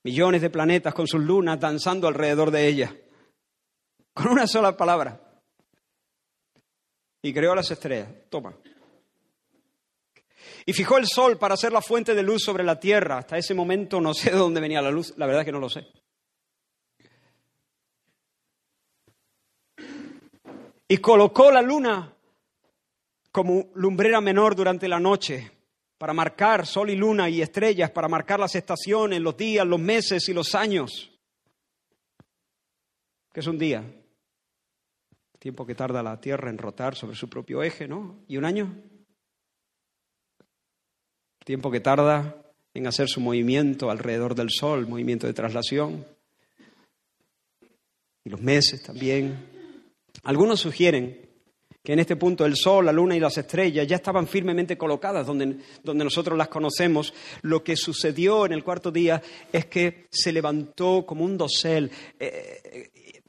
millones 0.05 0.43
de 0.43 0.51
planetas 0.51 0.95
con 0.95 1.07
sus 1.07 1.21
lunas 1.21 1.59
danzando 1.59 2.07
alrededor 2.07 2.51
de 2.51 2.69
ella, 2.69 2.95
con 4.13 4.29
una 4.29 4.47
sola 4.47 4.77
palabra. 4.77 5.21
Y 7.23 7.33
creó 7.33 7.55
las 7.55 7.71
estrellas. 7.71 8.09
Toma. 8.29 8.55
Y 10.67 10.73
fijó 10.75 10.99
el 10.99 11.07
sol 11.07 11.39
para 11.39 11.57
ser 11.57 11.73
la 11.73 11.81
fuente 11.81 12.15
de 12.15 12.23
luz 12.23 12.43
sobre 12.43 12.65
la 12.65 12.79
tierra. 12.79 13.19
Hasta 13.19 13.39
ese 13.39 13.55
momento 13.55 14.01
no 14.01 14.13
sé 14.13 14.31
de 14.31 14.37
dónde 14.37 14.61
venía 14.61 14.83
la 14.83 14.91
luz, 14.91 15.15
la 15.17 15.27
verdad 15.27 15.41
es 15.41 15.47
que 15.47 15.53
no 15.53 15.59
lo 15.59 15.71
sé. 15.71 15.87
Y 20.87 20.99
colocó 20.99 21.51
la 21.51 21.63
luna 21.63 22.15
como 23.33 23.71
lumbrera 23.75 24.21
menor 24.21 24.55
durante 24.55 24.87
la 24.87 25.01
noche 25.01 25.51
para 25.99 26.13
marcar 26.13 26.67
sol 26.67 26.91
y 26.91 26.97
luna 26.97 27.29
y 27.29 27.43
estrellas, 27.43 27.91
para 27.91 28.09
marcar 28.09 28.41
las 28.41 28.55
estaciones, 28.55 29.21
los 29.21 29.37
días, 29.37 29.67
los 29.67 29.81
meses 29.81 30.29
y 30.29 30.33
los 30.33 30.55
años. 30.55 31.11
¿Qué 33.33 33.41
es 33.41 33.47
un 33.47 33.59
día? 33.59 33.85
tiempo 35.39 35.67
que 35.67 35.75
tarda 35.75 36.03
la 36.03 36.19
Tierra 36.19 36.49
en 36.49 36.57
rotar 36.57 36.95
sobre 36.95 37.17
su 37.17 37.29
propio 37.29 37.63
eje, 37.63 37.87
¿no? 37.87 38.25
¿Y 38.29 38.39
un 38.39 38.47
año? 38.47 38.75
tiempo 41.45 41.71
que 41.71 41.81
tarda 41.81 42.43
en 42.73 42.87
hacer 42.87 43.09
su 43.09 43.21
movimiento 43.21 43.91
alrededor 43.91 44.35
del 44.35 44.49
Sol, 44.51 44.89
movimiento 44.89 45.27
de 45.27 45.35
traslación. 45.35 46.07
Y 48.25 48.31
los 48.31 48.41
meses 48.41 48.83
también. 48.83 49.47
Algunos 50.23 50.61
sugieren 50.61 51.29
que 51.85 51.93
en 51.93 51.99
este 51.99 52.17
punto 52.17 52.47
el 52.47 52.57
sol, 52.57 52.87
la 52.87 52.93
luna 52.93 53.15
y 53.15 53.21
las 53.21 53.37
estrellas 53.37 53.87
ya 53.87 53.97
estaban 53.97 54.27
firmemente 54.27 54.79
colocadas 54.79 55.27
donde, 55.27 55.59
donde, 55.83 56.05
nosotros 56.05 56.37
las 56.39 56.49
conocemos, 56.49 57.13
lo 57.43 57.63
que 57.63 57.77
sucedió 57.77 58.47
en 58.47 58.53
el 58.53 58.65
cuarto 58.65 58.91
día 58.91 59.21
es 59.53 59.67
que 59.67 60.07
se 60.11 60.33
levantó 60.33 61.05
como 61.05 61.25
un 61.25 61.37
dosel. 61.37 61.91
Eh, 62.19 62.63
eh, 62.65 63.21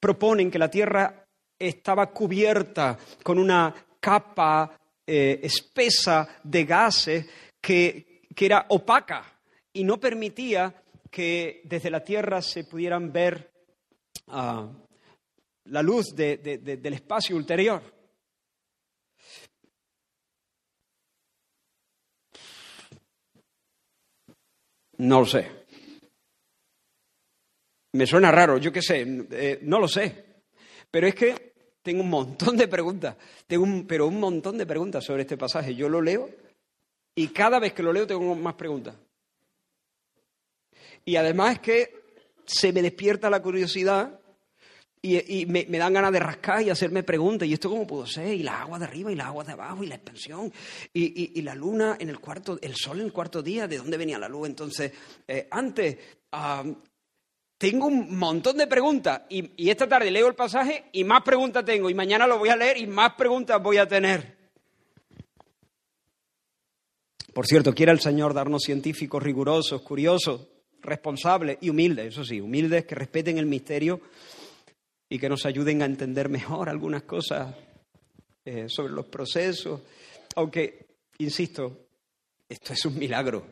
proponen 0.00 0.50
que 0.50 0.58
la 0.58 0.68
tierra 0.68 1.24
estaba 1.56 2.10
cubierta 2.10 2.98
con 3.22 3.38
una 3.38 3.72
capa 4.00 4.76
eh, 5.06 5.38
espesa 5.40 6.40
de 6.42 6.64
gases 6.64 7.26
que, 7.60 8.22
que 8.34 8.46
era 8.46 8.66
opaca 8.70 9.32
y 9.72 9.84
no 9.84 10.00
permitía 10.00 10.74
que 11.08 11.60
desde 11.64 11.90
la 11.90 12.02
tierra 12.02 12.42
se 12.42 12.64
pudieran 12.64 13.12
ver 13.12 13.52
uh, 14.26 14.81
la 15.64 15.82
luz 15.82 16.14
del 16.14 16.92
espacio 16.92 17.36
ulterior. 17.36 17.82
No 24.98 25.20
lo 25.20 25.26
sé. 25.26 25.62
Me 27.92 28.06
suena 28.06 28.30
raro, 28.30 28.58
yo 28.58 28.72
qué 28.72 28.80
sé, 28.80 29.04
eh, 29.32 29.58
no 29.62 29.78
lo 29.78 29.88
sé. 29.88 30.24
Pero 30.90 31.06
es 31.06 31.14
que 31.14 31.52
tengo 31.82 32.02
un 32.02 32.10
montón 32.10 32.56
de 32.56 32.68
preguntas, 32.68 33.16
tengo 33.46 33.64
un, 33.64 33.86
pero 33.86 34.06
un 34.06 34.20
montón 34.20 34.56
de 34.56 34.66
preguntas 34.66 35.04
sobre 35.04 35.22
este 35.22 35.36
pasaje. 35.36 35.74
Yo 35.74 35.88
lo 35.88 36.00
leo 36.00 36.30
y 37.14 37.28
cada 37.28 37.58
vez 37.58 37.72
que 37.72 37.82
lo 37.82 37.92
leo 37.92 38.06
tengo 38.06 38.34
más 38.34 38.54
preguntas. 38.54 38.94
Y 41.04 41.16
además 41.16 41.54
es 41.54 41.60
que 41.60 42.02
se 42.46 42.72
me 42.72 42.82
despierta 42.82 43.28
la 43.28 43.42
curiosidad 43.42 44.20
y, 45.04 45.46
me, 45.46 45.64
dan 45.64 45.92
ganas 45.92 46.12
de 46.12 46.20
rascar 46.20 46.62
y 46.62 46.70
hacerme 46.70 47.02
preguntas. 47.02 47.48
¿Y 47.48 47.52
esto 47.52 47.68
cómo 47.68 47.86
pudo 47.86 48.06
ser? 48.06 48.34
Y 48.34 48.44
la 48.44 48.62
agua 48.62 48.78
de 48.78 48.84
arriba 48.84 49.10
y 49.10 49.16
la 49.16 49.26
agua 49.26 49.42
de 49.42 49.52
abajo 49.52 49.82
y 49.82 49.88
la 49.88 49.96
expansión. 49.96 50.52
Y, 50.94 51.42
la 51.42 51.56
luna 51.56 51.96
en 51.98 52.08
el 52.08 52.20
cuarto, 52.20 52.56
el 52.62 52.76
sol 52.76 53.00
en 53.00 53.06
el 53.06 53.12
cuarto 53.12 53.42
día, 53.42 53.66
¿de 53.66 53.78
dónde 53.78 53.96
venía 53.96 54.16
la 54.16 54.28
luz? 54.28 54.48
Entonces, 54.48 54.92
eh, 55.26 55.48
antes, 55.50 55.96
tengo 57.58 57.86
un 57.86 58.16
montón 58.16 58.56
de 58.56 58.68
preguntas. 58.68 59.22
Y, 59.28 59.50
y 59.56 59.70
esta 59.70 59.88
tarde 59.88 60.08
leo 60.08 60.28
el 60.28 60.36
pasaje 60.36 60.84
y 60.92 61.02
más 61.02 61.22
preguntas 61.22 61.64
tengo. 61.64 61.90
Y 61.90 61.94
mañana 61.94 62.24
lo 62.28 62.38
voy 62.38 62.50
a 62.50 62.56
leer 62.56 62.78
y 62.78 62.86
más 62.86 63.14
preguntas 63.14 63.60
voy 63.60 63.78
a 63.78 63.88
tener. 63.88 64.36
Por 67.34 67.46
cierto, 67.46 67.74
quiere 67.74 67.90
el 67.90 68.00
Señor 68.00 68.34
darnos 68.34 68.62
científicos 68.62 69.20
rigurosos, 69.20 69.82
curiosos, 69.82 70.46
responsables 70.80 71.58
y 71.60 71.70
humildes, 71.70 72.08
eso 72.08 72.24
sí, 72.24 72.40
humildes 72.40 72.84
que 72.84 72.94
respeten 72.94 73.38
el 73.38 73.46
misterio 73.46 74.00
y 75.12 75.18
que 75.18 75.28
nos 75.28 75.44
ayuden 75.44 75.82
a 75.82 75.84
entender 75.84 76.30
mejor 76.30 76.70
algunas 76.70 77.02
cosas 77.02 77.54
eh, 78.46 78.66
sobre 78.66 78.94
los 78.94 79.04
procesos. 79.04 79.82
Aunque, 80.36 80.86
insisto, 81.18 81.88
esto 82.48 82.72
es 82.72 82.82
un 82.86 82.98
milagro. 82.98 83.44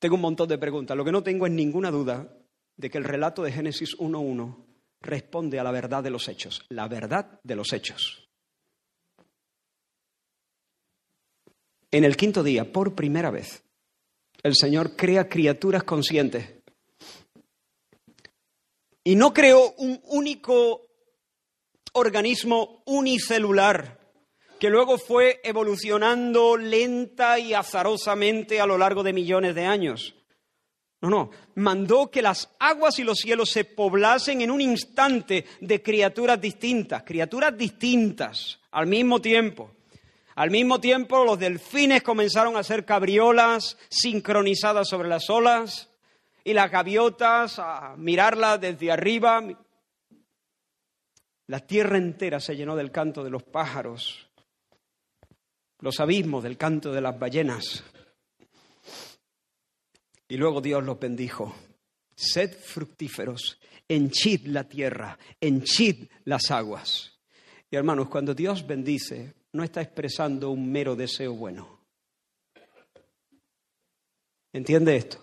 Tengo 0.00 0.16
un 0.16 0.22
montón 0.22 0.48
de 0.48 0.58
preguntas. 0.58 0.96
Lo 0.96 1.04
que 1.04 1.12
no 1.12 1.22
tengo 1.22 1.46
es 1.46 1.52
ninguna 1.52 1.92
duda 1.92 2.36
de 2.76 2.90
que 2.90 2.98
el 2.98 3.04
relato 3.04 3.44
de 3.44 3.52
Génesis 3.52 3.96
1.1 3.96 4.64
responde 5.00 5.60
a 5.60 5.62
la 5.62 5.70
verdad 5.70 6.02
de 6.02 6.10
los 6.10 6.26
hechos, 6.26 6.66
la 6.70 6.88
verdad 6.88 7.38
de 7.44 7.54
los 7.54 7.72
hechos. 7.72 8.28
En 11.92 12.02
el 12.02 12.16
quinto 12.16 12.42
día, 12.42 12.72
por 12.72 12.96
primera 12.96 13.30
vez, 13.30 13.62
el 14.42 14.56
Señor 14.56 14.96
crea 14.96 15.28
criaturas 15.28 15.84
conscientes 15.84 16.61
y 19.04 19.16
no 19.16 19.32
creó 19.32 19.72
un 19.78 20.00
único 20.04 20.82
organismo 21.92 22.82
unicelular 22.86 24.00
que 24.58 24.70
luego 24.70 24.96
fue 24.96 25.40
evolucionando 25.42 26.56
lenta 26.56 27.38
y 27.38 27.52
azarosamente 27.52 28.60
a 28.60 28.66
lo 28.66 28.78
largo 28.78 29.02
de 29.02 29.12
millones 29.12 29.56
de 29.56 29.66
años. 29.66 30.14
No, 31.00 31.10
no, 31.10 31.30
mandó 31.56 32.12
que 32.12 32.22
las 32.22 32.48
aguas 32.60 33.00
y 33.00 33.02
los 33.02 33.18
cielos 33.18 33.50
se 33.50 33.64
poblasen 33.64 34.40
en 34.40 34.52
un 34.52 34.60
instante 34.60 35.46
de 35.60 35.82
criaturas 35.82 36.40
distintas, 36.40 37.02
criaturas 37.02 37.58
distintas 37.58 38.60
al 38.70 38.86
mismo 38.86 39.20
tiempo. 39.20 39.72
Al 40.36 40.52
mismo 40.52 40.80
tiempo 40.80 41.24
los 41.24 41.40
delfines 41.40 42.04
comenzaron 42.04 42.56
a 42.56 42.60
hacer 42.60 42.84
cabriolas 42.84 43.76
sincronizadas 43.90 44.88
sobre 44.88 45.08
las 45.08 45.28
olas 45.28 45.91
y 46.44 46.52
las 46.52 46.70
gaviotas 46.70 47.58
a 47.58 47.94
mirarla 47.96 48.58
desde 48.58 48.90
arriba. 48.90 49.42
La 51.46 51.60
tierra 51.60 51.98
entera 51.98 52.40
se 52.40 52.56
llenó 52.56 52.76
del 52.76 52.90
canto 52.90 53.22
de 53.22 53.30
los 53.30 53.42
pájaros, 53.42 54.30
los 55.80 56.00
abismos 56.00 56.42
del 56.42 56.56
canto 56.56 56.92
de 56.92 57.00
las 57.00 57.18
ballenas. 57.18 57.84
Y 60.28 60.36
luego 60.36 60.60
Dios 60.60 60.82
los 60.82 60.98
bendijo. 60.98 61.54
Sed 62.14 62.52
fructíferos, 62.52 63.58
henchid 63.88 64.46
la 64.46 64.64
tierra, 64.64 65.18
henchid 65.40 66.08
las 66.24 66.50
aguas. 66.50 67.20
Y 67.70 67.76
hermanos, 67.76 68.08
cuando 68.08 68.34
Dios 68.34 68.66
bendice, 68.66 69.34
no 69.52 69.64
está 69.64 69.82
expresando 69.82 70.50
un 70.50 70.70
mero 70.70 70.94
deseo 70.96 71.34
bueno. 71.34 71.80
¿Entiende 74.52 74.96
esto? 74.96 75.21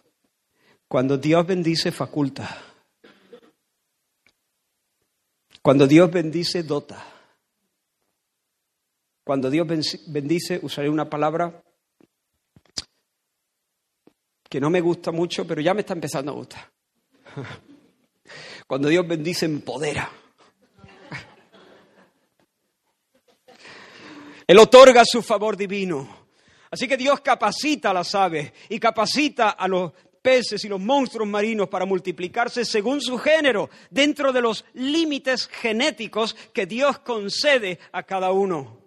Cuando 0.89 1.19
Dios 1.19 1.45
bendice, 1.45 1.91
faculta. 1.91 2.63
Cuando 5.61 5.85
Dios 5.85 6.09
bendice, 6.09 6.63
dota. 6.63 7.05
Cuando 9.23 9.51
Dios 9.51 9.67
bendice, 10.07 10.59
usaré 10.63 10.89
una 10.89 11.07
palabra 11.07 11.61
que 14.49 14.59
no 14.59 14.71
me 14.71 14.81
gusta 14.81 15.11
mucho, 15.11 15.45
pero 15.45 15.61
ya 15.61 15.75
me 15.75 15.81
está 15.81 15.93
empezando 15.93 16.31
a 16.31 16.35
gustar. 16.35 16.71
Cuando 18.67 18.87
Dios 18.87 19.07
bendice, 19.07 19.45
empodera. 19.45 20.11
Él 24.47 24.57
otorga 24.57 25.03
su 25.05 25.21
favor 25.21 25.55
divino. 25.55 26.17
Así 26.71 26.87
que 26.87 26.97
Dios 26.97 27.21
capacita 27.21 27.91
a 27.91 27.93
las 27.93 28.15
aves 28.15 28.51
y 28.69 28.79
capacita 28.79 29.51
a 29.51 29.67
los 29.67 29.91
peces 30.21 30.63
y 30.65 30.69
los 30.69 30.79
monstruos 30.79 31.27
marinos 31.27 31.69
para 31.69 31.85
multiplicarse 31.85 32.65
según 32.65 33.01
su 33.01 33.17
género, 33.17 33.69
dentro 33.89 34.31
de 34.31 34.41
los 34.41 34.65
límites 34.73 35.47
genéticos 35.47 36.35
que 36.53 36.65
Dios 36.65 36.99
concede 36.99 37.79
a 37.91 38.03
cada 38.03 38.31
uno, 38.31 38.79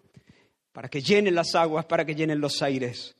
para 0.72 0.88
que 0.88 1.02
llenen 1.02 1.34
las 1.34 1.54
aguas, 1.54 1.84
para 1.86 2.04
que 2.04 2.14
llenen 2.14 2.40
los 2.40 2.62
aires. 2.62 3.16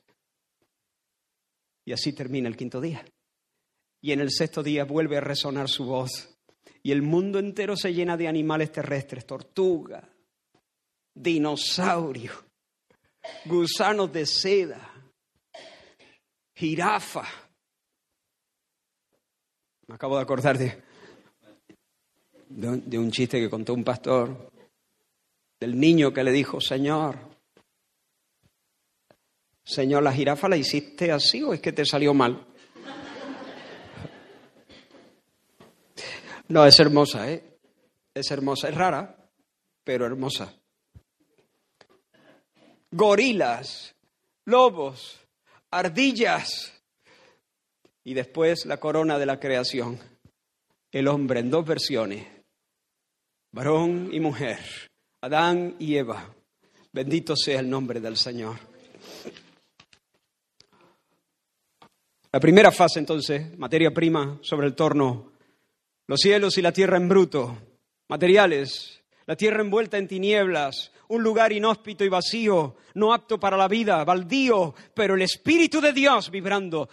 Y 1.85 1.93
así 1.93 2.13
termina 2.13 2.47
el 2.47 2.57
quinto 2.57 2.79
día. 2.79 3.03
Y 4.01 4.11
en 4.11 4.19
el 4.19 4.31
sexto 4.31 4.63
día 4.63 4.85
vuelve 4.85 5.17
a 5.17 5.21
resonar 5.21 5.69
su 5.69 5.85
voz. 5.85 6.29
Y 6.81 6.91
el 6.91 7.01
mundo 7.01 7.39
entero 7.39 7.77
se 7.77 7.93
llena 7.93 8.17
de 8.17 8.27
animales 8.27 8.71
terrestres, 8.71 9.25
tortugas, 9.25 10.03
dinosaurios, 11.13 12.35
gusanos 13.45 14.11
de 14.11 14.25
seda, 14.25 14.91
jirafa, 16.55 17.25
me 19.87 19.95
acabo 19.95 20.15
de 20.15 20.23
acordar 20.23 20.57
de, 20.57 20.81
de, 22.49 22.97
un 22.97 23.11
chiste 23.11 23.39
que 23.39 23.49
contó 23.49 23.73
un 23.73 23.83
pastor, 23.83 24.51
del 25.59 25.79
niño 25.79 26.13
que 26.13 26.23
le 26.23 26.31
dijo, 26.31 26.59
Señor, 26.61 27.17
Señor, 29.63 30.03
¿la 30.03 30.11
jirafa 30.11 30.49
la 30.49 30.57
hiciste 30.57 31.11
así 31.11 31.41
o 31.41 31.53
es 31.53 31.61
que 31.61 31.71
te 31.71 31.85
salió 31.85 32.13
mal? 32.13 32.45
No, 36.49 36.65
es 36.65 36.79
hermosa, 36.79 37.31
¿eh? 37.31 37.57
Es 38.13 38.29
hermosa, 38.29 38.67
es 38.67 38.75
rara, 38.75 39.15
pero 39.83 40.05
hermosa. 40.05 40.53
Gorilas, 42.91 43.95
lobos, 44.45 45.19
ardillas, 45.71 46.72
y 48.03 48.13
después 48.13 48.65
la 48.65 48.77
corona 48.77 49.17
de 49.17 49.25
la 49.25 49.39
creación, 49.39 49.99
el 50.91 51.07
hombre 51.07 51.39
en 51.39 51.49
dos 51.49 51.65
versiones, 51.65 52.27
varón 53.51 54.09
y 54.11 54.19
mujer, 54.19 54.59
Adán 55.21 55.75
y 55.79 55.95
Eva. 55.95 56.33
Bendito 56.91 57.35
sea 57.35 57.59
el 57.59 57.69
nombre 57.69 57.99
del 57.99 58.17
Señor. 58.17 58.57
La 62.31 62.39
primera 62.39 62.71
fase 62.71 62.99
entonces, 62.99 63.57
materia 63.57 63.91
prima 63.91 64.39
sobre 64.41 64.67
el 64.67 64.75
torno, 64.75 65.31
los 66.07 66.19
cielos 66.19 66.57
y 66.57 66.61
la 66.61 66.71
tierra 66.71 66.97
en 66.97 67.07
bruto, 67.07 67.57
materiales, 68.09 69.03
la 69.25 69.35
tierra 69.35 69.61
envuelta 69.61 69.97
en 69.97 70.07
tinieblas, 70.07 70.91
un 71.07 71.23
lugar 71.23 71.53
inhóspito 71.53 72.03
y 72.03 72.09
vacío, 72.09 72.75
no 72.95 73.13
apto 73.13 73.39
para 73.39 73.55
la 73.55 73.67
vida, 73.67 74.03
baldío, 74.03 74.73
pero 74.93 75.15
el 75.15 75.21
Espíritu 75.21 75.79
de 75.79 75.93
Dios 75.93 76.29
vibrando 76.31 76.89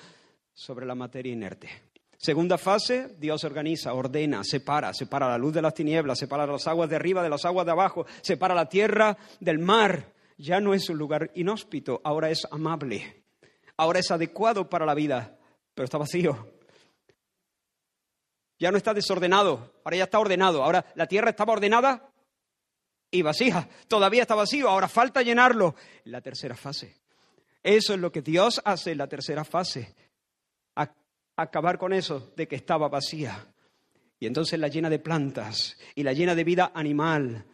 sobre 0.61 0.85
la 0.85 0.95
materia 0.95 1.33
inerte. 1.33 1.71
Segunda 2.19 2.59
fase, 2.59 3.17
Dios 3.19 3.45
organiza, 3.45 3.95
ordena, 3.95 4.45
separa, 4.45 4.93
separa 4.93 5.27
la 5.27 5.39
luz 5.39 5.55
de 5.55 5.63
las 5.63 5.73
tinieblas, 5.73 6.19
separa 6.19 6.47
las 6.47 6.67
aguas 6.67 6.91
de 6.91 6.97
arriba 6.97 7.23
de 7.23 7.31
las 7.31 7.47
aguas 7.47 7.65
de 7.65 7.73
abajo, 7.73 8.05
separa 8.21 8.55
la 8.55 8.69
tierra 8.69 9.17
del 9.41 9.59
mar. 9.59 10.13
Ya 10.37 10.61
no 10.61 10.75
es 10.75 10.91
un 10.91 10.99
lugar 10.99 11.31
inhóspito, 11.35 12.03
ahora 12.05 12.29
es 12.29 12.47
amable, 12.51 13.25
ahora 13.79 14.01
es 14.01 14.11
adecuado 14.11 14.69
para 14.69 14.85
la 14.85 14.95
vida, 14.95 15.35
pero 15.73 15.85
está 15.85 15.97
vacío. 15.97 16.53
Ya 18.59 18.71
no 18.71 18.77
está 18.77 18.93
desordenado, 18.93 19.81
ahora 19.83 19.97
ya 19.97 20.05
está 20.05 20.19
ordenado. 20.19 20.63
Ahora 20.63 20.85
la 20.95 21.07
tierra 21.07 21.31
estaba 21.31 21.55
ordenada 21.55 22.13
y 23.11 23.23
vacía, 23.23 23.67
todavía 23.89 24.23
está 24.23 24.35
vacío, 24.35 24.69
ahora 24.69 24.89
falta 24.89 25.23
llenarlo. 25.23 25.75
La 26.05 26.21
tercera 26.21 26.55
fase. 26.55 27.01
Eso 27.63 27.95
es 27.95 28.01
lo 28.01 28.13
que 28.13 28.21
Dios 28.21 28.61
hace 28.63 28.93
en 28.93 28.99
la 28.99 29.07
tercera 29.07 29.45
fase 29.45 29.95
acabar 31.43 31.79
con 31.79 31.93
eso 31.93 32.33
de 32.37 32.47
que 32.47 32.57
estaba 32.57 32.89
vacía. 32.89 33.47
Y 34.19 34.27
entonces 34.27 34.59
la 34.59 34.69
llena 34.69 34.91
de 34.91 34.99
plantas 34.99 35.79
y 35.95 36.03
la 36.03 36.13
llena 36.13 36.35
de 36.35 36.45
vida 36.45 36.73
animal, 36.75 37.47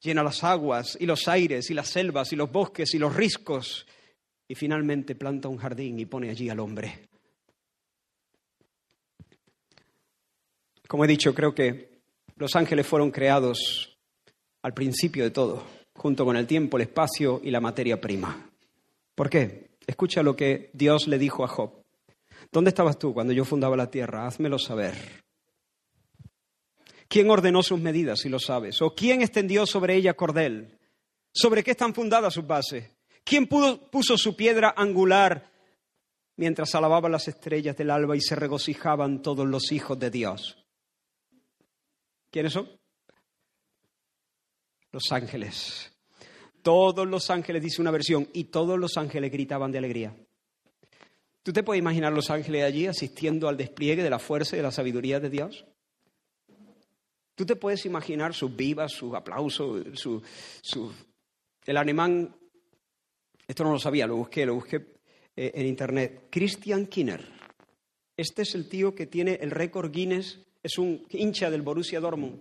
llena 0.00 0.22
las 0.22 0.42
aguas 0.42 0.96
y 0.98 1.06
los 1.06 1.28
aires 1.28 1.70
y 1.70 1.74
las 1.74 1.88
selvas 1.88 2.32
y 2.32 2.36
los 2.36 2.50
bosques 2.50 2.94
y 2.94 2.98
los 2.98 3.14
riscos. 3.14 3.86
Y 4.48 4.54
finalmente 4.54 5.14
planta 5.14 5.48
un 5.48 5.58
jardín 5.58 5.98
y 5.98 6.06
pone 6.06 6.30
allí 6.30 6.48
al 6.48 6.60
hombre. 6.60 7.08
Como 10.88 11.04
he 11.04 11.08
dicho, 11.08 11.34
creo 11.34 11.54
que 11.54 12.00
los 12.36 12.56
ángeles 12.56 12.86
fueron 12.86 13.10
creados 13.10 13.96
al 14.62 14.74
principio 14.74 15.24
de 15.24 15.30
todo, 15.30 15.64
junto 15.94 16.24
con 16.24 16.36
el 16.36 16.46
tiempo, 16.46 16.76
el 16.76 16.84
espacio 16.84 17.40
y 17.42 17.50
la 17.50 17.60
materia 17.60 18.00
prima. 18.00 18.50
¿Por 19.14 19.28
qué? 19.28 19.70
Escucha 19.86 20.22
lo 20.22 20.36
que 20.36 20.70
Dios 20.72 21.06
le 21.08 21.18
dijo 21.18 21.44
a 21.44 21.48
Job. 21.48 21.81
¿Dónde 22.52 22.68
estabas 22.68 22.98
tú 22.98 23.14
cuando 23.14 23.32
yo 23.32 23.46
fundaba 23.46 23.76
la 23.76 23.90
tierra? 23.90 24.26
Házmelo 24.26 24.58
saber. 24.58 25.24
¿Quién 27.08 27.30
ordenó 27.30 27.62
sus 27.62 27.80
medidas, 27.80 28.20
si 28.20 28.28
lo 28.28 28.38
sabes? 28.38 28.80
¿O 28.82 28.94
quién 28.94 29.22
extendió 29.22 29.66
sobre 29.66 29.96
ella 29.96 30.14
cordel? 30.14 30.78
¿Sobre 31.32 31.64
qué 31.64 31.70
están 31.70 31.94
fundadas 31.94 32.34
sus 32.34 32.46
bases? 32.46 32.94
¿Quién 33.24 33.46
puso 33.46 34.18
su 34.18 34.36
piedra 34.36 34.74
angular 34.76 35.50
mientras 36.36 36.74
alababan 36.74 37.12
las 37.12 37.26
estrellas 37.26 37.76
del 37.76 37.90
alba 37.90 38.16
y 38.16 38.20
se 38.20 38.36
regocijaban 38.36 39.22
todos 39.22 39.46
los 39.46 39.72
hijos 39.72 39.98
de 39.98 40.10
Dios? 40.10 40.58
¿Quiénes 42.30 42.52
son? 42.52 42.68
Los 44.90 45.10
ángeles. 45.10 45.90
Todos 46.62 47.06
los 47.06 47.30
ángeles, 47.30 47.62
dice 47.62 47.80
una 47.80 47.90
versión, 47.90 48.28
y 48.34 48.44
todos 48.44 48.78
los 48.78 48.98
ángeles 48.98 49.32
gritaban 49.32 49.72
de 49.72 49.78
alegría. 49.78 50.14
¿Tú 51.42 51.52
te 51.52 51.62
puedes 51.62 51.80
imaginar 51.80 52.12
los 52.12 52.30
ángeles 52.30 52.64
allí 52.64 52.86
asistiendo 52.86 53.48
al 53.48 53.56
despliegue 53.56 54.02
de 54.02 54.10
la 54.10 54.18
fuerza 54.18 54.56
y 54.56 54.58
de 54.58 54.62
la 54.62 54.70
sabiduría 54.70 55.20
de 55.20 55.30
Dios? 55.30 55.64
¿Tú 57.34 57.46
te 57.46 57.56
puedes 57.56 57.84
imaginar 57.86 58.34
sus 58.34 58.54
vivas, 58.54 58.92
sus 58.92 59.14
aplausos, 59.14 59.84
su, 59.94 60.22
su... 60.60 60.92
El 61.64 61.76
alemán 61.76 62.34
esto 63.46 63.64
no 63.64 63.72
lo 63.72 63.78
sabía, 63.78 64.06
lo 64.06 64.16
busqué, 64.16 64.46
lo 64.46 64.54
busqué 64.54 64.76
eh, 65.36 65.52
en 65.54 65.66
internet. 65.66 66.28
Christian 66.30 66.86
Kinner. 66.86 67.22
Este 68.16 68.42
es 68.42 68.54
el 68.54 68.68
tío 68.68 68.94
que 68.94 69.06
tiene 69.06 69.38
el 69.40 69.50
récord 69.50 69.90
Guinness, 69.90 70.38
es 70.62 70.78
un 70.78 71.04
hincha 71.10 71.50
del 71.50 71.62
Borussia 71.62 72.00
Dortmund. 72.00 72.40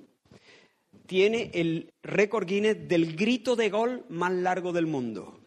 Tiene 1.07 1.51
el 1.53 1.91
récord 2.03 2.47
Guinness 2.47 2.87
del 2.87 3.15
grito 3.15 3.55
de 3.55 3.69
gol 3.69 4.05
más 4.09 4.31
largo 4.31 4.71
del 4.71 4.85
mundo. 4.85 5.39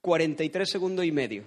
43 0.00 0.68
segundos 0.68 1.04
y 1.04 1.12
medio. 1.12 1.44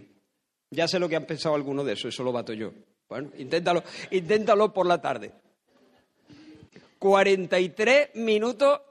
Ya 0.73 0.87
sé 0.87 0.99
lo 0.99 1.07
que 1.07 1.15
han 1.15 1.25
pensado 1.25 1.55
algunos 1.55 1.85
de 1.85 1.93
eso, 1.93 2.07
eso 2.07 2.23
lo 2.23 2.31
bato 2.31 2.51
yo. 2.53 2.71
Bueno, 3.07 3.29
inténtalo, 3.37 3.83
inténtalo 4.11 4.73
por 4.73 4.87
la 4.87 4.99
tarde. 4.99 5.31
43 6.97 8.15
minutos 8.15 8.81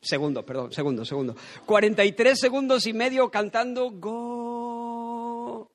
segundos, 0.00 0.44
perdón, 0.44 0.72
segundos, 0.72 1.06
segundos. 1.06 1.36
43 1.64 2.38
segundos 2.38 2.86
y 2.86 2.92
medio 2.92 3.30
cantando 3.30 3.90
go. 3.92 5.70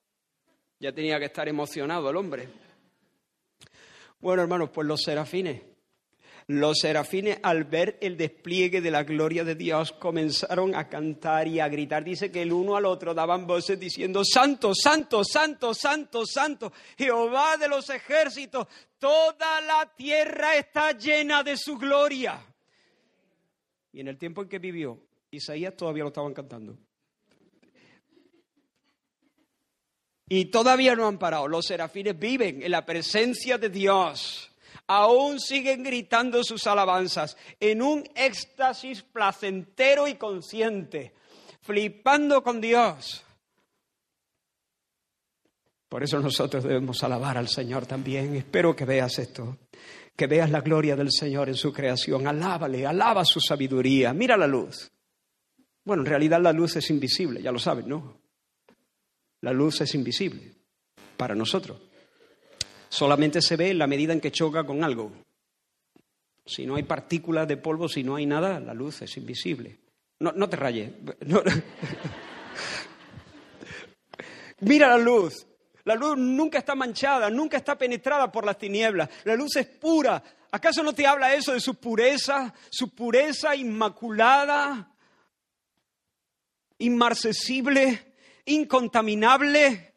Ya 0.79 0.91
tenía 0.91 1.17
que 1.17 1.25
estar 1.25 1.47
emocionado 1.47 2.09
el 2.09 2.17
hombre. 2.17 2.49
Bueno, 4.19 4.41
hermanos, 4.41 4.69
pues 4.73 4.85
los 4.85 5.01
serafines. 5.01 5.61
Los 6.47 6.79
serafines, 6.79 7.39
al 7.41 7.63
ver 7.63 7.97
el 8.01 8.17
despliegue 8.17 8.81
de 8.81 8.91
la 8.91 9.03
gloria 9.03 9.43
de 9.43 9.55
Dios, 9.55 9.93
comenzaron 9.93 10.75
a 10.75 10.89
cantar 10.89 11.47
y 11.47 11.59
a 11.59 11.69
gritar. 11.69 12.03
Dice 12.03 12.31
que 12.31 12.41
el 12.41 12.51
uno 12.51 12.75
al 12.75 12.85
otro 12.85 13.13
daban 13.13 13.47
voces 13.47 13.79
diciendo, 13.79 14.23
Santo, 14.25 14.73
Santo, 14.75 15.23
Santo, 15.23 15.73
Santo, 15.73 16.25
Santo, 16.25 16.73
Jehová 16.97 17.57
de 17.57 17.69
los 17.69 17.89
ejércitos, 17.89 18.67
toda 18.99 19.61
la 19.61 19.91
tierra 19.95 20.55
está 20.55 20.91
llena 20.91 21.43
de 21.43 21.55
su 21.55 21.77
gloria. 21.77 22.45
Y 23.93 24.01
en 24.01 24.07
el 24.07 24.17
tiempo 24.17 24.41
en 24.41 24.49
que 24.49 24.59
vivió, 24.59 24.99
Isaías 25.31 25.75
todavía 25.77 26.03
lo 26.03 26.09
estaban 26.09 26.33
cantando. 26.33 26.77
Y 30.27 30.45
todavía 30.45 30.95
no 30.95 31.07
han 31.07 31.19
parado. 31.19 31.47
Los 31.47 31.65
serafines 31.65 32.17
viven 32.17 32.63
en 32.63 32.71
la 32.71 32.85
presencia 32.85 33.57
de 33.57 33.69
Dios. 33.69 34.52
Aún 34.87 35.39
siguen 35.39 35.83
gritando 35.83 36.43
sus 36.43 36.67
alabanzas 36.67 37.37
en 37.59 37.81
un 37.81 38.03
éxtasis 38.15 39.01
placentero 39.01 40.07
y 40.07 40.15
consciente, 40.15 41.13
flipando 41.61 42.43
con 42.43 42.59
Dios. 42.59 43.23
Por 45.87 46.03
eso 46.03 46.19
nosotros 46.19 46.63
debemos 46.63 47.03
alabar 47.03 47.37
al 47.37 47.47
Señor 47.47 47.85
también. 47.85 48.35
Espero 48.35 48.75
que 48.75 48.85
veas 48.85 49.19
esto 49.19 49.57
que 50.15 50.27
veas 50.27 50.49
la 50.49 50.61
gloria 50.61 50.95
del 50.95 51.11
Señor 51.11 51.49
en 51.49 51.55
su 51.55 51.73
creación. 51.73 52.27
Alábale, 52.27 52.85
alaba 52.85 53.25
su 53.25 53.39
sabiduría. 53.39 54.13
Mira 54.13 54.37
la 54.37 54.47
luz. 54.47 54.91
Bueno, 55.83 56.03
en 56.03 56.07
realidad 56.07 56.41
la 56.41 56.53
luz 56.53 56.75
es 56.75 56.89
invisible, 56.89 57.41
ya 57.41 57.51
lo 57.51 57.59
saben, 57.59 57.89
¿no? 57.89 58.21
La 59.41 59.51
luz 59.51 59.81
es 59.81 59.93
invisible 59.95 60.53
para 61.17 61.35
nosotros. 61.35 61.81
Solamente 62.93 63.41
se 63.41 63.55
ve 63.55 63.71
en 63.71 63.79
la 63.79 63.87
medida 63.87 64.13
en 64.13 64.21
que 64.21 64.31
choca 64.31 64.63
con 64.67 64.83
algo. 64.83 65.11
Si 66.45 66.67
no 66.67 66.75
hay 66.75 66.83
partículas 66.83 67.47
de 67.47 67.57
polvo, 67.57 67.89
si 67.89 68.03
no 68.03 68.17
hay 68.17 68.27
nada, 68.27 68.59
la 68.59 68.75
luz 68.75 69.01
es 69.01 69.17
invisible. 69.17 69.79
No, 70.19 70.31
no 70.33 70.47
te 70.47 70.57
rayes. 70.57 70.91
Mira 74.59 74.89
la 74.89 74.99
luz. 74.99 75.47
La 75.85 75.95
luz 75.95 76.19
nunca 76.19 76.59
está 76.59 76.75
manchada, 76.75 77.31
nunca 77.31 77.57
está 77.57 77.75
penetrada 77.75 78.31
por 78.31 78.45
las 78.45 78.59
tinieblas. 78.59 79.09
La 79.23 79.33
luz 79.33 79.55
es 79.55 79.65
pura. 79.65 80.23
¿Acaso 80.51 80.83
no 80.83 80.93
te 80.93 81.07
habla 81.07 81.33
eso 81.33 81.53
de 81.53 81.61
su 81.61 81.73
pureza, 81.73 82.53
su 82.69 82.93
pureza 82.93 83.55
inmaculada, 83.55 84.93
inmarcesible, 86.77 88.13
incontaminable? 88.45 89.92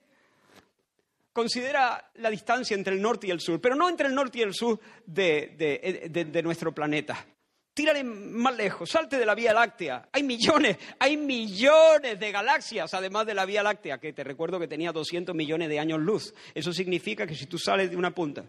Considera 1.36 2.12
la 2.14 2.30
distancia 2.30 2.74
entre 2.74 2.94
el 2.94 3.02
norte 3.02 3.26
y 3.26 3.30
el 3.30 3.40
sur, 3.40 3.60
pero 3.60 3.74
no 3.74 3.90
entre 3.90 4.08
el 4.08 4.14
norte 4.14 4.38
y 4.38 4.40
el 4.40 4.54
sur 4.54 4.80
de, 5.04 6.08
de 6.08 6.42
nuestro 6.42 6.74
planeta. 6.74 7.26
Tírale 7.74 8.02
más 8.04 8.56
lejos, 8.56 8.88
salte 8.88 9.18
de 9.18 9.26
la 9.26 9.34
Vía 9.34 9.52
Láctea. 9.52 10.08
Hay 10.12 10.22
millones, 10.22 10.78
hay 10.98 11.18
millones 11.18 12.18
de 12.18 12.32
galaxias, 12.32 12.94
además 12.94 13.26
de 13.26 13.34
la 13.34 13.44
Vía 13.44 13.62
Láctea, 13.62 13.98
que 13.98 14.14
te 14.14 14.24
recuerdo 14.24 14.58
que 14.58 14.66
tenía 14.66 14.92
200 14.92 15.34
millones 15.34 15.68
de 15.68 15.78
años 15.78 16.00
luz. 16.00 16.32
Eso 16.54 16.72
significa 16.72 17.26
que 17.26 17.34
si 17.34 17.44
tú 17.44 17.58
sales 17.58 17.90
de 17.90 17.98
una 17.98 18.14
punta, 18.14 18.46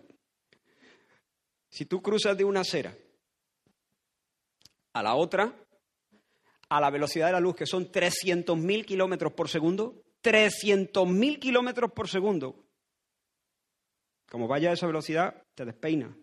si 1.69 1.87
tú 1.87 2.01
cruzas 2.01 2.37
de 2.37 2.45
una 2.45 2.61
acera 2.61 2.95
a 4.93 5.03
la 5.03 5.15
otra, 5.15 5.53
a 6.69 6.79
la 6.79 6.89
velocidad 6.89 7.25
de 7.25 7.33
la 7.33 7.41
luz, 7.41 7.57
que 7.57 7.65
son 7.65 7.91
300.000 7.91 8.85
kilómetros 8.85 9.33
por 9.33 9.49
segundo, 9.49 10.05
300.000 10.23 11.37
kilómetros 11.37 11.91
por 11.91 12.07
segundo. 12.07 12.66
Como 14.29 14.47
vaya 14.47 14.71
a 14.71 14.73
esa 14.73 14.87
velocidad, 14.87 15.43
te 15.55 15.65
despeina 15.65 16.13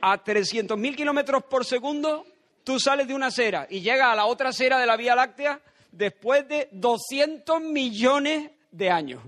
a 0.00 0.22
300.000 0.22 0.96
kilómetros 0.96 1.44
por 1.44 1.64
segundo, 1.64 2.26
tú 2.64 2.78
sales 2.78 3.08
de 3.08 3.14
una 3.14 3.26
acera 3.26 3.66
y 3.68 3.80
llegas 3.80 4.12
a 4.12 4.16
la 4.16 4.26
otra 4.26 4.50
acera 4.50 4.78
de 4.78 4.86
la 4.86 4.96
Vía 4.96 5.14
Láctea 5.14 5.60
después 5.92 6.48
de 6.48 6.68
200 6.72 7.60
millones 7.62 8.50
de 8.70 8.90
años. 8.90 9.22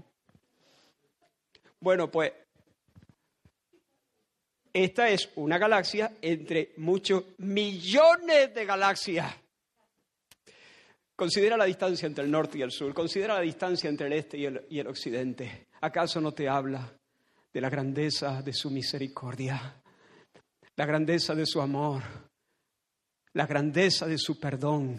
Bueno, 1.81 2.11
pues 2.11 2.33
esta 4.73 5.09
es 5.09 5.31
una 5.37 5.59
galaxia 5.59 6.13
entre 6.21 6.73
muchos 6.77 7.25
millones 7.39 8.55
de 8.55 8.65
galaxias. 8.65 9.35
Considera 11.17 11.57
la 11.57 11.65
distancia 11.65 12.07
entre 12.07 12.25
el 12.25 12.31
norte 12.31 12.59
y 12.59 12.63
el 12.63 12.71
sur, 12.71 12.95
considera 12.95 13.35
la 13.35 13.41
distancia 13.41 13.91
entre 13.91 14.07
el 14.07 14.15
este 14.15 14.39
y 14.39 14.79
el 14.79 14.87
occidente. 14.87 15.67
¿Acaso 15.81 16.21
no 16.21 16.33
te 16.33 16.49
habla 16.49 17.00
de 17.53 17.61
la 17.61 17.69
grandeza 17.69 18.43
de 18.43 18.53
su 18.53 18.71
misericordia? 18.71 19.81
la 20.81 20.87
grandeza 20.87 21.35
de 21.35 21.45
su 21.45 21.61
amor, 21.61 22.03
la 23.35 23.47
grandeza 23.47 24.07
de 24.07 24.17
su 24.17 24.41
perdón. 24.41 24.99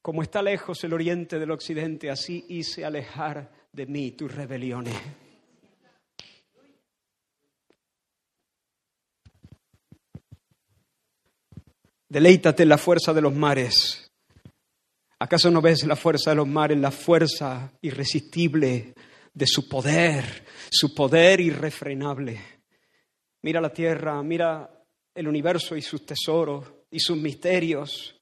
Como 0.00 0.22
está 0.22 0.40
lejos 0.40 0.82
el 0.82 0.94
oriente 0.94 1.38
del 1.38 1.50
occidente, 1.50 2.10
así 2.10 2.46
hice 2.48 2.82
alejar 2.82 3.52
de 3.70 3.84
mí 3.84 4.12
tus 4.12 4.34
rebeliones. 4.34 4.96
Deleítate 12.08 12.62
en 12.62 12.70
la 12.70 12.78
fuerza 12.78 13.12
de 13.12 13.20
los 13.20 13.34
mares. 13.34 14.10
¿Acaso 15.18 15.50
no 15.50 15.60
ves 15.60 15.84
la 15.84 15.96
fuerza 15.96 16.30
de 16.30 16.36
los 16.36 16.48
mares, 16.48 16.78
la 16.78 16.90
fuerza 16.90 17.74
irresistible 17.82 18.94
de 19.34 19.46
su 19.46 19.68
poder, 19.68 20.44
su 20.70 20.94
poder 20.94 21.40
irrefrenable? 21.40 22.40
Mira 23.42 23.60
la 23.60 23.72
tierra, 23.72 24.22
mira 24.22 24.70
el 25.14 25.28
universo 25.28 25.76
y 25.76 25.82
sus 25.82 26.06
tesoros 26.06 26.64
y 26.90 27.00
sus 27.00 27.16
misterios. 27.16 28.14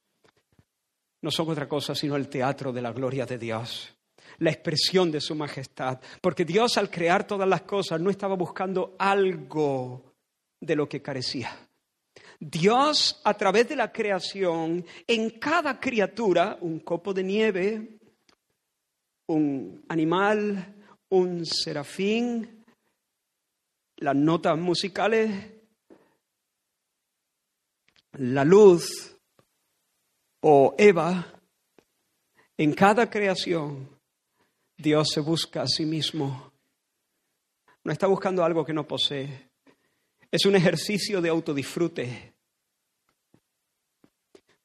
No 1.23 1.31
son 1.31 1.51
otra 1.51 1.69
cosa 1.69 1.95
sino 1.95 2.17
el 2.17 2.29
teatro 2.29 2.73
de 2.73 2.83
la 2.83 2.93
gloria 2.93 3.27
de 3.27 3.39
Dios, 3.39 3.95
la 4.39 4.51
expresión 4.51 5.11
de 5.11 5.21
su 5.21 5.35
majestad. 5.35 6.01
Porque 6.21 6.45
Dios 6.45 6.79
al 6.79 6.91
crear 6.91 7.27
todas 7.27 7.49
las 7.49 7.63
cosas 7.63 8.01
no 8.01 8.11
estaba 8.11 8.35
buscando 8.35 8.97
algo 8.99 10.15
de 10.61 10.77
lo 10.77 10.89
que 10.89 11.03
carecía. 11.03 11.51
Dios 12.39 13.21
a 13.25 13.35
través 13.35 13.69
de 13.69 13.77
la 13.77 13.93
creación, 13.93 14.85
en 15.07 15.31
cada 15.39 15.79
criatura, 15.79 16.57
un 16.63 16.81
copo 16.81 17.13
de 17.13 17.23
nieve, 17.23 17.99
un 19.27 19.85
animal, 19.89 20.75
un 21.11 21.45
serafín, 21.45 22.65
las 23.97 24.17
notas 24.17 24.59
musicales, 24.59 25.53
la 28.13 28.45
luz 28.45 29.17
o 30.41 30.75
Eva, 30.79 31.27
en 32.57 32.73
cada 32.73 33.09
creación 33.09 33.89
Dios 34.77 35.09
se 35.13 35.21
busca 35.21 35.63
a 35.63 35.67
sí 35.67 35.85
mismo. 35.85 36.53
No 37.85 37.93
está 37.93 38.07
buscando 38.07 38.45
algo 38.45 38.65
que 38.65 38.73
no 38.73 38.87
posee. 38.87 39.51
Es 40.31 40.45
un 40.47 40.57
ejercicio 40.57 41.21
de 41.21 41.29
autodisfrute. 41.29 42.35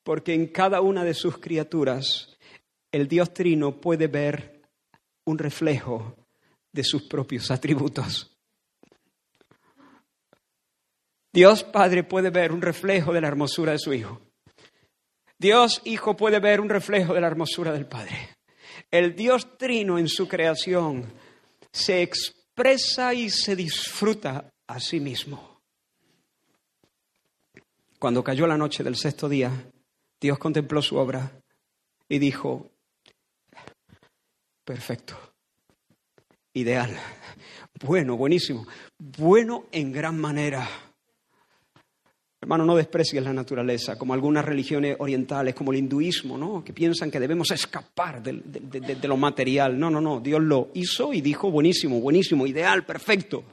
porque 0.03 0.35
en 0.35 0.47
cada 0.47 0.81
una 0.81 1.03
de 1.03 1.15
sus 1.15 1.39
criaturas 1.39 2.37
el 2.91 3.07
Dios 3.07 3.33
Trino 3.33 3.81
puede 3.81 4.05
ver 4.05 4.61
un 5.25 5.39
reflejo 5.39 6.15
de 6.75 6.83
sus 6.83 7.03
propios 7.03 7.49
atributos. 7.51 8.29
Dios 11.31 11.63
Padre 11.63 12.03
puede 12.03 12.29
ver 12.29 12.51
un 12.51 12.61
reflejo 12.61 13.13
de 13.13 13.21
la 13.21 13.27
hermosura 13.29 13.71
de 13.71 13.79
su 13.79 13.93
Hijo. 13.93 14.21
Dios 15.37 15.81
Hijo 15.85 16.17
puede 16.17 16.39
ver 16.39 16.59
un 16.59 16.69
reflejo 16.69 17.13
de 17.13 17.21
la 17.21 17.27
hermosura 17.27 17.71
del 17.71 17.85
Padre. 17.85 18.35
El 18.91 19.15
Dios 19.15 19.57
Trino 19.57 19.97
en 19.97 20.09
su 20.09 20.27
creación 20.27 21.13
se 21.71 22.01
expresa 22.01 23.13
y 23.13 23.29
se 23.29 23.55
disfruta 23.55 24.53
a 24.67 24.79
sí 24.79 24.99
mismo. 24.99 25.61
Cuando 27.99 28.21
cayó 28.21 28.47
la 28.47 28.57
noche 28.57 28.83
del 28.83 28.97
sexto 28.97 29.29
día, 29.29 29.51
Dios 30.19 30.37
contempló 30.37 30.81
su 30.81 30.97
obra 30.97 31.31
y 32.09 32.19
dijo, 32.19 32.69
perfecto, 34.65 35.24
ideal, 36.55 36.97
bueno, 37.83 38.17
buenísimo, 38.17 38.65
bueno 38.97 39.65
en 39.71 39.91
gran 39.91 40.19
manera. 40.19 40.67
Hermano, 42.41 42.65
no 42.65 42.75
desprecies 42.75 43.23
la 43.23 43.33
naturaleza, 43.33 43.97
como 43.97 44.13
algunas 44.13 44.45
religiones 44.45 44.95
orientales, 44.99 45.55
como 45.55 45.71
el 45.71 45.79
hinduismo, 45.79 46.37
¿no? 46.37 46.63
que 46.63 46.73
piensan 46.73 47.09
que 47.09 47.19
debemos 47.19 47.49
escapar 47.51 48.21
de, 48.21 48.33
de, 48.33 49.07
lo 49.07 49.17
material. 49.17 49.79
No, 49.79 49.89
no, 49.89 49.99
no, 49.99 50.19
Dios 50.19 50.41
lo 50.41 50.69
hizo 50.75 51.11
y 51.11 51.21
dijo, 51.21 51.49
buenísimo, 51.49 51.99
buenísimo, 51.99 52.45
ideal, 52.45 52.85
perfecto. 52.85 53.43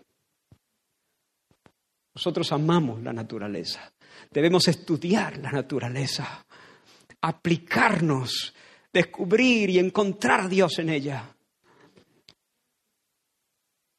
Nosotros 2.15 2.53
amamos 2.53 3.03
la 3.03 3.15
naturaleza, 3.15 3.91
debemos 4.31 4.69
estudiar 4.69 5.39
la 5.39 5.51
naturaleza, 5.51 6.45
aplicarnos, 7.23 8.53
descubrir 8.93 9.71
y 9.71 9.79
encontrar 9.79 10.43
a 10.43 10.49
Dios 10.49 10.79
en 10.79 10.91
ella. 10.91 11.32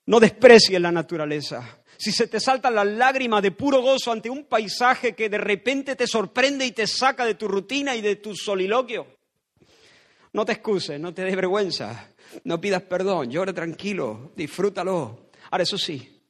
No 0.06 0.20
desprecies 0.20 0.80
la 0.82 0.92
naturaleza 0.92 1.84
si 2.04 2.12
se 2.12 2.28
te 2.28 2.42
saltan 2.42 2.76
las 2.76 2.88
lágrimas 2.88 3.42
de 3.42 3.52
puro 3.52 3.82
gozo 3.82 4.12
ante 4.12 4.30
un 4.30 4.44
paisaje 4.44 5.16
que 5.16 5.30
de 5.30 5.38
repente 5.38 5.96
te 5.96 6.06
sorprende 6.06 6.66
y 6.66 6.74
te 6.74 6.86
saca 6.86 7.26
de 7.26 7.36
tu 7.36 7.48
rutina 7.48 7.96
y 7.96 8.02
de 8.02 8.18
tu 8.18 8.36
soliloquio. 8.36 9.08
No 10.34 10.44
te 10.44 10.52
excuses, 10.52 11.00
no 11.00 11.14
te 11.14 11.24
des 11.24 11.36
vergüenza, 11.36 12.10
no 12.44 12.60
pidas 12.60 12.82
perdón, 12.82 13.30
llora 13.30 13.54
tranquilo, 13.54 14.34
disfrútalo. 14.36 15.30
Ahora, 15.52 15.64
eso 15.64 15.78
sí, 15.78 16.22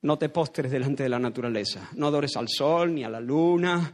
no 0.00 0.16
te 0.16 0.30
postres 0.30 0.70
delante 0.70 1.02
de 1.02 1.08
la 1.10 1.18
naturaleza, 1.18 1.90
no 1.94 2.06
adores 2.06 2.34
al 2.36 2.48
sol 2.48 2.94
ni 2.94 3.04
a 3.04 3.10
la 3.10 3.20
luna, 3.20 3.92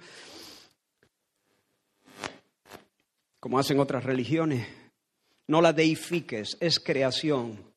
como 3.41 3.59
hacen 3.59 3.81
otras 3.81 4.05
religiones. 4.05 4.65
No 5.49 5.61
la 5.61 5.73
deifiques, 5.73 6.57
es 6.61 6.79
creación. 6.79 7.70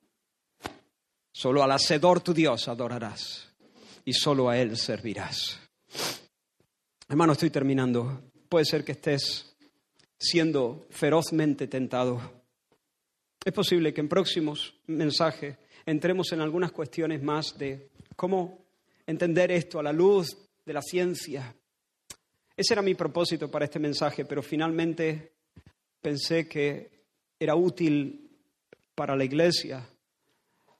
Solo 1.43 1.61
al 1.61 1.73
Hacedor 1.73 2.21
tu 2.21 2.33
Dios 2.33 2.69
adorarás 2.69 3.49
y 4.05 4.13
solo 4.13 4.47
a 4.47 4.57
Él 4.57 4.77
servirás. 4.77 5.59
Hermano, 7.09 7.33
estoy 7.33 7.49
terminando. 7.49 8.31
Puede 8.47 8.63
ser 8.63 8.85
que 8.85 8.93
estés 8.93 9.53
siendo 10.17 10.87
ferozmente 10.89 11.67
tentado. 11.67 12.45
Es 13.43 13.51
posible 13.51 13.93
que 13.93 13.99
en 13.99 14.07
próximos 14.07 14.73
mensajes 14.87 15.57
entremos 15.85 16.31
en 16.31 16.39
algunas 16.39 16.71
cuestiones 16.71 17.21
más 17.21 17.57
de 17.57 17.89
cómo 18.15 18.59
entender 19.05 19.51
esto 19.51 19.81
a 19.81 19.83
la 19.83 19.91
luz 19.91 20.37
de 20.65 20.71
la 20.71 20.81
ciencia. 20.81 21.53
Ese 22.55 22.73
era 22.73 22.81
mi 22.81 22.95
propósito 22.95 23.51
para 23.51 23.65
este 23.65 23.79
mensaje, 23.79 24.23
pero 24.23 24.41
finalmente 24.41 25.33
pensé 26.01 26.47
que 26.47 26.89
era 27.37 27.53
útil 27.53 28.29
para 28.95 29.13
la 29.17 29.25
iglesia 29.25 29.85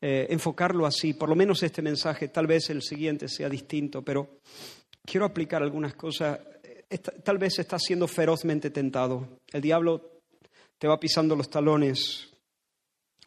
eh, 0.05 0.27
enfocarlo 0.33 0.85
así, 0.85 1.13
por 1.13 1.29
lo 1.29 1.35
menos 1.35 1.63
este 1.63 1.81
mensaje, 1.81 2.27
tal 2.27 2.45
vez 2.45 2.69
el 2.69 2.81
siguiente 2.81 3.29
sea 3.29 3.47
distinto, 3.47 4.01
pero 4.01 4.41
quiero 5.05 5.25
aplicar 5.25 5.63
algunas 5.63 5.93
cosas. 5.93 6.41
tal 7.23 7.37
vez 7.37 7.57
estás 7.59 7.83
siendo 7.83 8.05
ferozmente 8.05 8.69
tentado. 8.69 9.39
El 9.49 9.61
diablo 9.61 10.19
te 10.77 10.89
va 10.89 10.99
pisando 10.99 11.37
los 11.37 11.49
talones, 11.49 12.29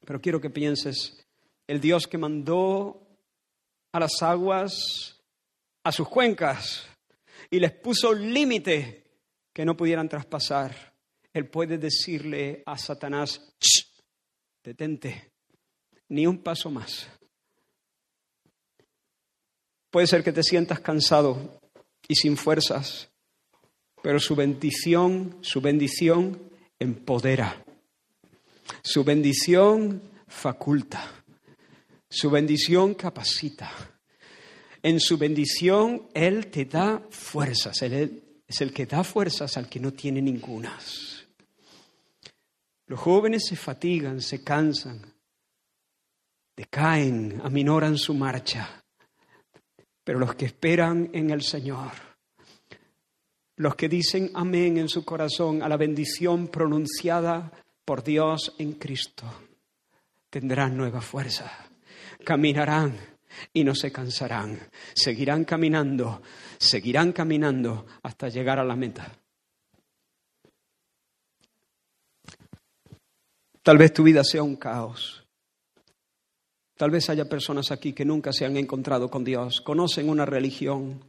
pero 0.05 0.21
quiero 0.21 0.39
que 0.39 0.51
pienses, 0.51 1.27
el 1.67 1.81
Dios 1.81 2.07
que 2.07 2.19
mandó 2.19 3.09
a 3.93 3.99
las 3.99 4.23
aguas 4.23 5.19
a 5.83 5.93
sus 5.93 6.11
cuencas 6.11 6.87
y 7.49 7.59
les 7.59 7.73
puso 7.73 8.13
límite 8.13 9.03
que 9.51 9.65
no 9.65 9.79
pudieran 9.79 10.11
traspasar, 10.11 10.93
Él 11.33 11.49
puede 11.49 11.79
decirle 11.79 12.63
a 12.67 12.77
Satanás, 12.77 13.57
detente, 14.63 15.36
ni 16.09 16.27
un 16.27 16.39
paso 16.39 16.71
más. 16.71 17.09
Puede 19.91 20.07
ser 20.07 20.23
que 20.23 20.33
te 20.33 20.43
sientas 20.43 20.81
cansado 20.81 21.61
y 22.09 22.15
sin 22.15 22.37
fuerzas, 22.37 23.11
pero 24.03 24.21
su 24.21 24.37
bendición, 24.37 25.39
su 25.41 25.61
bendición 25.61 26.51
empodera. 26.79 27.65
Su 28.83 29.05
bendición 29.05 30.03
faculta. 30.27 31.25
Su 32.09 32.31
bendición 32.31 32.95
capacita. 32.95 33.71
En 34.83 35.01
su 35.01 35.19
bendición 35.19 36.09
Él 36.15 36.49
te 36.49 36.65
da 36.65 37.03
fuerzas. 37.11 37.83
Él 37.83 38.23
es 38.47 38.61
el 38.61 38.73
que 38.73 38.87
da 38.87 39.03
fuerzas 39.03 39.57
al 39.57 39.69
que 39.69 39.81
no 39.81 39.93
tiene 39.93 40.23
ningunas. 40.23 41.27
Los 42.87 43.01
jóvenes 43.01 43.47
se 43.49 43.57
fatigan, 43.57 44.21
se 44.21 44.45
cansan, 44.45 45.16
decaen, 46.57 47.41
aminoran 47.45 47.99
su 47.99 48.15
marcha. 48.15 48.83
Pero 50.03 50.19
los 50.19 50.35
que 50.35 50.47
esperan 50.47 51.11
en 51.13 51.31
el 51.31 51.43
Señor, 51.43 51.93
los 53.57 53.75
que 53.75 53.89
dicen 53.89 54.31
amén 54.35 54.79
en 54.79 54.89
su 54.89 55.05
corazón 55.05 55.63
a 55.63 55.69
la 55.69 55.77
bendición 55.77 56.49
pronunciada 56.49 57.53
por 57.85 58.03
Dios 58.03 58.55
en 58.59 58.73
Cristo, 58.73 59.27
tendrán 60.31 60.77
nueva 60.77 61.01
fuerza, 61.01 61.51
caminarán 62.25 62.97
y 63.53 63.65
no 63.65 63.75
se 63.75 63.93
cansarán, 63.93 64.59
seguirán 64.95 65.45
caminando, 65.45 66.23
seguirán 66.59 67.13
caminando 67.13 67.87
hasta 68.03 68.29
llegar 68.29 68.59
a 68.59 68.65
la 68.65 68.77
meta. 68.77 69.11
Tal 73.63 73.79
vez 73.79 73.93
tu 73.93 74.05
vida 74.05 74.23
sea 74.23 74.45
un 74.45 74.55
caos. 74.55 75.26
Tal 76.77 76.91
vez 76.91 77.09
haya 77.09 77.25
personas 77.25 77.71
aquí 77.71 77.95
que 77.95 78.05
nunca 78.05 78.33
se 78.33 78.45
han 78.45 78.57
encontrado 78.57 79.09
con 79.11 79.25
Dios, 79.25 79.63
conocen 79.63 80.11
una 80.11 80.27
religión. 80.27 81.03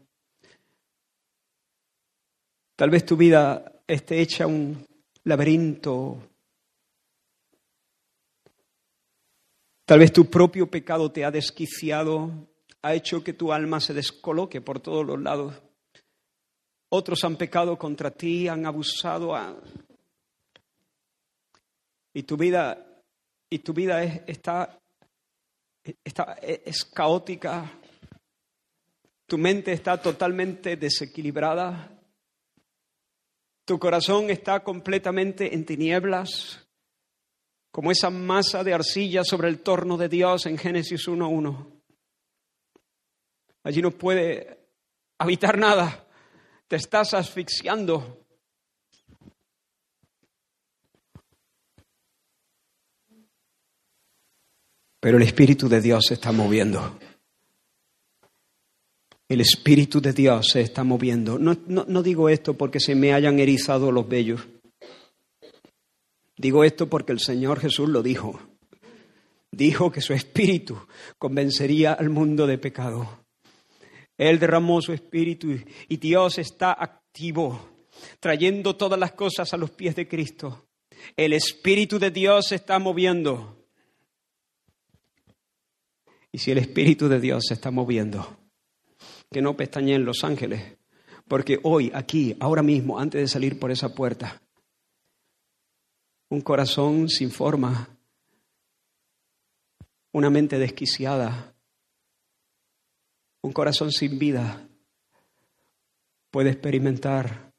Tal 2.78 2.90
vez 2.90 3.06
tu 3.06 3.18
vida 3.18 3.82
esté 3.86 4.22
hecha 4.22 4.48
un 4.48 4.86
laberinto. 5.26 6.30
Tal 9.86 10.00
vez 10.00 10.14
tu 10.14 10.30
propio 10.30 10.70
pecado 10.70 11.12
te 11.12 11.26
ha 11.26 11.32
desquiciado, 11.32 12.32
ha 12.82 12.94
hecho 12.94 13.24
que 13.24 13.34
tu 13.34 13.52
alma 13.52 13.82
se 13.82 13.94
descoloque 13.94 14.62
por 14.62 14.80
todos 14.80 15.06
los 15.06 15.22
lados. 15.22 15.54
Otros 16.90 17.24
han 17.26 17.36
pecado 17.36 17.78
contra 17.78 18.12
ti, 18.12 18.48
han 18.48 18.66
abusado. 18.66 19.34
Y 22.14 22.24
tu 22.24 22.38
vida, 22.38 22.86
y 23.50 23.60
tu 23.60 23.74
vida 23.74 24.04
está 24.04 24.80
e, 25.88 26.64
es 26.66 26.86
caótica, 26.86 27.72
tu 29.26 29.38
mente 29.38 29.72
está 29.74 30.02
totalmente 30.02 30.76
desequilibrada, 30.76 31.92
tu 33.66 33.78
corazón 33.80 34.30
está 34.30 34.64
completamente 34.64 35.54
en 35.54 35.66
tinieblas, 35.66 36.68
como 37.72 37.92
esa 37.92 38.10
masa 38.10 38.64
de 38.64 38.74
arcilla 38.74 39.24
sobre 39.24 39.50
el 39.50 39.60
torno 39.60 39.98
de 39.98 40.10
Dios 40.10 40.46
en 40.46 40.58
Génesis 40.58 41.08
1.1. 41.08 41.82
Allí 43.64 43.82
no 43.82 43.92
puede 43.92 44.58
habitar 45.20 45.58
nada, 45.58 46.08
te 46.68 46.78
estás 46.78 47.14
asfixiando, 47.14 48.26
Pero 55.08 55.20
el 55.20 55.24
Espíritu 55.24 55.70
de 55.70 55.80
Dios 55.80 56.08
se 56.10 56.16
está 56.16 56.34
moviendo. 56.34 57.00
El 59.30 59.40
Espíritu 59.40 60.02
de 60.02 60.12
Dios 60.12 60.50
se 60.50 60.60
está 60.60 60.84
moviendo. 60.84 61.40
No, 61.40 62.04
digo 62.04 62.28
esto 62.28 62.56
porque 62.56 62.82
se 62.82 62.94
me 62.94 63.14
hayan 63.14 63.40
erizado 63.40 63.90
los 63.94 64.06
vellos. 64.10 64.46
Digo 66.36 66.66
esto 66.66 66.90
porque 66.90 67.14
el 67.14 67.22
Señor 67.22 67.62
Jesús 67.62 67.88
lo 67.88 68.04
dijo. 68.04 68.38
Dijo 69.50 69.94
que 69.94 70.02
su 70.02 70.12
Espíritu 70.12 70.78
convencería 71.18 71.94
al 71.94 72.10
mundo 72.10 72.46
de 72.46 72.58
pecado. 72.58 73.24
Él 74.18 74.40
derramó 74.40 74.82
su 74.82 74.92
Espíritu 74.92 75.56
y 75.88 75.96
Dios 75.96 76.38
está 76.38 76.74
activo 76.74 77.86
trayendo 78.20 78.76
todas 78.76 79.00
las 79.00 79.14
cosas 79.14 79.54
a 79.54 79.58
los 79.58 79.72
pies 79.72 79.96
de 79.96 80.06
Cristo. 80.06 80.68
El 81.16 81.32
Espíritu 81.32 81.98
de 81.98 82.12
Dios 82.12 82.48
se 82.48 82.56
está 82.56 82.78
moviendo. 82.78 83.57
Y 86.38 86.40
si 86.40 86.52
el 86.52 86.60
Espíritu 86.60 87.10
de 87.10 87.20
Dios 87.20 87.46
se 87.48 87.56
está 87.56 87.72
moviendo, 87.72 88.38
que 89.32 89.42
no 89.42 89.58
pestañeen 89.58 90.06
los 90.06 90.24
ángeles, 90.24 90.78
porque 91.28 91.60
hoy, 91.64 91.92
aquí, 91.96 92.38
ahora 92.40 92.62
mismo, 92.62 93.00
antes 93.00 93.20
de 93.20 93.28
salir 93.28 93.58
por 93.58 93.72
esa 93.72 93.96
puerta, 93.96 94.40
un 96.30 96.42
corazón 96.42 97.10
sin 97.10 97.32
forma, 97.32 97.90
una 100.12 100.30
mente 100.30 100.60
desquiciada, 100.60 101.56
un 103.42 103.52
corazón 103.52 103.92
sin 103.92 104.20
vida, 104.20 104.70
puede 106.30 106.52
experimentar 106.52 107.52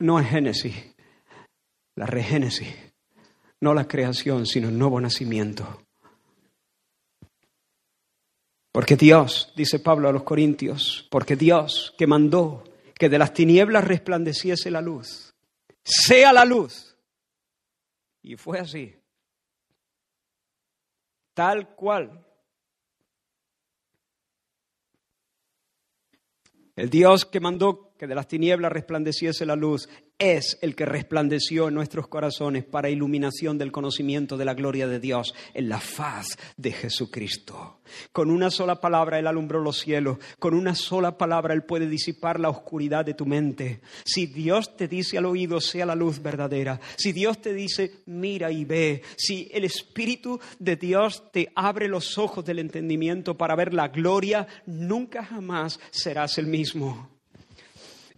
no 0.00 0.18
es 0.18 0.28
Génesis, 0.28 0.74
la 1.94 2.06
regénesis, 2.06 2.74
no 3.60 3.72
la 3.72 3.86
creación, 3.86 4.46
sino 4.46 4.68
el 4.68 4.76
nuevo 4.76 5.00
nacimiento. 5.00 5.86
Porque 8.72 8.96
Dios, 8.96 9.52
dice 9.56 9.80
Pablo 9.80 10.08
a 10.08 10.12
los 10.12 10.22
Corintios, 10.22 11.06
porque 11.10 11.36
Dios 11.36 11.94
que 11.98 12.06
mandó 12.06 12.64
que 12.94 13.08
de 13.08 13.18
las 13.18 13.32
tinieblas 13.32 13.84
resplandeciese 13.84 14.70
la 14.70 14.80
luz, 14.80 15.34
sea 15.82 16.32
la 16.32 16.44
luz. 16.44 16.96
Y 18.22 18.36
fue 18.36 18.60
así, 18.60 18.94
tal 21.34 21.74
cual. 21.74 22.26
El 26.76 26.88
Dios 26.88 27.24
que 27.26 27.40
mandó 27.40 27.89
que 28.00 28.06
de 28.06 28.14
las 28.14 28.28
tinieblas 28.28 28.72
resplandeciese 28.72 29.44
la 29.44 29.56
luz, 29.56 29.86
es 30.18 30.58
el 30.62 30.74
que 30.74 30.86
resplandeció 30.86 31.68
en 31.68 31.74
nuestros 31.74 32.08
corazones 32.08 32.64
para 32.64 32.88
iluminación 32.88 33.58
del 33.58 33.72
conocimiento 33.72 34.38
de 34.38 34.46
la 34.46 34.54
gloria 34.54 34.88
de 34.88 34.98
Dios 34.98 35.34
en 35.52 35.68
la 35.68 35.80
faz 35.80 36.38
de 36.56 36.72
Jesucristo. 36.72 37.80
Con 38.10 38.30
una 38.30 38.50
sola 38.50 38.80
palabra 38.80 39.18
Él 39.18 39.26
alumbró 39.26 39.60
los 39.60 39.80
cielos, 39.80 40.16
con 40.38 40.54
una 40.54 40.74
sola 40.74 41.18
palabra 41.18 41.52
Él 41.52 41.64
puede 41.64 41.88
disipar 41.88 42.40
la 42.40 42.48
oscuridad 42.48 43.04
de 43.04 43.12
tu 43.12 43.26
mente. 43.26 43.82
Si 44.06 44.24
Dios 44.24 44.78
te 44.78 44.88
dice 44.88 45.18
al 45.18 45.26
oído, 45.26 45.60
sea 45.60 45.84
la 45.84 45.94
luz 45.94 46.22
verdadera, 46.22 46.80
si 46.96 47.12
Dios 47.12 47.42
te 47.42 47.52
dice, 47.52 48.00
mira 48.06 48.50
y 48.50 48.64
ve, 48.64 49.02
si 49.18 49.50
el 49.52 49.64
Espíritu 49.64 50.40
de 50.58 50.76
Dios 50.76 51.30
te 51.32 51.52
abre 51.54 51.86
los 51.86 52.16
ojos 52.16 52.46
del 52.46 52.60
entendimiento 52.60 53.36
para 53.36 53.56
ver 53.56 53.74
la 53.74 53.88
gloria, 53.88 54.46
nunca 54.64 55.22
jamás 55.22 55.78
serás 55.90 56.38
el 56.38 56.46
mismo. 56.46 57.19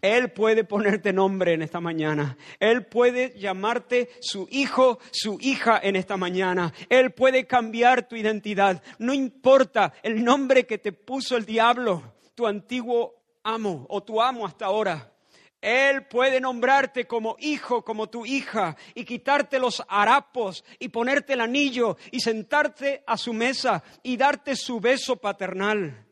Él 0.02 0.32
puede 0.32 0.64
ponerte 0.64 1.12
nombre 1.12 1.54
en 1.54 1.62
esta 1.62 1.80
mañana. 1.80 2.36
Él 2.58 2.84
puede 2.86 3.38
llamarte 3.38 4.10
su 4.20 4.48
hijo, 4.50 4.98
su 5.12 5.38
hija 5.40 5.78
en 5.80 5.94
esta 5.94 6.16
mañana. 6.16 6.74
Él 6.88 7.12
puede 7.12 7.46
cambiar 7.46 8.08
tu 8.08 8.16
identidad. 8.16 8.82
No 8.98 9.14
importa 9.14 9.92
el 10.02 10.24
nombre 10.24 10.66
que 10.66 10.78
te 10.78 10.90
puso 10.90 11.36
el 11.36 11.46
diablo, 11.46 12.14
tu 12.34 12.48
antiguo 12.48 13.14
amo 13.44 13.86
o 13.88 14.02
tu 14.02 14.20
amo 14.20 14.44
hasta 14.44 14.66
ahora. 14.66 15.12
Él 15.60 16.06
puede 16.06 16.40
nombrarte 16.40 17.06
como 17.06 17.36
hijo, 17.38 17.84
como 17.84 18.10
tu 18.10 18.26
hija, 18.26 18.76
y 18.96 19.04
quitarte 19.04 19.60
los 19.60 19.84
harapos 19.86 20.64
y 20.80 20.88
ponerte 20.88 21.34
el 21.34 21.40
anillo 21.40 21.96
y 22.10 22.18
sentarte 22.18 23.04
a 23.06 23.16
su 23.16 23.32
mesa 23.32 23.84
y 24.02 24.16
darte 24.16 24.56
su 24.56 24.80
beso 24.80 25.14
paternal. 25.16 26.04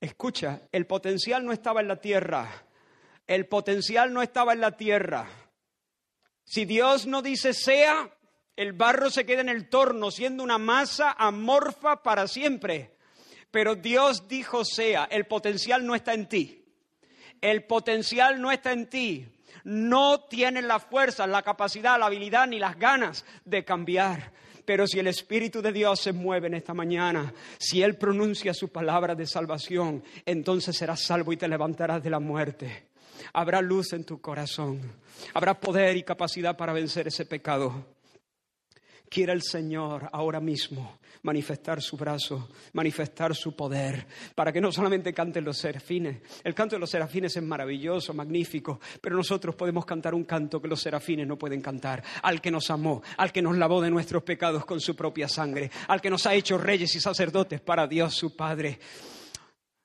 Escucha, 0.00 0.62
el 0.70 0.86
potencial 0.86 1.44
no 1.44 1.52
estaba 1.52 1.80
en 1.80 1.88
la 1.88 2.00
tierra. 2.00 2.48
El 3.26 3.46
potencial 3.46 4.12
no 4.12 4.22
estaba 4.22 4.52
en 4.52 4.60
la 4.60 4.76
tierra. 4.76 5.28
Si 6.44 6.64
Dios 6.64 7.06
no 7.06 7.20
dice 7.20 7.52
sea, 7.52 8.10
el 8.56 8.72
barro 8.72 9.10
se 9.10 9.26
queda 9.26 9.40
en 9.40 9.48
el 9.48 9.68
torno, 9.68 10.10
siendo 10.10 10.42
una 10.42 10.58
masa 10.58 11.12
amorfa 11.12 12.02
para 12.02 12.26
siempre. 12.26 12.96
Pero 13.50 13.74
Dios 13.74 14.28
dijo 14.28 14.64
sea, 14.64 15.04
el 15.10 15.26
potencial 15.26 15.84
no 15.84 15.94
está 15.94 16.14
en 16.14 16.28
ti. 16.28 16.64
El 17.40 17.64
potencial 17.64 18.40
no 18.40 18.50
está 18.50 18.72
en 18.72 18.88
ti. 18.88 19.28
No 19.64 20.20
tienes 20.20 20.64
la 20.64 20.78
fuerza, 20.78 21.26
la 21.26 21.42
capacidad, 21.42 21.98
la 21.98 22.06
habilidad 22.06 22.46
ni 22.46 22.58
las 22.58 22.78
ganas 22.78 23.24
de 23.44 23.64
cambiar. 23.64 24.32
Pero 24.68 24.86
si 24.86 24.98
el 24.98 25.06
Espíritu 25.06 25.62
de 25.62 25.72
Dios 25.72 25.98
se 25.98 26.12
mueve 26.12 26.48
en 26.48 26.52
esta 26.52 26.74
mañana, 26.74 27.32
si 27.56 27.82
Él 27.82 27.96
pronuncia 27.96 28.52
su 28.52 28.68
palabra 28.68 29.14
de 29.14 29.26
salvación, 29.26 30.04
entonces 30.26 30.76
serás 30.76 31.00
salvo 31.00 31.32
y 31.32 31.38
te 31.38 31.48
levantarás 31.48 32.02
de 32.02 32.10
la 32.10 32.20
muerte. 32.20 32.88
Habrá 33.32 33.62
luz 33.62 33.94
en 33.94 34.04
tu 34.04 34.20
corazón. 34.20 34.78
Habrá 35.32 35.58
poder 35.58 35.96
y 35.96 36.02
capacidad 36.02 36.54
para 36.54 36.74
vencer 36.74 37.08
ese 37.08 37.24
pecado. 37.24 37.97
Quiere 39.08 39.32
el 39.32 39.42
Señor 39.42 40.08
ahora 40.12 40.40
mismo 40.40 40.98
manifestar 41.22 41.82
su 41.82 41.96
brazo, 41.96 42.48
manifestar 42.74 43.34
su 43.34 43.54
poder, 43.54 44.06
para 44.34 44.52
que 44.52 44.60
no 44.60 44.70
solamente 44.70 45.12
canten 45.12 45.44
los 45.44 45.58
serafines. 45.58 46.22
El 46.44 46.54
canto 46.54 46.76
de 46.76 46.80
los 46.80 46.90
serafines 46.90 47.36
es 47.36 47.42
maravilloso, 47.42 48.14
magnífico, 48.14 48.80
pero 49.00 49.16
nosotros 49.16 49.54
podemos 49.54 49.84
cantar 49.84 50.14
un 50.14 50.24
canto 50.24 50.60
que 50.60 50.68
los 50.68 50.80
serafines 50.80 51.26
no 51.26 51.38
pueden 51.38 51.60
cantar. 51.60 52.02
Al 52.22 52.40
que 52.40 52.50
nos 52.50 52.70
amó, 52.70 53.02
al 53.16 53.32
que 53.32 53.42
nos 53.42 53.56
lavó 53.56 53.80
de 53.80 53.90
nuestros 53.90 54.22
pecados 54.22 54.64
con 54.64 54.80
su 54.80 54.94
propia 54.94 55.28
sangre, 55.28 55.70
al 55.88 56.00
que 56.00 56.10
nos 56.10 56.26
ha 56.26 56.34
hecho 56.34 56.58
reyes 56.58 56.94
y 56.94 57.00
sacerdotes 57.00 57.60
para 57.60 57.86
Dios 57.86 58.14
su 58.14 58.36
Padre. 58.36 58.78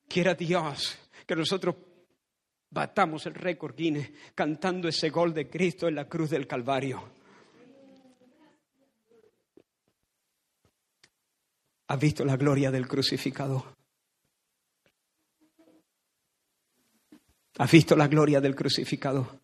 Quiera 0.08 0.34
Dios 0.34 0.98
que 1.26 1.36
nosotros 1.36 1.76
batamos 2.70 3.26
el 3.26 3.36
récord 3.36 3.76
Guinness 3.76 4.12
cantando 4.36 4.88
ese 4.88 5.10
gol 5.10 5.34
de 5.34 5.50
Cristo 5.50 5.88
en 5.88 5.96
la 5.96 6.08
cruz 6.08 6.30
del 6.30 6.48
Calvario. 6.48 7.23
¿Has 11.88 12.00
visto 12.00 12.24
la 12.24 12.38
gloria 12.38 12.72
del 12.72 12.88
crucificado? 12.88 13.76
¿Has 17.58 17.70
visto 17.70 17.96
la 17.96 18.08
gloria 18.08 18.42
del 18.42 18.56
crucificado? 18.56 19.42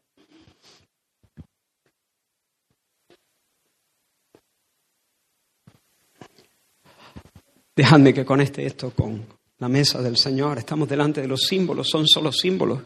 Dejadme 7.75 8.13
que 8.13 8.25
conecte 8.25 8.65
esto 8.65 8.91
con 8.91 9.25
la 9.59 9.69
mesa 9.69 10.01
del 10.01 10.17
Señor. 10.17 10.57
Estamos 10.57 10.89
delante 10.89 11.21
de 11.21 11.27
los 11.27 11.41
símbolos, 11.41 11.89
son 11.89 12.07
solo 12.07 12.31
símbolos. 12.31 12.81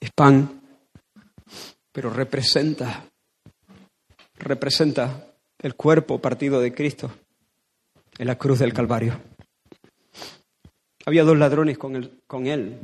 Es 0.00 0.10
pan, 0.12 0.60
pero 1.92 2.10
representa 2.10 3.08
representa 4.38 5.26
el 5.58 5.74
cuerpo 5.74 6.20
partido 6.20 6.60
de 6.60 6.72
Cristo 6.72 7.10
en 8.18 8.26
la 8.26 8.38
cruz 8.38 8.58
del 8.58 8.72
Calvario. 8.72 9.20
Había 11.06 11.24
dos 11.24 11.38
ladrones 11.38 11.78
con, 11.78 12.20
con 12.26 12.46
él. 12.46 12.78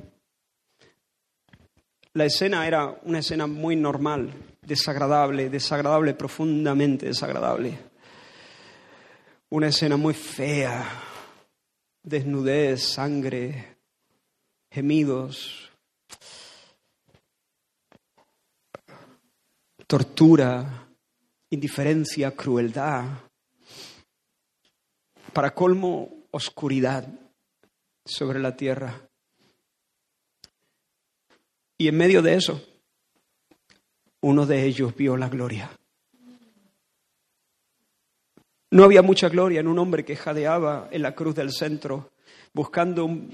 La 2.15 2.25
escena 2.25 2.67
era 2.67 2.99
una 3.03 3.19
escena 3.19 3.47
muy 3.47 3.77
normal, 3.77 4.33
desagradable, 4.63 5.51
desagradable, 5.51 6.15
profundamente 6.15 7.07
desagradable. 7.07 7.79
Una 9.51 9.69
escena 9.69 9.97
muy 9.97 10.15
fea, 10.15 10.85
desnudez, 12.03 12.83
sangre, 12.83 13.79
gemidos, 14.71 15.71
tortura, 19.87 20.84
indiferencia, 21.55 22.33
crueldad, 22.33 23.05
para 25.33 25.55
colmo, 25.55 26.27
oscuridad 26.31 27.09
sobre 28.05 28.41
la 28.41 28.57
tierra. 28.57 29.09
Y 31.79 31.89
en 31.89 31.97
medio 31.97 32.23
de 32.23 32.35
eso, 32.35 32.63
uno 34.21 34.47
de 34.47 34.65
ellos 34.65 34.95
vio 34.95 35.17
la 35.17 35.29
gloria. 35.29 35.71
No 38.71 38.85
había 38.85 39.03
mucha 39.03 39.29
gloria 39.29 39.61
en 39.61 39.69
un 39.69 39.79
hombre 39.79 40.05
que 40.05 40.17
jadeaba 40.17 40.89
en 40.91 41.03
la 41.03 41.15
cruz 41.15 41.35
del 41.35 41.53
centro 41.53 42.11
buscando 42.53 43.05
un, 43.05 43.31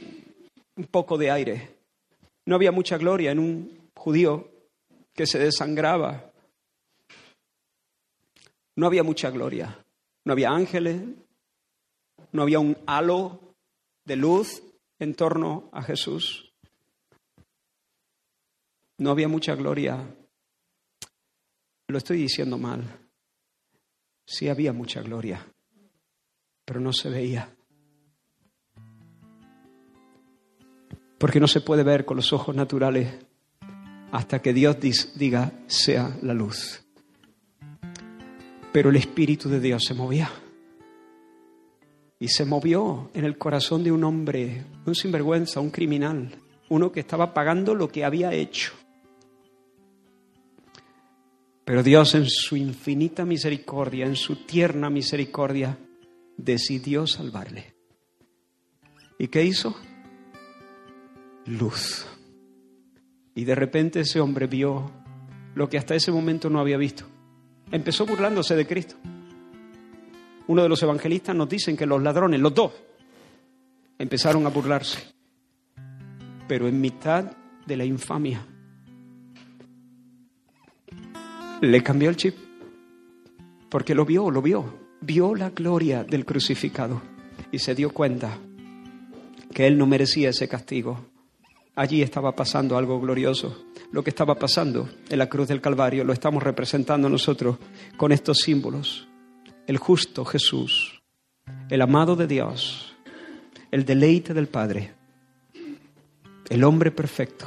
un, 0.76 0.84
poco 0.84 1.16
de 1.16 1.30
aire. 1.30 1.76
No 2.46 2.56
había 2.56 2.72
mucha 2.72 2.98
gloria 2.98 3.30
en 3.30 3.38
un 3.38 3.90
judío 3.94 4.50
que 5.14 5.26
se 5.26 5.38
desangraba 5.38 6.29
no 8.80 8.86
había 8.86 9.02
mucha 9.02 9.28
gloria. 9.30 9.84
No 10.24 10.32
había 10.32 10.48
ángeles, 10.48 11.02
no 12.32 12.42
había 12.42 12.58
un 12.60 12.78
halo 12.86 13.54
de 14.06 14.16
luz 14.16 14.62
en 14.98 15.14
torno 15.14 15.68
a 15.74 15.82
Jesús. 15.82 16.54
No 18.96 19.10
había 19.10 19.28
mucha 19.28 19.54
gloria. 19.54 20.16
Lo 21.88 21.98
estoy 21.98 22.16
diciendo 22.16 22.56
mal. 22.56 22.82
Sí 24.26 24.48
había 24.48 24.72
mucha 24.72 25.02
gloria, 25.02 25.46
pero 26.64 26.80
no 26.80 26.94
se 26.94 27.10
veía. 27.10 27.54
Porque 31.18 31.38
no 31.38 31.48
se 31.48 31.60
puede 31.60 31.82
ver 31.82 32.06
con 32.06 32.16
los 32.16 32.32
ojos 32.32 32.56
naturales 32.56 33.26
hasta 34.10 34.40
que 34.40 34.54
Dios 34.54 34.78
diga, 35.16 35.52
sea 35.66 36.16
la 36.22 36.32
luz. 36.32 36.79
Pero 38.72 38.90
el 38.90 38.96
Espíritu 38.96 39.48
de 39.48 39.60
Dios 39.60 39.84
se 39.84 39.94
movía. 39.94 40.30
Y 42.18 42.28
se 42.28 42.44
movió 42.44 43.10
en 43.14 43.24
el 43.24 43.38
corazón 43.38 43.82
de 43.82 43.90
un 43.90 44.04
hombre, 44.04 44.64
un 44.86 44.94
sinvergüenza, 44.94 45.60
un 45.60 45.70
criminal, 45.70 46.30
uno 46.68 46.92
que 46.92 47.00
estaba 47.00 47.32
pagando 47.34 47.74
lo 47.74 47.88
que 47.88 48.04
había 48.04 48.32
hecho. 48.32 48.72
Pero 51.64 51.82
Dios 51.82 52.14
en 52.14 52.26
su 52.28 52.56
infinita 52.56 53.24
misericordia, 53.24 54.06
en 54.06 54.16
su 54.16 54.44
tierna 54.44 54.90
misericordia, 54.90 55.78
decidió 56.36 57.06
salvarle. 57.06 57.74
¿Y 59.18 59.28
qué 59.28 59.44
hizo? 59.44 59.76
Luz. 61.46 62.06
Y 63.34 63.44
de 63.44 63.54
repente 63.54 64.00
ese 64.00 64.20
hombre 64.20 64.46
vio 64.46 64.90
lo 65.54 65.68
que 65.68 65.78
hasta 65.78 65.94
ese 65.94 66.10
momento 66.10 66.50
no 66.50 66.60
había 66.60 66.76
visto. 66.76 67.04
Empezó 67.70 68.04
burlándose 68.06 68.56
de 68.56 68.66
Cristo. 68.66 68.96
Uno 70.48 70.62
de 70.62 70.68
los 70.68 70.82
evangelistas 70.82 71.36
nos 71.36 71.48
dicen 71.48 71.76
que 71.76 71.86
los 71.86 72.02
ladrones, 72.02 72.40
los 72.40 72.54
dos, 72.54 72.72
empezaron 73.98 74.44
a 74.46 74.48
burlarse. 74.50 74.98
Pero 76.48 76.66
en 76.66 76.80
mitad 76.80 77.30
de 77.66 77.76
la 77.76 77.84
infamia, 77.84 78.44
le 81.60 81.82
cambió 81.82 82.10
el 82.10 82.16
chip. 82.16 82.34
Porque 83.68 83.94
lo 83.94 84.04
vio, 84.04 84.30
lo 84.30 84.42
vio. 84.42 84.80
Vio 85.00 85.34
la 85.34 85.50
gloria 85.50 86.02
del 86.04 86.24
crucificado 86.24 87.00
y 87.52 87.58
se 87.58 87.74
dio 87.74 87.90
cuenta 87.90 88.38
que 89.54 89.66
él 89.66 89.78
no 89.78 89.86
merecía 89.86 90.30
ese 90.30 90.48
castigo. 90.48 91.06
Allí 91.74 92.02
estaba 92.02 92.34
pasando 92.34 92.76
algo 92.76 93.00
glorioso. 93.00 93.64
Lo 93.92 94.04
que 94.04 94.10
estaba 94.10 94.36
pasando 94.36 94.88
en 95.08 95.18
la 95.18 95.28
cruz 95.28 95.48
del 95.48 95.60
Calvario 95.60 96.04
lo 96.04 96.12
estamos 96.12 96.42
representando 96.42 97.08
nosotros 97.08 97.58
con 97.96 98.12
estos 98.12 98.38
símbolos. 98.38 99.08
El 99.66 99.78
justo 99.78 100.24
Jesús, 100.24 101.02
el 101.68 101.82
amado 101.82 102.14
de 102.14 102.26
Dios, 102.26 102.96
el 103.70 103.84
deleite 103.84 104.32
del 104.32 104.46
Padre, 104.46 104.94
el 106.48 106.64
hombre 106.64 106.90
perfecto. 106.90 107.46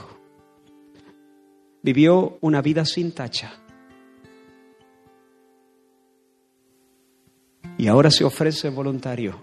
Vivió 1.81 2.37
una 2.41 2.61
vida 2.61 2.85
sin 2.85 3.11
tacha. 3.13 3.53
Y 7.77 7.87
ahora 7.87 8.11
se 8.11 8.23
ofrece 8.23 8.69
voluntario 8.69 9.41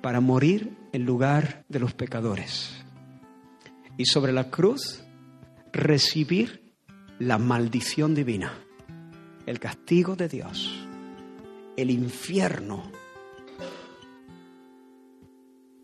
para 0.00 0.20
morir 0.20 0.76
en 0.92 1.04
lugar 1.04 1.64
de 1.68 1.80
los 1.80 1.92
pecadores 1.92 2.84
y 3.98 4.04
sobre 4.06 4.32
la 4.32 4.50
cruz 4.50 5.05
recibir 5.76 6.74
la 7.18 7.38
maldición 7.38 8.14
divina, 8.14 8.52
el 9.46 9.60
castigo 9.60 10.16
de 10.16 10.28
Dios, 10.28 10.86
el 11.76 11.90
infierno. 11.90 12.90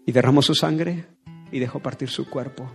Y 0.05 0.13
derramó 0.13 0.43
su 0.43 0.55
sangre 0.55 1.07
y 1.53 1.59
dejó 1.59 1.81
partir 1.81 2.09
su 2.09 2.29
cuerpo 2.29 2.71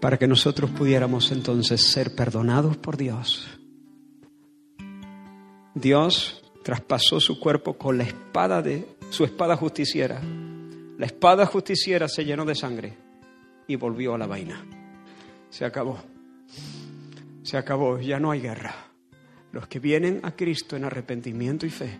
para 0.00 0.16
que 0.16 0.28
nosotros 0.28 0.70
pudiéramos 0.70 1.32
entonces 1.32 1.82
ser 1.82 2.14
perdonados 2.14 2.76
por 2.76 2.96
Dios. 2.96 3.48
Dios 5.74 6.42
traspasó 6.62 7.20
su 7.20 7.40
cuerpo 7.40 7.76
con 7.76 7.98
la 7.98 8.04
espada 8.04 8.62
de 8.62 8.86
su 9.10 9.24
espada 9.24 9.56
justiciera 9.56 10.20
la 11.00 11.06
espada 11.06 11.46
justiciera 11.46 12.08
se 12.08 12.26
llenó 12.26 12.44
de 12.44 12.54
sangre 12.54 12.94
y 13.66 13.74
volvió 13.76 14.14
a 14.14 14.18
la 14.18 14.26
vaina. 14.26 14.62
Se 15.48 15.64
acabó. 15.64 15.98
Se 17.42 17.56
acabó. 17.56 17.98
Ya 17.98 18.20
no 18.20 18.30
hay 18.30 18.42
guerra. 18.42 18.74
Los 19.50 19.66
que 19.66 19.78
vienen 19.78 20.20
a 20.24 20.36
Cristo 20.36 20.76
en 20.76 20.84
arrepentimiento 20.84 21.64
y 21.64 21.70
fe 21.70 21.98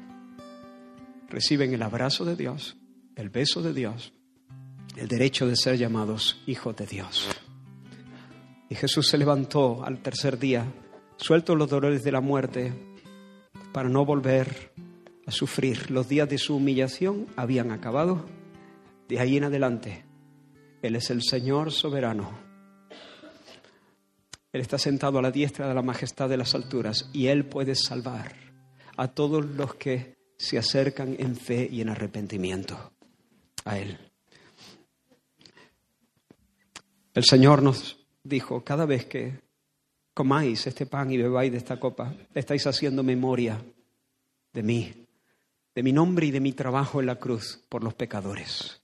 reciben 1.31 1.73
el 1.73 1.83
abrazo 1.83 2.27
de 2.27 2.37
Dios, 2.37 2.77
el 3.17 3.31
beso 3.31 3.63
de 3.63 3.73
Dios, 3.73 4.13
el 4.97 5.09
derecho 5.09 5.47
de 5.47 5.57
ser 5.57 5.79
llamados 5.79 6.43
hijos 6.47 6.77
de 6.77 6.85
Dios. 6.85 7.27
Y 8.69 8.75
Jesús 8.75 9.09
se 9.09 9.17
levantó 9.17 9.83
al 9.83 10.03
tercer 10.03 10.39
día, 10.39 10.71
suelto 11.17 11.57
los 11.57 11.71
dolores 11.71 12.05
de 12.05 12.13
la 12.13 12.21
muerte, 12.21 12.75
para 13.73 13.89
no 13.89 14.05
volver 14.05 14.75
a 15.27 15.31
sufrir. 15.31 15.91
Los 15.91 16.07
días 16.07 16.29
de 16.29 16.37
su 16.37 16.57
humillación 16.57 17.29
habían 17.37 17.71
acabado 17.71 18.27
de 19.11 19.19
ahí 19.19 19.37
en 19.37 19.45
adelante, 19.45 20.05
Él 20.83 20.95
es 20.95 21.11
el 21.11 21.25
Señor 21.25 21.73
soberano. 21.73 22.31
Él 24.53 24.61
está 24.61 24.79
sentado 24.79 25.19
a 25.19 25.23
la 25.23 25.33
diestra 25.33 25.67
de 25.67 25.75
la 25.75 25.83
majestad 25.83 26.29
de 26.29 26.37
las 26.37 26.55
alturas 26.55 27.11
y 27.13 27.27
Él 27.27 27.45
puede 27.45 27.75
salvar 27.75 28.37
a 28.97 29.09
todos 29.09 29.45
los 29.45 29.75
que 29.75 30.15
se 30.39 30.59
acercan 30.59 31.17
en 31.19 31.35
fe 31.35 31.69
y 31.69 31.81
en 31.81 31.89
arrepentimiento 31.89 32.93
a 33.65 33.79
Él. 33.79 33.99
El 37.13 37.25
Señor 37.25 37.65
nos 37.65 38.07
dijo, 38.23 38.63
cada 38.63 38.87
vez 38.87 39.07
que 39.07 39.41
comáis 40.15 40.69
este 40.69 40.87
pan 40.87 41.11
y 41.11 41.17
bebáis 41.17 41.51
de 41.51 41.59
esta 41.59 41.81
copa, 41.81 42.15
estáis 42.33 42.65
haciendo 42.69 43.03
memoria 43.03 43.61
de 44.53 44.63
mí, 44.63 45.09
de 45.75 45.83
mi 45.83 45.93
nombre 45.93 46.27
y 46.27 46.31
de 46.31 46.39
mi 46.39 46.53
trabajo 46.53 47.01
en 47.01 47.07
la 47.07 47.17
cruz 47.17 47.61
por 47.69 47.83
los 47.83 47.95
pecadores. 47.95 48.80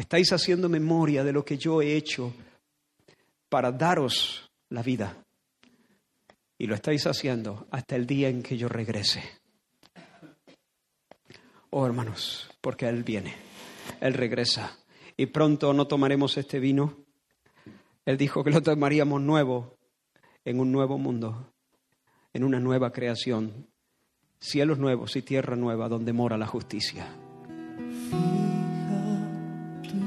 Estáis 0.00 0.32
haciendo 0.32 0.70
memoria 0.70 1.22
de 1.24 1.30
lo 1.30 1.44
que 1.44 1.58
yo 1.58 1.82
he 1.82 1.94
hecho 1.94 2.32
para 3.50 3.70
daros 3.70 4.50
la 4.70 4.82
vida. 4.82 5.22
Y 6.56 6.66
lo 6.66 6.74
estáis 6.74 7.06
haciendo 7.06 7.66
hasta 7.70 7.96
el 7.96 8.06
día 8.06 8.30
en 8.30 8.42
que 8.42 8.56
yo 8.56 8.66
regrese. 8.66 9.22
Oh 11.68 11.84
hermanos, 11.84 12.50
porque 12.62 12.88
Él 12.88 13.04
viene, 13.04 13.34
Él 14.00 14.14
regresa. 14.14 14.78
Y 15.18 15.26
pronto 15.26 15.74
no 15.74 15.86
tomaremos 15.86 16.38
este 16.38 16.60
vino. 16.60 16.96
Él 18.06 18.16
dijo 18.16 18.42
que 18.42 18.52
lo 18.52 18.62
tomaríamos 18.62 19.20
nuevo, 19.20 19.76
en 20.46 20.60
un 20.60 20.72
nuevo 20.72 20.96
mundo, 20.96 21.52
en 22.32 22.44
una 22.44 22.58
nueva 22.58 22.90
creación. 22.90 23.68
Cielos 24.38 24.78
nuevos 24.78 25.14
y 25.16 25.20
tierra 25.20 25.56
nueva 25.56 25.90
donde 25.90 26.14
mora 26.14 26.38
la 26.38 26.46
justicia 26.46 27.06